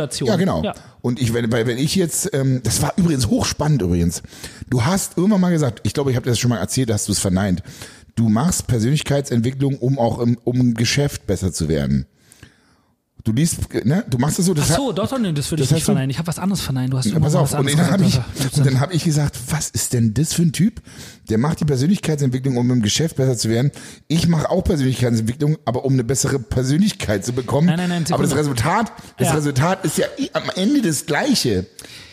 [0.10, 0.64] solche, ja genau.
[0.64, 0.74] Ja.
[1.02, 4.22] Und ich, wenn, weil wenn ich jetzt, ähm, das war übrigens hochspannend übrigens.
[4.70, 7.12] Du hast irgendwann mal gesagt, ich glaube, ich habe das schon mal erzählt, hast du
[7.12, 7.64] es verneint.
[8.16, 12.08] Du machst Persönlichkeitsentwicklung, um auch im, um im Geschäft besser zu werden.
[13.28, 14.06] Du liest, ne?
[14.10, 14.54] Du machst das so.
[14.54, 16.10] Das Ach so, doch, doch, nee, das würde ich nicht verneinen.
[16.10, 16.94] Ich habe was anderes verneint.
[16.94, 18.58] Du hast ja, pass auf, und dann habe ich, gesagt.
[18.58, 20.82] und dann hab ich gesagt, was ist denn das für ein Typ?
[21.30, 23.72] Der macht die Persönlichkeitsentwicklung, um im Geschäft besser zu werden.
[24.08, 27.68] Ich mache auch Persönlichkeitsentwicklung, aber um eine bessere Persönlichkeit zu bekommen.
[27.68, 28.34] Nein, nein, nein, aber das.
[28.34, 29.34] Resultat, das Ja.
[29.34, 31.66] Resultat ist ja am Ende das Gleiche.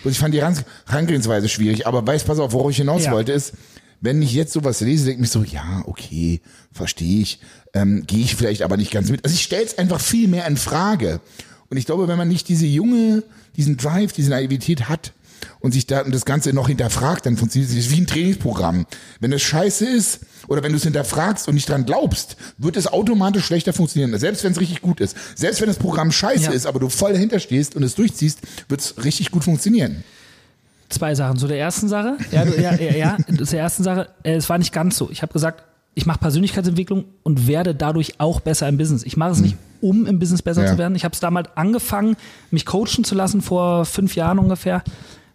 [0.02, 3.12] Und ich fand die Ran- Herangehensweise schwierig, aber weiß, pass auf, worauf ich hinaus Ja.
[3.12, 3.52] wollte, ist,
[4.04, 6.40] wenn ich jetzt sowas lese, denke ich mich so, ja, okay,
[6.72, 7.40] verstehe ich,
[7.72, 9.24] ähm, gehe ich vielleicht aber nicht ganz mit.
[9.24, 11.20] Also ich stelle es einfach viel mehr in Frage.
[11.70, 13.22] Und ich glaube, wenn man nicht diese junge,
[13.56, 15.12] diesen Drive, diese Naivität hat
[15.60, 18.84] und sich da und das Ganze noch hinterfragt, dann funktioniert es wie ein Trainingsprogramm.
[19.20, 22.86] Wenn es scheiße ist oder wenn du es hinterfragst und nicht dran glaubst, wird es
[22.86, 24.18] automatisch schlechter funktionieren.
[24.18, 25.16] Selbst wenn es richtig gut ist.
[25.34, 26.50] Selbst wenn das Programm scheiße Ja.
[26.50, 30.04] ist, aber du voll dahinter stehst und es durchziehst, wird es richtig gut funktionieren.
[30.88, 31.36] Zwei Sachen.
[31.36, 34.72] Zu der ersten Sache, ja, ja, ja, ja zur ersten Sache, äh, es war nicht
[34.72, 35.08] ganz so.
[35.10, 35.64] Ich habe gesagt,
[35.94, 39.02] ich mache Persönlichkeitsentwicklung und werde dadurch auch besser im Business.
[39.04, 40.72] Ich mache es nicht, um im Business besser Ja.
[40.72, 40.94] zu werden.
[40.96, 42.16] Ich habe es damals angefangen,
[42.50, 44.82] mich coachen zu lassen vor fünf Jahren ungefähr,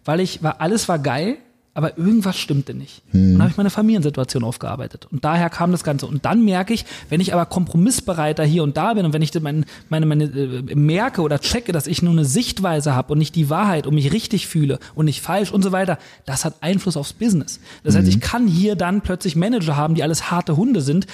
[0.04, 1.36] weil ich, war alles war geil,
[1.72, 3.02] aber irgendwas stimmte nicht.
[3.12, 5.06] Und dann habe ich meine Familiensituation aufgearbeitet.
[5.10, 6.06] Und daher kam das Ganze.
[6.06, 9.32] Und dann merke ich, wenn ich aber kompromissbereiter hier und da bin und wenn ich
[9.40, 13.36] meine, meine, meine äh, merke oder checke, dass ich nur eine Sichtweise habe und nicht
[13.36, 16.96] die Wahrheit und mich richtig fühle und nicht falsch und so weiter, das hat Einfluss
[16.96, 17.60] aufs Business.
[17.84, 21.06] Das heißt, ich kann hier dann plötzlich Manager haben, die alles harte Hunde sind,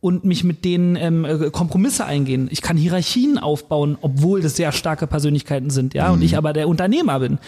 [0.00, 2.48] und mich mit denen ähm, äh, Kompromisse eingehen.
[2.52, 6.68] Ich kann Hierarchien aufbauen, obwohl das sehr starke Persönlichkeiten sind, ja, und ich aber der
[6.68, 7.38] Unternehmer bin.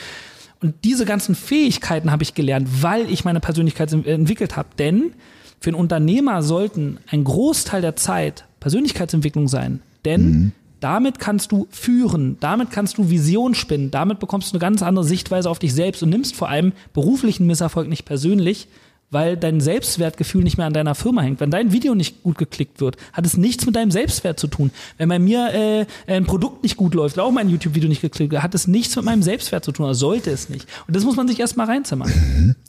[0.61, 4.69] Und diese ganzen Fähigkeiten habe ich gelernt, weil ich meine Persönlichkeit en- entwickelt habe.
[4.79, 5.13] Denn
[5.61, 9.81] für einen Unternehmer sollten ein Großteil der Zeit Persönlichkeitsentwicklung sein.
[10.05, 14.83] Denn damit kannst du führen, damit kannst du Vision spinnen, damit bekommst du eine ganz
[14.83, 18.69] andere Sichtweise auf dich selbst und nimmst vor allem beruflichen Misserfolg nicht persönlich,
[19.11, 21.41] weil dein Selbstwertgefühl nicht mehr an deiner Firma hängt.
[21.41, 24.71] Wenn dein Video nicht gut geklickt wird, hat es nichts mit deinem Selbstwert zu tun.
[24.99, 28.43] Wenn bei mir äh, ein Produkt nicht gut läuft, auch mein YouTube-Video nicht geklickt wird,
[28.43, 30.67] hat es nichts mit meinem Selbstwert zu tun, oder sollte es nicht.
[30.87, 32.13] Und das muss man sich erstmal reinzimmern.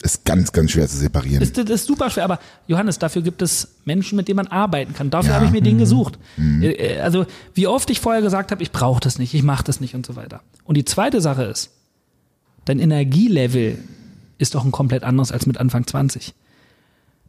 [0.02, 1.40] Ist ganz, ganz schwer zu separieren.
[1.40, 2.38] Das, das ist super schwer, aber
[2.68, 5.10] Johannes, dafür gibt es Menschen, mit denen man arbeiten kann.
[5.10, 5.36] Dafür Ja.
[5.36, 6.18] habe ich mir den gesucht.
[6.38, 9.64] Äh, äh, Also wie oft ich vorher gesagt habe, ich brauche das nicht, ich mache
[9.64, 10.40] das nicht und so weiter.
[10.64, 11.70] Und die zweite Sache ist,
[12.64, 13.78] dein Energielevel
[14.40, 16.34] ist doch ein komplett anderes als mit Anfang 20.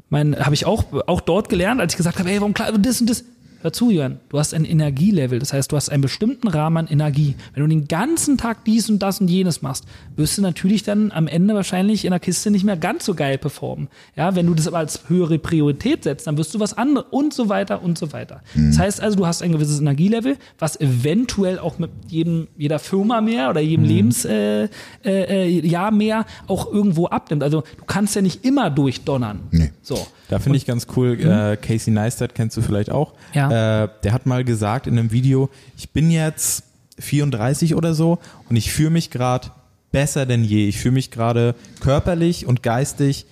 [0.09, 3.01] Mein, habe ich auch, auch dort gelernt, als ich gesagt habe, hey, warum klar, das
[3.01, 3.23] und das.
[3.63, 6.87] Hör zu, Jörn, du hast ein Energielevel, das heißt, du hast einen bestimmten Rahmen an
[6.87, 7.35] Energie.
[7.53, 9.85] Wenn du den ganzen Tag dies und das und jenes machst,
[10.15, 13.37] wirst du natürlich dann am Ende wahrscheinlich in der Kiste nicht mehr ganz so geil
[13.37, 13.87] performen.
[14.15, 17.33] Ja, wenn du das aber als höhere Priorität setzt, dann wirst du was anderes und
[17.33, 18.41] so weiter und so weiter.
[18.55, 23.21] Das heißt also, du hast ein gewisses Energielevel, was eventuell auch mit jedem, jeder Firma
[23.21, 24.69] mehr oder jedem Lebensjahr äh,
[25.05, 27.43] äh, Jahr mehr auch irgendwo abnimmt.
[27.43, 29.41] Also du kannst ja nicht immer durchdonnern.
[29.51, 29.71] Nee.
[29.81, 30.07] So.
[30.31, 33.15] Da finde ich ganz cool, äh, Casey Neistat kennst du vielleicht auch.
[33.33, 33.83] Ja.
[33.83, 36.63] Äh, der hat mal gesagt in einem Video, ich bin jetzt
[36.99, 38.17] 34 oder so
[38.47, 39.49] und ich fühle mich gerade
[39.91, 40.69] besser denn je.
[40.69, 43.25] Ich fühle mich gerade körperlich und geistig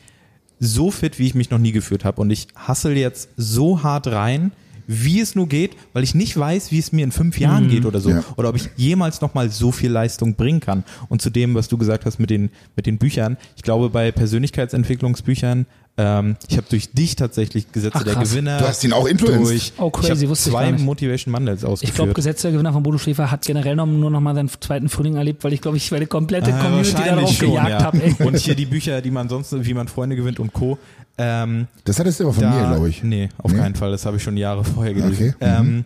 [0.60, 2.20] so fit, wie ich mich noch nie gefühlt habe.
[2.20, 4.52] Und ich hassel jetzt so hart rein,
[4.86, 7.86] wie es nur geht, weil ich nicht weiß, wie es mir in fünf Jahren geht
[7.86, 8.10] oder so.
[8.10, 8.24] Ja.
[8.36, 10.84] Oder ob ich jemals nochmal so viel Leistung bringen kann.
[11.08, 14.12] Und zu dem, was du gesagt hast mit den, mit den Büchern, ich glaube, bei
[14.12, 15.68] Persönlichkeitsentwicklungsbüchern,
[16.02, 18.16] ähm, ich habe durch dich tatsächlich Gesetze Ach, der.
[18.16, 18.58] Gewinner.
[18.60, 19.46] Du hast ihn auch influenced?
[19.50, 20.86] Durch, Oh, crazy, ich wusste ich zwei gar nicht.
[20.86, 22.16] Motivation Mondays Ich glaube, ausgeführt.
[22.16, 25.16] Gesetz der Gewinner von Bodo Schäfer hat generell noch, nur noch mal seinen zweiten Frühling
[25.16, 27.84] erlebt, weil ich glaube, ich meine komplette Ah, Community darauf schon, gejagt ja.
[27.84, 28.00] habe.
[28.26, 30.78] Und hier die Bücher, die man sonst, wie man Freunde gewinnt und Co.
[31.18, 33.04] Ähm, Das hattest du aber von da, mir, glaube ich.
[33.04, 33.58] Nee, auf Nee?
[33.60, 33.92] keinen Fall.
[33.92, 35.36] Das habe ich schon Jahre vorher gelesen.
[35.36, 35.84] Okay, Ähm,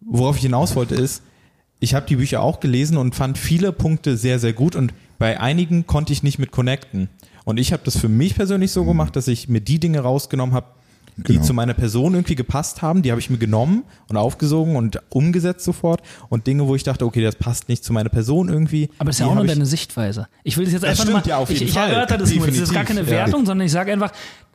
[0.00, 1.22] worauf ich hinaus wollte ist,
[1.78, 5.38] ich habe die Bücher auch gelesen und fand viele Punkte sehr, sehr gut und bei
[5.40, 7.08] einigen konnte ich nicht mit connecten.
[7.50, 10.54] Und ich habe das für mich persönlich so gemacht, dass ich mir die Dinge rausgenommen
[10.54, 10.66] habe,
[11.16, 11.42] die Genau.
[11.44, 15.64] zu meiner Person irgendwie gepasst haben, die habe ich mir genommen und aufgesogen und umgesetzt
[15.64, 16.00] sofort.
[16.30, 18.88] Und Dinge, wo ich dachte, okay, das passt nicht zu meiner Person irgendwie.
[18.96, 20.28] Aber das ist ja auch nur ich- deine Sichtweise.
[20.44, 21.90] Ich will das jetzt Das einfach stimmt nur ja mal, auf ich, jeden ich Fall.
[21.90, 22.46] erörter das nur.
[22.46, 23.26] Das ist gar keine Definitiv, ja.
[23.26, 24.12] Wertung, sondern ich sage einfach,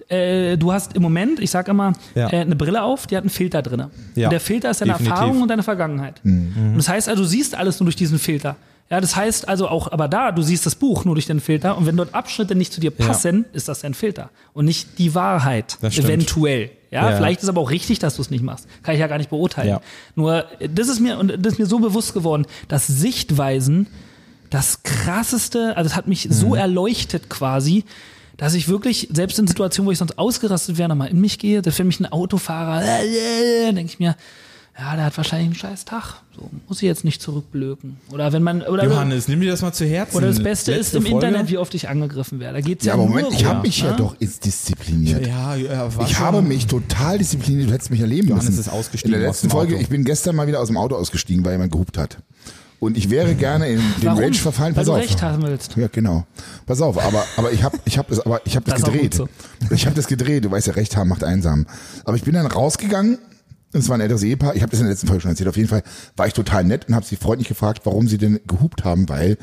[0.08, 2.30] äh, du hast im Moment, ich sage immer, Ja.
[2.32, 3.84] äh, eine Brille auf, die hat einen Filter drin.
[4.16, 4.28] Ja.
[4.28, 5.12] Und der Filter ist deine Definitiv.
[5.14, 6.22] Erfahrung und deine Vergangenheit.
[6.24, 8.56] Und das heißt also, du siehst alles nur durch diesen Filter.
[8.90, 11.76] Ja, das heißt also auch, aber da, du siehst das Buch nur durch den Filter
[11.78, 13.08] und wenn dort Abschnitte nicht zu dir Ja.
[13.08, 16.70] passen, ist das dein Filter und nicht die Wahrheit, Das eventuell.
[16.92, 17.18] Ja, Ja.
[17.18, 18.68] vielleicht ist aber auch richtig, dass du es nicht machst.
[18.84, 19.70] Kann ich ja gar nicht beurteilen.
[19.70, 19.82] Ja.
[20.16, 23.88] Nur, äh, das ist mir, und das ist mir so bewusst geworden, dass Sichtweisen
[24.52, 26.34] das krasseste, also es hat mich Mhm.
[26.34, 27.84] so erleuchtet quasi,
[28.38, 31.62] dass ich wirklich, selbst in Situationen, wo ich sonst ausgerastet wäre, nochmal in mich gehe,
[31.64, 34.16] dass wenn mich ein Autofahrer, äh, denke ich mir,
[34.78, 36.16] ja, der hat wahrscheinlich einen scheiß Tag.
[36.36, 37.98] So, muss ich jetzt nicht zurückblöken.
[38.12, 40.18] Oder wenn man, oder, Johannes, nimm dir das mal zu Herzen.
[40.18, 41.28] oder das Beste ist Letzte im Folge.
[41.28, 42.56] Internet, wie oft ich angegriffen werde.
[42.56, 43.96] Da geht's ja, Ja, aber nur Moment, ich habe mich ja ne?
[43.98, 45.26] doch ist diszipliniert.
[45.26, 48.60] Ja, ja, Ich schon- habe mich total diszipliniert, du hättest mich erleben Johannes müssen.
[48.60, 49.82] ist ausgestiegen In der aus letzten dem Folge, Auto.
[49.82, 52.18] ich bin gestern mal wieder aus dem Auto ausgestiegen, weil jemand gehupt hat.
[52.82, 54.20] Und ich wäre gerne in den Warum?
[54.20, 54.76] Rage verfallen.
[54.76, 54.98] Weil Pass du auf.
[55.00, 55.76] recht haben willst.
[55.78, 56.26] Ja, genau.
[56.66, 58.94] Pass auf, aber aber ich habe ich habe das aber ich habe das, Das ist
[58.94, 59.18] gedreht.
[59.18, 59.30] gut
[59.72, 61.66] Ich habe das gedreht, du weißt ja, recht haben macht einsam.
[62.04, 63.18] Aber ich bin dann rausgegangen.
[63.80, 64.56] Es war ein älteres Ehepaar.
[64.56, 65.50] Ich habe das in der letzten Folge schon erzählt.
[65.50, 65.84] Auf jeden Fall
[66.16, 69.38] war ich total nett und habe sie freundlich gefragt, warum sie denn gehupt haben, weil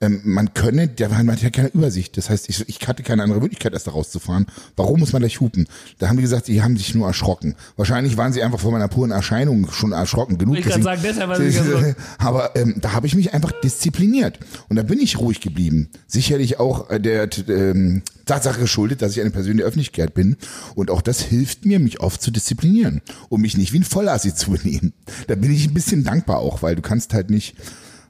[0.00, 2.16] ähm, man könne, der man hat ja keine Übersicht.
[2.16, 4.46] Das heißt, ich, ich hatte keine andere Möglichkeit, erst da rauszufahren.
[4.76, 5.68] Warum muss man gleich hupen?
[5.98, 7.54] Da haben die gesagt, die haben sich nur erschrocken.
[7.76, 10.58] Wahrscheinlich waren sie einfach von meiner puren Erscheinung schon erschrocken genug.
[10.58, 14.38] Ich kann sagen, deshalb war sie Aber ähm, da habe ich mich einfach diszipliniert.
[14.68, 15.88] Und da bin ich ruhig geblieben.
[16.06, 20.36] Sicherlich auch äh, der ähm, Tatsache geschuldet, dass ich eine Person der Öffentlichkeit bin.
[20.74, 24.34] Und auch das hilft mir, mich oft zu disziplinieren, um mich nicht wie ein Vollassi
[24.34, 24.92] zu benehmen.
[25.28, 27.56] Da bin ich ein bisschen dankbar auch, weil du kannst halt nicht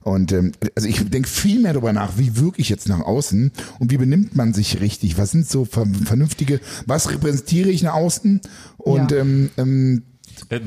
[0.07, 3.51] Und ähm, also ich denke viel mehr darüber nach, wie wirke ich jetzt nach außen
[3.81, 5.19] und wie benimmt man sich richtig?
[5.19, 8.41] Was sind so ver vernünftige, was repräsentiere ich nach außen?
[8.79, 9.19] Und Ja.
[9.19, 10.03] ähm, ähm,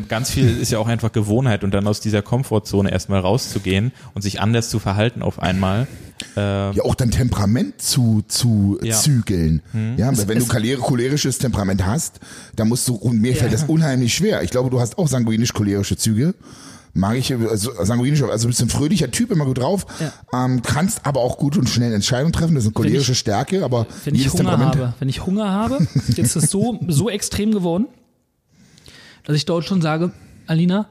[0.09, 4.23] Ganz viel ist ja auch einfach Gewohnheit und dann aus dieser Komfortzone erstmal rauszugehen und
[4.23, 5.87] sich anders zu verhalten auf einmal.
[6.35, 6.39] Äh,
[6.75, 8.97] ja auch dein Temperament zu, zu Ja.
[8.97, 9.61] zügeln.
[9.95, 12.19] Ja, weil wenn du es- cholerisch- cholerisches Temperament hast,
[12.57, 14.41] dann musst du, und mir fällt das unheimlich schwer.
[14.43, 16.33] Ich glaube, du hast auch sanguinisch-cholerische Züge.
[16.93, 19.85] Mag ich, also sanguinisch, also ein bisschen fröhlicher Typ, immer gut drauf,
[20.33, 23.85] ähm, kannst aber auch gut und schnell Entscheidungen treffen, das ist eine cholerische Stärke, aber
[24.05, 24.75] wenn ich Hunger Temperament.
[24.75, 27.87] habe, wenn ich Hunger habe, jetzt ist es so, so extrem geworden,
[29.23, 30.11] dass ich dort schon sage,
[30.47, 30.87] Alina,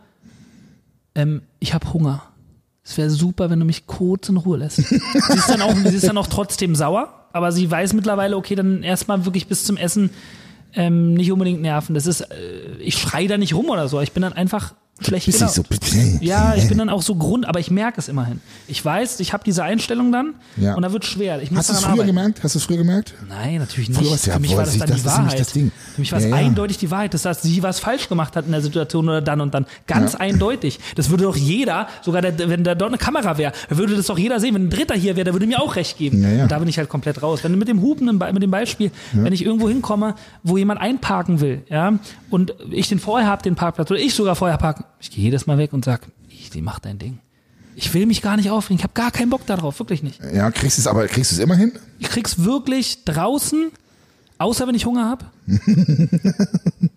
[1.14, 2.22] ähm, ich habe Hunger.
[2.84, 4.76] Es wäre super, wenn du mich kurz in Ruhe lässt.
[4.76, 8.54] sie, ist dann auch, sie ist dann auch trotzdem sauer, aber sie weiß mittlerweile, okay,
[8.54, 10.10] dann erstmal wirklich bis zum Essen
[10.74, 11.94] ähm, nicht unbedingt nerven.
[11.94, 14.00] Das ist, äh, ich schrei da nicht rum oder so.
[14.00, 15.62] Ich bin dann einfach schlecht Bist nicht so,
[16.20, 18.40] Ja, ich bin dann auch so Grund, aber ich merke es immerhin.
[18.66, 20.74] Ich weiß, ich habe diese Einstellung dann Ja.
[20.74, 21.40] und da wird schwer.
[21.42, 22.06] Ich muss Hast du es früher arbeiten.
[22.08, 22.40] gemerkt?
[22.42, 23.14] Hast du es früher gemerkt?
[23.28, 24.10] Nein, natürlich Früher nicht.
[24.10, 25.40] war's ja Für mich war das wohl, dann das die Wahrheit.
[25.40, 25.70] das Ding.
[25.94, 26.36] Für mich war es Ja, ja.
[26.36, 29.40] eindeutig die Wahrheit, dass das sie was falsch gemacht hat in der Situation oder dann
[29.40, 29.66] und dann.
[29.86, 30.80] Ganz eindeutig.
[30.96, 34.18] Das würde doch jeder, sogar der, wenn da dort eine Kamera wäre, würde das doch
[34.18, 34.54] jeder sehen.
[34.54, 36.24] Wenn ein Dritter hier wäre, der würde mir auch recht geben.
[36.42, 37.40] Und da bin ich halt komplett raus.
[37.44, 41.40] Wenn du mit dem Hupen, mit dem Beispiel, wenn ich irgendwo hinkomme, wo jemand einparken
[41.40, 41.92] will, ja,
[42.30, 45.46] und ich den vorher habe, den Parkplatz, oder ich sogar vorher parken, ich gehe jedes
[45.46, 47.18] Mal weg und sag, ich mach dein Ding.
[47.74, 48.78] Ich will mich gar nicht aufregen.
[48.78, 50.20] Ich habe gar keinen Bock darauf, wirklich nicht.
[50.34, 51.72] Ja, kriegst du es aber, kriegst du es immer hin?
[52.00, 53.70] Ich krieg's wirklich draußen,
[54.38, 55.26] außer wenn ich Hunger habe.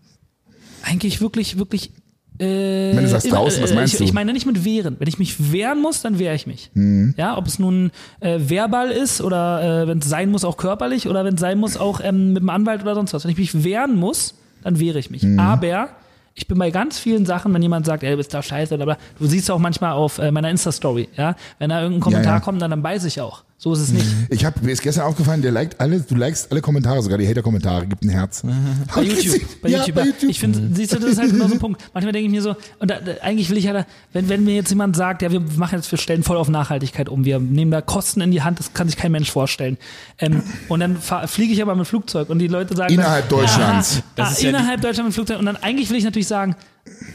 [0.83, 1.91] Eigentlich wirklich, wirklich.
[2.39, 4.03] Äh, Wenn du sagst draußen, was äh, meinst ich, du?
[4.03, 4.95] Ich meine nicht mit wehren.
[4.97, 6.71] Wenn ich mich wehren muss, dann wehre ich mich.
[6.73, 7.13] Mhm.
[7.15, 11.07] Ja, ob es nun äh, verbal ist oder äh, wenn es sein muss, auch körperlich
[11.07, 13.23] oder wenn es sein muss, auch ähm, mit dem Anwalt oder sonst was.
[13.25, 14.33] Wenn ich mich wehren muss,
[14.63, 15.21] dann wehre ich mich.
[15.21, 15.39] Mhm.
[15.39, 15.89] Aber
[16.33, 18.97] ich bin bei ganz vielen Sachen, wenn jemand sagt, ey, du bist da scheiße bla,
[19.19, 22.39] du siehst auch manchmal auf äh, meiner Insta-Story, ja, wenn da irgendein Kommentar ja.
[22.39, 23.43] kommt, dann, dann beiße ich auch.
[23.63, 24.07] So ist es nicht.
[24.31, 27.27] Ich habe mir ist gestern aufgefallen, der liked alle, du likest alle Kommentare, sogar die
[27.27, 28.41] Hater-Kommentare, gibt ein Herz.
[28.95, 29.61] Bei YouTube.
[29.61, 29.95] Bei ja, YouTube.
[29.95, 30.29] bei YouTube.
[30.31, 31.79] Ich finde, siehst du, das ist halt genau so ein Punkt.
[31.93, 34.43] Manchmal denke ich mir so, und da, da, eigentlich will ich ja, da, wenn, wenn
[34.43, 37.37] mir jetzt jemand sagt, ja, wir machen jetzt, wir stellen voll auf Nachhaltigkeit um, wir
[37.39, 39.77] nehmen da Kosten in die Hand, das kann sich kein Mensch vorstellen.
[40.17, 40.97] Ähm, und dann
[41.27, 43.97] fliege ich aber mit Flugzeug und die Leute sagen, Innerhalb dann, Deutschlands.
[43.99, 45.37] Ah, Das ah, ist ja innerhalb Deutschland mit Flugzeug.
[45.37, 46.55] Und dann eigentlich will ich natürlich sagen,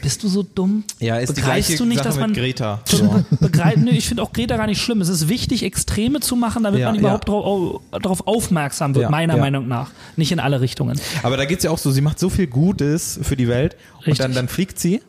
[0.01, 0.83] bist du so dumm?
[0.99, 2.81] Ja, ist die Begreifst gleiche du nicht, Sache dass man mit Greta.
[2.89, 5.01] Be- begreifen, nö, ich finde auch Greta gar nicht schlimm.
[5.01, 7.01] Es ist wichtig, Extreme zu machen, damit Ja, man ja.
[7.01, 9.39] überhaupt drauf, darauf aufmerksam wird, Ja, meiner ja.
[9.41, 9.91] Meinung nach.
[10.15, 10.99] Nicht in alle Richtungen.
[11.23, 14.07] Aber da geht's ja auch so, sie macht so viel Gutes für die Welt und
[14.07, 14.17] Richtig.
[14.19, 15.01] dann, dann fliegt sie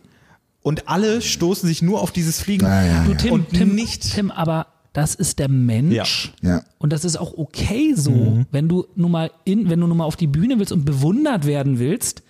[0.62, 2.66] und alle stoßen sich nur auf dieses Fliegen.
[2.66, 3.16] Ah, ja, Du, ja.
[3.18, 6.32] Tim, Und Tim, nicht- Tim, aber das ist der Mensch.
[6.42, 6.62] Ja.
[6.78, 8.11] Und das ist auch okay so.
[8.11, 8.46] Mhm.
[8.50, 11.46] Wenn du nun mal in, wenn du nun mal auf die Bühne willst und bewundert
[11.46, 12.22] werden willst,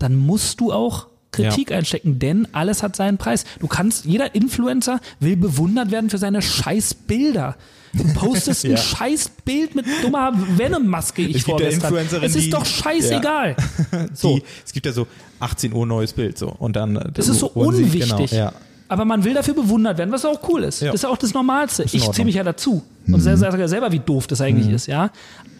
[0.00, 3.44] dann musst du auch Kritik einstecken, denn alles hat seinen Preis.
[3.60, 7.56] Du kannst, jeder Influencer will bewundert werden für seine scheiß Bilder.
[7.92, 8.76] Du postest ein Ja.
[8.76, 11.94] scheiß Bild mit dummer Venom-Maske ich ja vorgestern.
[12.22, 13.56] Es ist doch scheißegal.
[13.90, 13.98] So.
[14.14, 14.36] So.
[14.38, 15.06] Die, es gibt ja so
[15.40, 18.10] 18 Uhr neues Bild so und dann äh, Das ist so sie- unwichtig.
[18.10, 18.52] Genau, ja.
[18.90, 20.80] Aber man will dafür bewundert werden, was auch cool ist.
[20.80, 20.86] Ja.
[20.86, 21.82] Das ist ja auch das Normalste.
[21.84, 22.82] Ich ziehe mich ja dazu.
[23.06, 25.10] Und sage sag ja selber, wie doof das eigentlich ist, ja.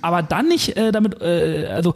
[0.00, 1.94] Aber dann nicht äh, damit, äh, also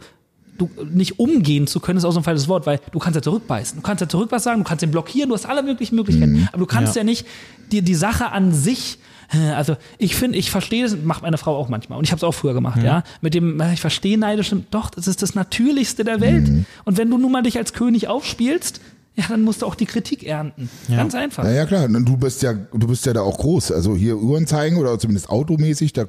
[0.57, 3.21] du nicht umgehen zu können, ist auch so ein falsches Wort, weil du kannst ja
[3.21, 3.77] zurückbeißen.
[3.77, 6.47] Du kannst ja zurück was sagen, du kannst den blockieren, du hast alle möglichen Möglichkeiten.
[6.51, 7.05] Aber du kannst ja, Ja.
[7.05, 7.25] nicht
[7.71, 8.99] dir die Sache an sich
[9.33, 12.17] äh, also ich finde, ich verstehe das, macht meine Frau auch manchmal und ich habe
[12.17, 13.03] es auch früher gemacht, ja.
[13.21, 16.49] Mit dem, äh, ich verstehe neidisch, doch, das ist das Natürlichste der Welt.
[16.85, 18.81] Und wenn du nun mal dich als König aufspielst,
[19.15, 20.69] ja, dann musst du auch die Kritik ernten.
[20.89, 21.43] Ganz einfach.
[21.43, 21.85] Ja, ja klar.
[21.85, 23.71] Und du bist ja, du bist ja da auch groß.
[23.71, 26.05] Also hier Uhren zeigen oder zumindest automäßig, da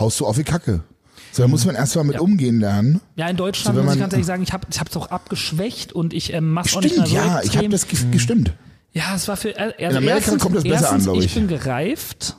[0.00, 0.80] haust du auf die Kacke.
[1.36, 2.20] So, da muss man erst mal mit Ja.
[2.22, 3.00] umgehen lernen.
[3.16, 5.92] Ja, in Deutschland So, muss ich man- ganz ehrlich sagen, ich habe es auch abgeschwächt
[5.92, 7.58] und ich ähm, mach's auch nicht Stimmt, mehr so ja, ich extrem.
[7.60, 8.52] habe das ge- gestimmt.
[8.92, 11.24] Ja, es war für äh, also In Amerika erstens, kommt das besser erstens, an, glaub
[11.24, 11.36] ich.
[11.36, 11.40] Mhm.
[11.46, 12.36] bin gereift.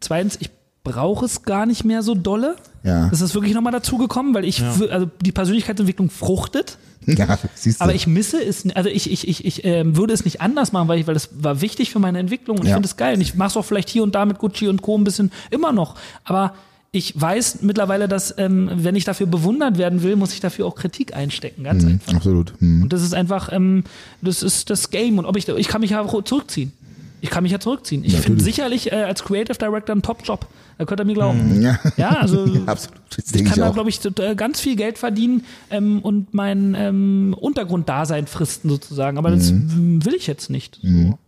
[0.00, 0.50] Zweitens, ich
[0.84, 2.56] brauche es gar nicht mehr so dolle.
[2.84, 3.08] Ja.
[3.08, 6.78] Das ist wirklich nochmal dazugekommen, weil ich, wür- also die Persönlichkeitsentwicklung fruchtet.
[7.06, 7.84] Ja, siehst du.
[7.84, 10.88] Aber ich misse es, also ich, ich, ich, ich ähm, würde es nicht anders machen,
[10.88, 12.74] weil ich, weil es war wichtig für meine Entwicklung und ich Ja.
[12.74, 13.14] finde es geil.
[13.14, 14.98] Und ich mache es auch vielleicht hier und da mit Gucci und Co.
[14.98, 15.94] ein bisschen immer noch.
[16.24, 16.54] Aber
[16.90, 20.74] ich weiß mittlerweile, dass ähm, wenn ich dafür bewundert werden will, muss ich dafür auch
[20.74, 22.14] Kritik einstecken, ganz Mhm, einfach.
[22.14, 22.54] absolut.
[22.60, 22.82] Hm.
[22.82, 23.84] Und das ist einfach, ähm,
[24.22, 25.18] das ist das Game.
[25.18, 26.72] Und ob ich, ich kann mich ja auch zurückziehen.
[27.20, 28.04] Ich kann mich ja zurückziehen.
[28.04, 30.46] Ich finde sicherlich äh, als Creative Director einen Top-Job.
[30.78, 31.60] Da könnt ihr mir glauben.
[31.60, 31.78] Ja.
[31.96, 33.00] Ja, also Ja, absolut.
[33.16, 33.74] Das ich kann da, auch.
[33.74, 39.18] glaube ich, total- ganz viel Geld verdienen ähm, und mein ähm, Untergrunddasein fristen sozusagen.
[39.18, 39.96] Aber das Mhm.
[39.98, 40.78] mm, will ich jetzt nicht.
[40.80, 41.18] So.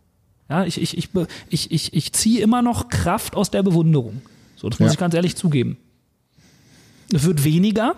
[0.48, 1.08] Ja, ich, ich, ich,
[1.48, 4.22] ich, ich, ich ziehe immer noch Kraft aus der Bewunderung.
[4.60, 4.92] So, das muss Ja.
[4.92, 5.78] ich ganz ehrlich zugeben.
[7.12, 7.94] Es wird weniger,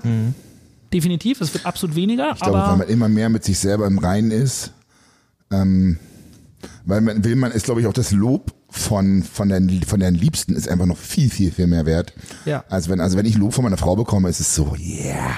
[0.92, 3.98] definitiv, es wird absolut weniger, Ich glaube, weil man immer mehr mit sich selber im
[3.98, 4.72] Reinen ist,
[5.50, 5.98] ähm,
[6.86, 10.14] weil man will man ist, glaube ich, auch das Lob von, von, deinen, von deinen
[10.14, 12.14] Liebsten ist einfach noch viel, viel, viel mehr wert.
[12.46, 12.64] Ja.
[12.70, 15.34] Also wenn, also wenn ich Lob von meiner Frau bekomme, ist es so, yeah.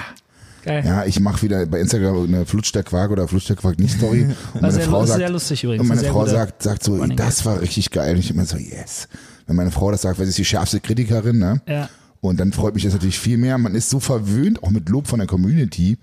[0.63, 0.83] Geil.
[0.85, 3.97] Ja, ich mache wieder bei Instagram eine Flutsch der Quark oder Flutsch der Quark nicht
[3.97, 4.27] Story.
[4.53, 5.81] Und meine sehr, Frau sagt, sehr lustig übrigens.
[5.81, 8.13] und meine Frau sagt, sagt so, das war richtig geil.
[8.15, 9.07] Und ich immer so, yes.
[9.47, 11.61] Wenn meine Frau das sagt, weil sie ist die schärfste Kritikerin, ne?
[11.67, 11.89] Ja.
[12.21, 13.57] Und dann freut mich das natürlich viel mehr.
[13.59, 15.97] Man ist so verwöhnt, auch mit Lob von der Community,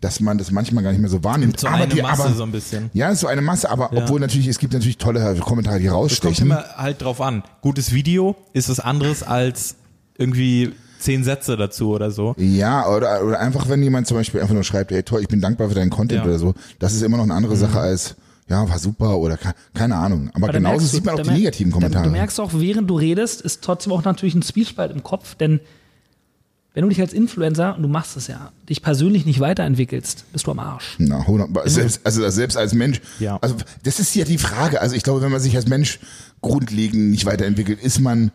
[0.00, 1.60] dass man das manchmal gar nicht mehr so wahrnimmt.
[1.60, 2.88] So aber eine die, Masse aber, so ein bisschen.
[2.94, 4.02] ja, so eine Masse, aber Ja.
[4.04, 6.46] obwohl natürlich, es gibt natürlich tolle Kommentare, die Es kommt rausstechen.
[6.46, 7.42] immer halt drauf an.
[7.60, 9.74] Gutes Video ist was anderes als
[10.16, 12.34] irgendwie zehn Sätze dazu oder so.
[12.38, 15.40] Ja, oder, oder einfach, wenn jemand zum Beispiel einfach nur schreibt, ey toll, ich bin
[15.40, 16.24] dankbar für deinen Content Ja.
[16.24, 16.30] Mhm.
[16.30, 18.16] oder so, das ist immer noch eine andere Sache als,
[18.48, 20.30] ja, war super oder ke- keine Ahnung.
[20.34, 22.04] Aber, Aber genauso sieht man auch die negativen Kommentare.
[22.04, 25.60] Du merkst auch, während du redest, ist trotzdem auch natürlich ein Zwiespalt im Kopf, denn
[26.74, 30.46] wenn du dich als Influencer, und du machst es ja, dich persönlich nicht weiterentwickelst, bist
[30.46, 30.94] du am Arsch.
[30.98, 33.00] Na, 100, selbst, also selbst als Mensch.
[33.18, 33.36] Ja.
[33.40, 34.80] Also das ist ja die Frage.
[34.80, 35.98] Also ich glaube, wenn man sich als Mensch
[36.40, 38.30] grundlegend nicht weiterentwickelt, ist man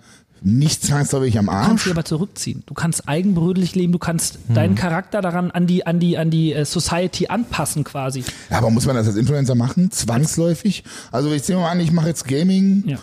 [0.45, 1.83] nicht zwangsläufig am Du kannst Arsch.
[1.83, 2.63] dich aber zurückziehen.
[2.65, 6.53] Du kannst eigenbrötlich leben, du kannst deinen Charakter daran an die, an die, an die
[6.53, 8.23] äh, Society anpassen quasi.
[8.49, 9.89] Ja, aber muss man das als Influencer machen?
[9.91, 10.83] Zwangsläufig?
[11.11, 12.97] Also ich sehe mal an, ich mache jetzt Gaming Ja.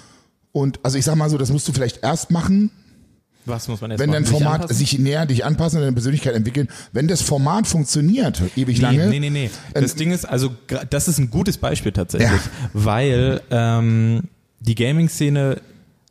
[0.52, 2.70] und also ich sag mal so, das musst du vielleicht erst machen,
[3.46, 4.76] Was muss man jetzt wenn dein Sich Format anpassen?
[4.76, 6.68] sich näher dich anpassen und deine Persönlichkeit entwickeln.
[6.92, 9.06] Wenn das Format funktioniert, ewig Nee, lange.
[9.08, 9.50] nee, nee, nee.
[9.72, 10.50] Das Ähm, Ding ist, also
[10.90, 12.70] das ist ein gutes Beispiel tatsächlich, Ja.
[12.74, 14.24] weil ähm,
[14.60, 15.62] die Gaming-Szene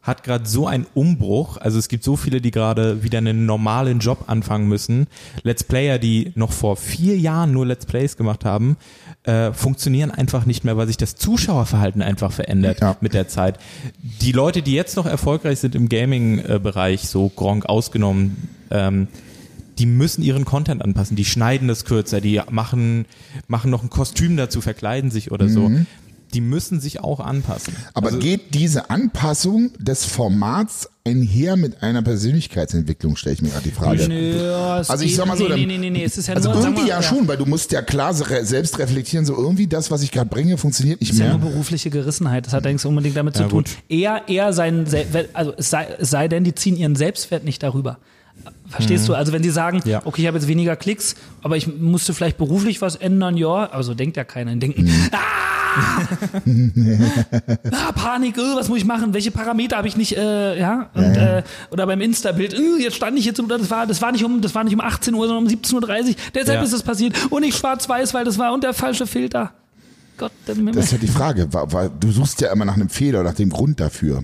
[0.01, 1.57] hat gerade so einen Umbruch.
[1.57, 5.07] Also es gibt so viele, die gerade wieder einen normalen Job anfangen müssen.
[5.43, 8.77] Let's Player, die noch vor vier Jahren nur Let's Plays gemacht haben,
[9.23, 12.95] äh, funktionieren einfach nicht mehr, weil sich das Zuschauerverhalten einfach verändert Ja.
[13.01, 13.59] mit der Zeit.
[14.21, 19.07] Die Leute, die jetzt noch erfolgreich sind im Gaming-Bereich, so Gronk ausgenommen, ähm,
[19.77, 21.15] die müssen ihren Content anpassen.
[21.15, 23.05] Die schneiden das kürzer, die machen,
[23.47, 25.71] machen noch ein Kostüm dazu, verkleiden sich oder so.
[26.34, 27.73] Die müssen sich auch anpassen.
[27.93, 33.72] Aber geht diese Anpassung des Formats einher mit einer Persönlichkeitsentwicklung, stelle ich mir gerade die
[33.72, 34.03] Frage.
[34.14, 36.35] Ja, es Also ich sag mal so, nee, dann- nee, nee, nee, es ist ja
[36.35, 39.35] Also nur, irgendwie mal, ja schon, weil du musst ja klar se- selbst reflektieren, so
[39.35, 41.38] irgendwie das, was ich gerade bringe, funktioniert nicht ist ja mehr.
[41.38, 42.45] nur berufliche Gerissenheit.
[42.45, 43.64] Das hat eigentlich unbedingt damit zu Ja, tun.
[43.64, 43.72] gut.
[43.89, 44.85] Eher, eher sein,
[45.34, 47.97] also es sei, es sei denn, die ziehen ihren Selbstwert nicht darüber.
[48.68, 49.15] Verstehst du?
[49.15, 50.01] Also wenn sie sagen, Ja.
[50.06, 53.81] okay, ich habe jetzt weniger Klicks, aber ich musste vielleicht beruflich was ändern, ja, aber
[53.84, 54.56] so denkt ja keiner.
[54.56, 55.18] Denken, ah,
[57.72, 59.14] ah, Panik, äh, was muss ich machen?
[59.14, 60.90] Welche Parameter habe ich nicht, äh, ja?
[60.94, 64.12] Und, Äh, oder beim Insta-Bild, äh, jetzt stand ich jetzt um, das war, das war
[64.12, 66.16] nicht um, das war nicht um 18 Uhr, sondern um 17.30 Uhr.
[66.34, 66.64] Deshalb Ja.
[66.64, 67.16] ist es passiert.
[67.32, 69.52] Und nicht schwarz-weiß, weil das war und der falsche Filter.
[70.18, 71.48] Gott, Das ist ja die Frage.
[72.00, 74.24] Du suchst ja immer nach einem Fehler, nach dem Grund dafür.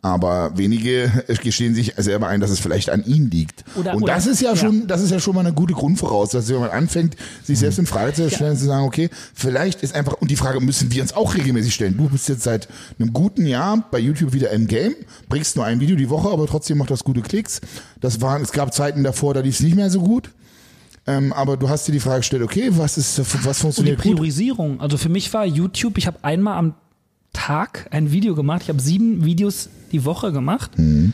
[0.00, 1.10] Aber wenige
[1.42, 3.64] gestehen sich selber ein, dass es vielleicht an ihnen liegt.
[3.74, 4.56] Oder- und oder- das ist ja, ja.
[4.56, 7.86] schon, das ist ja schon mal eine gute Grundvoraussetzung, wenn man anfängt, sich selbst in
[7.86, 11.14] Frage zu stellen, zu sagen, okay, vielleicht ist einfach, und die Frage müssen wir uns
[11.14, 11.96] auch regelmäßig stellen.
[11.96, 12.68] Du bist jetzt seit
[13.00, 14.94] einem guten Jahr bei YouTube wieder im Game,
[15.28, 17.60] bringst nur ein Video die Woche, aber trotzdem macht das gute Klicks.
[18.00, 20.30] Das waren, es gab Zeiten davor, da lief es nicht mehr so gut.
[21.08, 23.96] Ähm, aber du hast dir die Frage gestellt, okay, was ist, was Und die funktioniert
[23.96, 24.12] gut?
[24.16, 24.80] Priorisierung.
[24.80, 26.74] Also für mich war YouTube, ich habe einmal am
[27.32, 28.62] Tag ein Video gemacht.
[28.62, 30.78] Ich habe sieben Videos die Woche gemacht.
[30.78, 31.12] Mhm.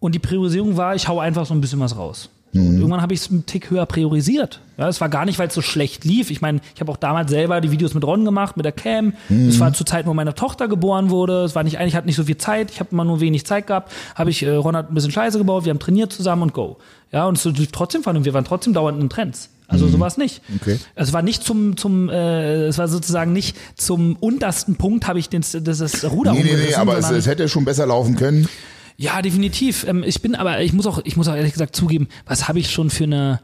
[0.00, 2.30] Und die Priorisierung war, ich hau einfach so ein bisschen was raus.
[2.52, 2.66] Mhm.
[2.66, 4.60] und irgendwann habe ich es einen Tick höher priorisiert.
[4.78, 6.30] Ja, es war gar nicht, weil es so schlecht lief.
[6.30, 9.12] Ich meine, ich habe auch damals selber die Videos mit Ron gemacht, mit der Cam.
[9.28, 9.48] Mhm.
[9.48, 11.44] Es war zur Zeit, wo meine Tochter geboren wurde.
[11.44, 12.70] Es war nicht, eigentlich hatte nicht so viel Zeit.
[12.70, 13.92] Ich habe immer nur wenig Zeit gehabt.
[14.14, 15.64] Habe ich, äh, Ron hat ein bisschen Scheiße gebaut.
[15.64, 16.78] Wir haben trainiert zusammen und go.
[17.12, 19.50] Ja, und es lief trotzdem und wir waren trotzdem dauernd in Trends.
[19.68, 20.40] Also so war es nicht.
[20.60, 20.78] Okay.
[20.94, 25.28] Es war nicht zum, zum äh, es war sozusagen nicht zum untersten Punkt habe ich
[25.28, 28.48] den, das, das Ruder Nee, nee, nee, aber es, es hätte schon besser laufen können.
[28.96, 29.86] ja, definitiv.
[29.86, 32.58] Ähm, ich bin aber, ich muss auch, ich muss auch ehrlich gesagt zugeben, was habe
[32.58, 33.40] ich schon für eine.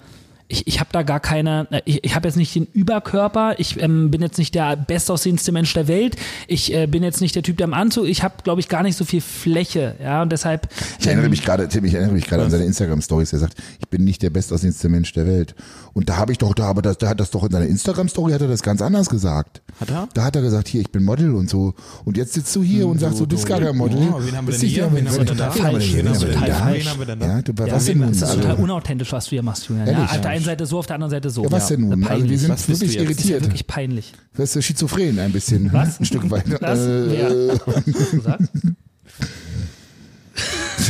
[0.47, 3.81] Ich, ich habe da gar keine, äh, ich, ich habe jetzt nicht den Überkörper, ich
[3.81, 6.17] ähm, bin jetzt nicht der bestaussehendste Mensch der Welt,
[6.49, 8.83] ich äh, bin jetzt nicht der Typ, der im Anzug, ich habe, glaube ich, gar
[8.83, 10.69] nicht so viel Fläche, ja, und deshalb.
[11.01, 13.33] Ich erinnere mich gerade, Tim, ich erinnere mich gerade an seine Instagram-Stories.
[13.33, 15.55] Er sagt, ich bin nicht der bestaussehendste Mensch der Welt.
[15.95, 18.33] Und da habe ich doch, da, aber das, da hat das doch in seiner Instagram-Story
[18.33, 19.63] hat er das ganz anders gesagt.
[19.81, 20.09] Hat er?
[20.13, 21.75] Da hat er gesagt, hier, ich bin Model und so.
[22.05, 23.99] Und jetzt sitzt du hier und sagst, du bist gar kein Model.
[24.13, 24.93] Oh, wen haben wir Bist denn hier?
[24.93, 25.55] Wen haben wir denn da?
[25.55, 26.55] wen haben wir denn- wen haben wir denn Total da?
[26.55, 26.85] falsch.
[26.85, 27.27] Wen haben wir denn da?
[27.27, 29.87] Ja, du, was denn das ist Also, total unauthentisch, was du hier machst, Julian.
[29.89, 31.45] Ja, auf der einen Seite so, auf der anderen Seite so.
[31.45, 32.05] ja, was denn nun?
[32.05, 32.81] Also wir sind Was wirklich jetzt?
[32.81, 33.43] Das ist ja irritiert.
[33.43, 34.13] wirklich peinlich.
[34.35, 35.73] Du bist schizophren ein bisschen.
[35.73, 36.01] Was?
[36.01, 36.45] Ein Stück weit.
[36.61, 36.79] Das?
[36.79, 37.49] Äh, Wer?
[37.67, 38.43] Was hast du gesagt?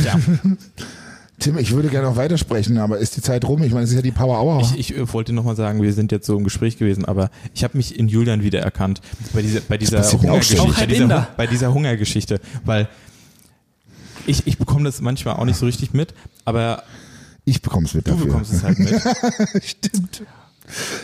[0.03, 0.19] Ja.
[1.39, 3.61] Tim, ich würde gerne noch weitersprechen, aber ist die Zeit rum?
[3.61, 4.61] Ich meine, es ist ja die Power Hour.
[4.61, 7.63] Ich, ich äh, wollte nochmal sagen, wir sind jetzt so im Gespräch gewesen, aber ich
[7.63, 9.01] habe mich in Julian wiedererkannt
[9.33, 10.73] bei dieser, bei dieser Hungergeschichte.
[10.77, 12.87] Bei dieser, bei dieser Hungergeschichte, weil
[14.25, 16.13] ich, ich bekomme das manchmal auch nicht so richtig mit,
[16.45, 16.83] aber
[17.45, 18.25] ich bekomme es mit du dafür.
[18.27, 19.01] bekommst es halt mit.
[19.63, 20.23] Stimmt.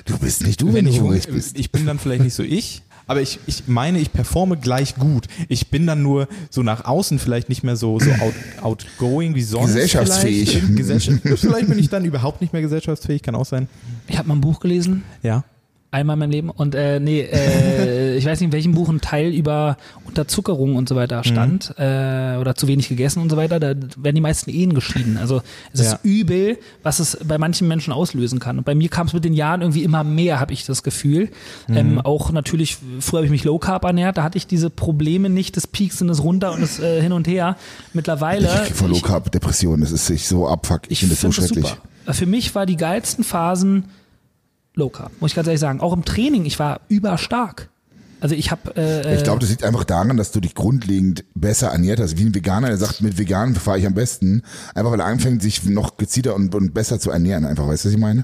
[0.05, 1.57] Du bist nicht du, wenn, Wenn du ich, hungrig bist.
[1.57, 5.27] ich bin dann vielleicht nicht so ich, Aber ich, ich meine, ich performe gleich gut.
[5.49, 9.43] Ich bin dann nur so nach außen vielleicht nicht mehr so, so out, outgoing wie
[9.43, 9.68] sonst.
[9.68, 10.49] Gesellschaftsfähig.
[10.57, 10.76] Vielleicht.
[10.77, 13.68] Gesellschaft, vielleicht bin ich dann überhaupt nicht mehr gesellschaftsfähig, kann auch sein.
[14.07, 15.43] Ich habe mal ein Buch gelesen, Ja.
[15.91, 16.49] Einmal in meinem Leben.
[16.49, 20.88] Und äh, nee, äh, ich weiß nicht, in welchem Buch ein Teil über Unterzuckerung und
[20.88, 23.59] so weiter stand äh, oder zu wenig gegessen und so weiter.
[23.59, 25.18] Da werden die meisten Ehen geschieden.
[25.18, 25.41] Also
[25.73, 25.93] es Ja.
[25.93, 28.57] ist übel, was es bei manchen Menschen auslösen kann.
[28.57, 31.30] Und bei mir kam es mit den Jahren irgendwie immer mehr, habe ich das Gefühl.
[31.69, 35.30] Ähm, auch natürlich, früher habe ich mich Low Carb ernährt, da hatte ich diese Probleme
[35.30, 37.57] nicht, des Peaks und des runter und das äh, hin und her.
[37.93, 40.81] Mittlerweile Ich von Low Carb Depressionen, das ist sich so abfuck.
[40.85, 41.68] Ich, ich finde das so schrecklich.
[41.68, 42.13] super.
[42.13, 43.85] Für mich war die geilsten Phasen
[44.73, 45.81] Low Carb, muss ich ganz ehrlich sagen.
[45.81, 47.69] Auch im Training, ich war überstark.
[48.22, 51.69] Also ich habe äh, Ich glaube, das liegt einfach daran, dass du dich grundlegend besser
[51.69, 52.18] ernährt hast.
[52.18, 54.43] Wie ein Veganer, der sagt, mit Veganen fahre ich am besten.
[54.76, 57.45] Einfach weil er anfängt, sich noch gezielter und, und besser zu ernähren.
[57.45, 58.23] Einfach, weißt du, was ich meine?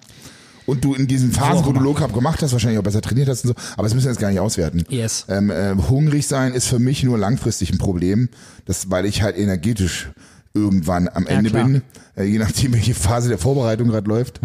[0.67, 3.29] Und du in diesen Phasen, wo du Low Carb gemacht hast, wahrscheinlich auch besser trainiert
[3.29, 3.55] hast und so.
[3.73, 4.83] Aber das müssen wir jetzt gar nicht auswerten.
[4.89, 5.25] Yes.
[5.29, 8.29] Ähm, äh, hungrig sein ist für mich nur langfristig ein Problem.
[8.65, 10.09] Das, weil ich halt energetisch
[10.53, 11.65] irgendwann am Ende klar.
[11.65, 11.81] bin,
[12.15, 14.39] äh, je nachdem, welche Phase der Vorbereitung gerade läuft.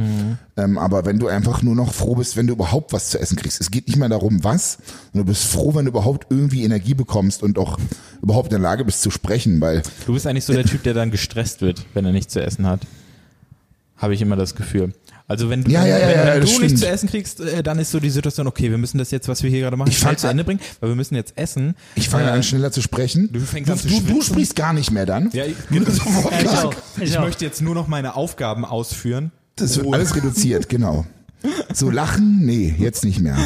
[0.56, 3.36] Ähm, aber wenn du einfach nur noch froh bist, wenn du überhaupt was zu essen
[3.36, 3.60] kriegst.
[3.60, 4.78] Es geht nicht mehr darum, was,
[5.12, 7.78] sondern du bist froh, wenn du überhaupt irgendwie Energie bekommst und auch
[8.22, 10.94] überhaupt in der Lage bist zu sprechen, weil Du bist eigentlich so der Typ, der
[10.94, 12.80] dann gestresst wird, wenn er nichts zu essen hat.
[13.96, 14.92] Habe ich immer das Gefühl.
[15.28, 16.62] Also wenn, Ja, ja, ja, wenn, ja, wenn du stimmt.
[16.62, 19.28] nichts zu essen kriegst, äh, dann ist so die Situation, okay, wir müssen das jetzt,
[19.28, 21.74] was wir hier gerade machen, Ich schnell zu Ende bringen, weil wir müssen jetzt essen.
[21.94, 23.30] ich fange Äh, an schneller zu sprechen.
[23.32, 25.30] du fängst an zu du, du sprichst gar nicht mehr dann.
[25.32, 26.74] Ja, ich, ich auch.
[27.00, 29.32] Ich, möchte jetzt nur noch meine Aufgaben ausführen.
[29.56, 31.06] Das wird alles reduziert, genau.
[31.72, 32.40] So lachen?
[32.44, 33.36] Nee, jetzt nicht mehr.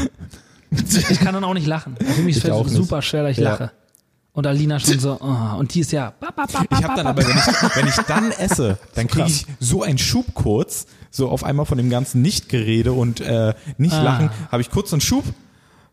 [1.10, 1.96] ich kann dann auch nicht lachen.
[1.96, 3.50] Für mich Ich es super schwer, dass ich Ja.
[3.50, 3.72] lache.
[4.32, 6.12] Und Alina schon so, oh, und die ist ja.
[6.20, 9.06] ba, ba, ba, ba, Ich habe dann aber, wenn ich, wenn ich dann esse, dann
[9.08, 10.84] kriege ich so einen Schub kurz,
[11.16, 14.02] so auf einmal von dem ganzen Nichtgerede und äh, nicht Ah.
[14.02, 15.24] lachen, habe ich kurz einen Schub.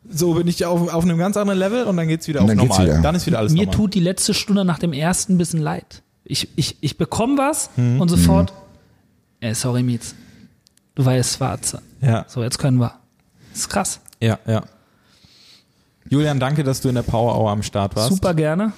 [0.10, 2.56] So bin ich auf, auf einem ganz anderen Level und dann geht's wieder Und auf
[2.58, 2.86] normal.
[2.86, 3.02] wieder.
[3.02, 3.76] Dann ist wieder alles Mir normal.
[3.76, 6.04] tut die letzte Stunde nach dem ersten ein bisschen leid.
[6.26, 8.02] Ich, ich, ich bekomme was Mhm.
[8.02, 8.54] und sofort,
[9.40, 10.14] ey, sorry, Mietz.
[10.96, 11.82] Du weißt, schwarze.
[12.02, 12.94] Ja, So, jetzt können wir.
[13.52, 14.00] Das ist krass.
[14.20, 14.64] ja, ja.
[16.10, 18.10] Julian, danke, dass du in der Power Hour am Start warst.
[18.10, 18.74] Super gerne.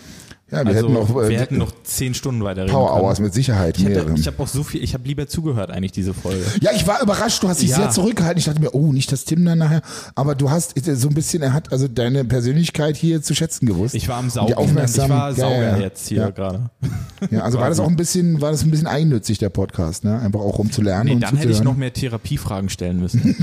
[0.56, 3.02] Ja, wir Also, hätten noch, äh, wir hätten noch zehn Stunden weiter reden Power können.
[3.06, 3.78] Hours mit Sicherheit.
[3.78, 6.44] Ich, hätte, ich habe auch so viel, ich habe lieber zugehört eigentlich diese Folge.
[6.62, 7.76] Ja, ich war überrascht, du hast dich Ja.
[7.78, 8.38] sehr zurückgehalten.
[8.40, 9.82] Ich dachte mir, oh, nicht das Tim dann nachher.
[10.16, 13.66] Aber du hast äh, so ein bisschen, er hat also deine Persönlichkeit hier zu schätzen
[13.66, 13.96] gewusst.
[13.96, 14.54] Ich war am Saugen.
[14.54, 16.30] Aufmerksam, ich war ja, Sauger ja, jetzt hier ja.
[16.30, 16.70] gerade.
[17.32, 20.20] Ja, also war das auch ein bisschen, war das ein bisschen eigennützig, der Podcast, ne?
[20.20, 23.24] Einfach auch um zu lernen Nee, und dann hätte ich noch mehr Therapiefragen stellen müssen.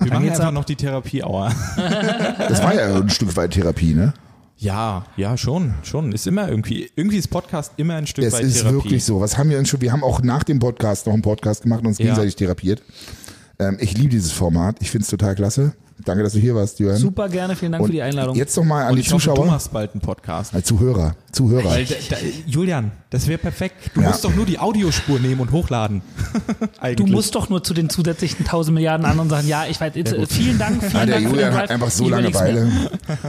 [0.00, 0.54] Wir machen geht's einfach ab.
[0.54, 1.52] noch die Therapie-Hour.
[2.48, 4.14] Das war ja ein Stück weit Therapie, ne?
[4.56, 6.12] Ja, ja, schon, schon.
[6.12, 8.74] Ist immer irgendwie, irgendwie ist Podcast immer ein Stück Es weit ist Therapie.
[8.76, 9.20] wirklich so.
[9.20, 9.80] Was haben wir denn schon?
[9.80, 12.04] Wir haben auch nach dem Podcast noch einen Podcast gemacht und uns Ja.
[12.04, 12.82] gegenseitig therapiert.
[13.58, 14.76] Ähm, ich liebe dieses Format.
[14.80, 15.74] Ich finde es total klasse.
[16.04, 16.96] Danke, dass du hier warst, Jörn.
[16.96, 18.34] Super gerne, vielen Dank Und für die Einladung.
[18.36, 19.46] Jetzt noch mal an Und die ich hoffe, du Zuschauer.
[19.46, 20.52] machst bald einen Podcast.
[20.52, 21.14] Als Zuhörer.
[21.30, 21.64] Zuhörer.
[21.70, 22.16] Weil, da, da,
[22.46, 23.76] Julian, das wäre perfekt.
[23.94, 24.08] Du Ja.
[24.08, 26.02] musst doch nur die Audiospur nehmen und hochladen.
[26.96, 30.12] Du musst doch nur zu den zusätzlichen tausend Milliarden anderen sagen, ja, ich weiß, jetzt,
[30.12, 32.08] äh, vielen Dank, vielen Ja, der Dank für den Julian hat einfach so.
[32.08, 32.70] Langeweile.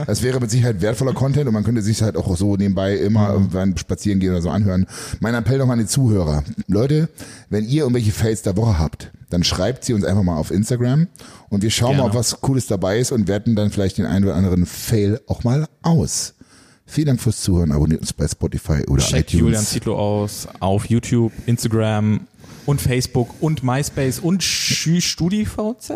[0.06, 3.32] Das wäre mit Sicherheit wertvoller Content und man könnte sich halt auch so nebenbei immer
[3.32, 4.86] irgendwann spazieren gehen oder so anhören.
[5.20, 6.42] Mein Appell noch an die Zuhörer.
[6.66, 7.08] Leute,
[7.48, 11.06] wenn ihr irgendwelche Fails der Woche habt, dann schreibt sie uns einfach mal auf Instagram
[11.48, 12.10] und wir schauen mal, Gerne.
[12.10, 15.44] ob was Cooles dabei ist und werten dann vielleicht den einen oder anderen Fail auch
[15.44, 16.34] mal aus.
[16.86, 17.72] Vielen Dank fürs Zuhören.
[17.72, 19.40] Abonniert uns bei Spotify oder Checkt iTunes.
[19.40, 22.20] Julian Zietlow aus auf YouTube, Instagram
[22.64, 25.92] und Facebook und MySpace und StudiVZ.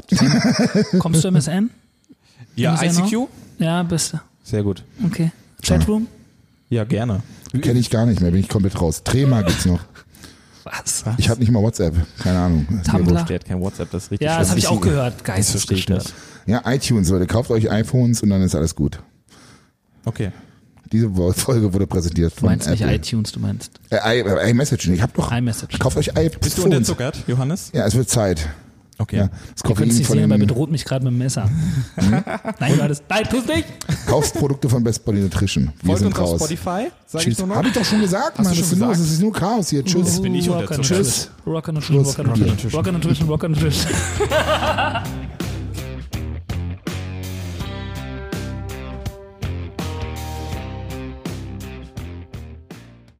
[0.99, 1.71] Kommst du MSN?
[2.57, 3.29] Ja, MSN ICQ.
[3.59, 4.21] Ja, bist du.
[4.43, 4.83] Sehr gut.
[5.05, 5.31] Okay.
[5.63, 6.07] Chatroom?
[6.71, 7.23] Ja, gerne.
[7.61, 9.03] Kenne ich gar nicht mehr, bin ich komplett raus.
[9.05, 9.81] Trema gibt's noch.
[10.71, 11.05] Was?
[11.19, 11.95] Ich habe nicht mal WhatsApp.
[12.23, 12.67] Keine Ahnung.
[12.89, 13.25] Tumblr?
[13.25, 15.25] Der hat kein WhatsApp, das ist richtig Ja, das habe ich auch gehört.
[15.25, 16.05] Geistesgestört.
[16.05, 16.15] nicht.
[16.47, 17.27] Ja, iTunes, Leute.
[17.27, 19.01] Kauft euch iPhones und dann ist alles gut.
[20.05, 20.33] Okay.
[20.93, 22.97] Diese Folge wurde präsentiert Du von meinst nicht Apple.
[22.97, 24.89] iTunes, du meinst Äh, äh, iMessage.
[24.89, 25.31] Ich hab doch.
[25.31, 25.79] iMessage.
[25.79, 26.39] Kauft euch iPhones.
[26.41, 27.71] Bist du unterzuckert, Johannes?
[27.73, 28.49] Ja, es wird Zeit.
[29.01, 29.17] Okay.
[29.17, 31.49] Ja, das Koffein es nicht von sehen, aber er bedroht mich gerade mit dem Messer.
[31.97, 32.11] Hm?
[32.61, 33.65] Nein, du hattest, nein, tu's nicht!
[34.07, 35.73] Kaufst Produkte von Best Body Nutrition.
[35.81, 36.41] Wir Folgt sind uns auf raus.
[36.41, 37.39] Spotify, sag ich Tschüss.
[37.39, 37.57] nur noch.
[37.57, 38.47] Hab ich doch schon gesagt, Mann.
[38.47, 39.83] Das schon ist, nur, das ist nur Chaos hier.
[39.83, 40.21] Tschüss.
[40.21, 41.31] bin ich and Tschüss.
[41.47, 42.19] Rock and Nutrition, Schluss.
[42.19, 43.91] Rock and Nutrition, Rock and Nutrition, Rock and Nutrition.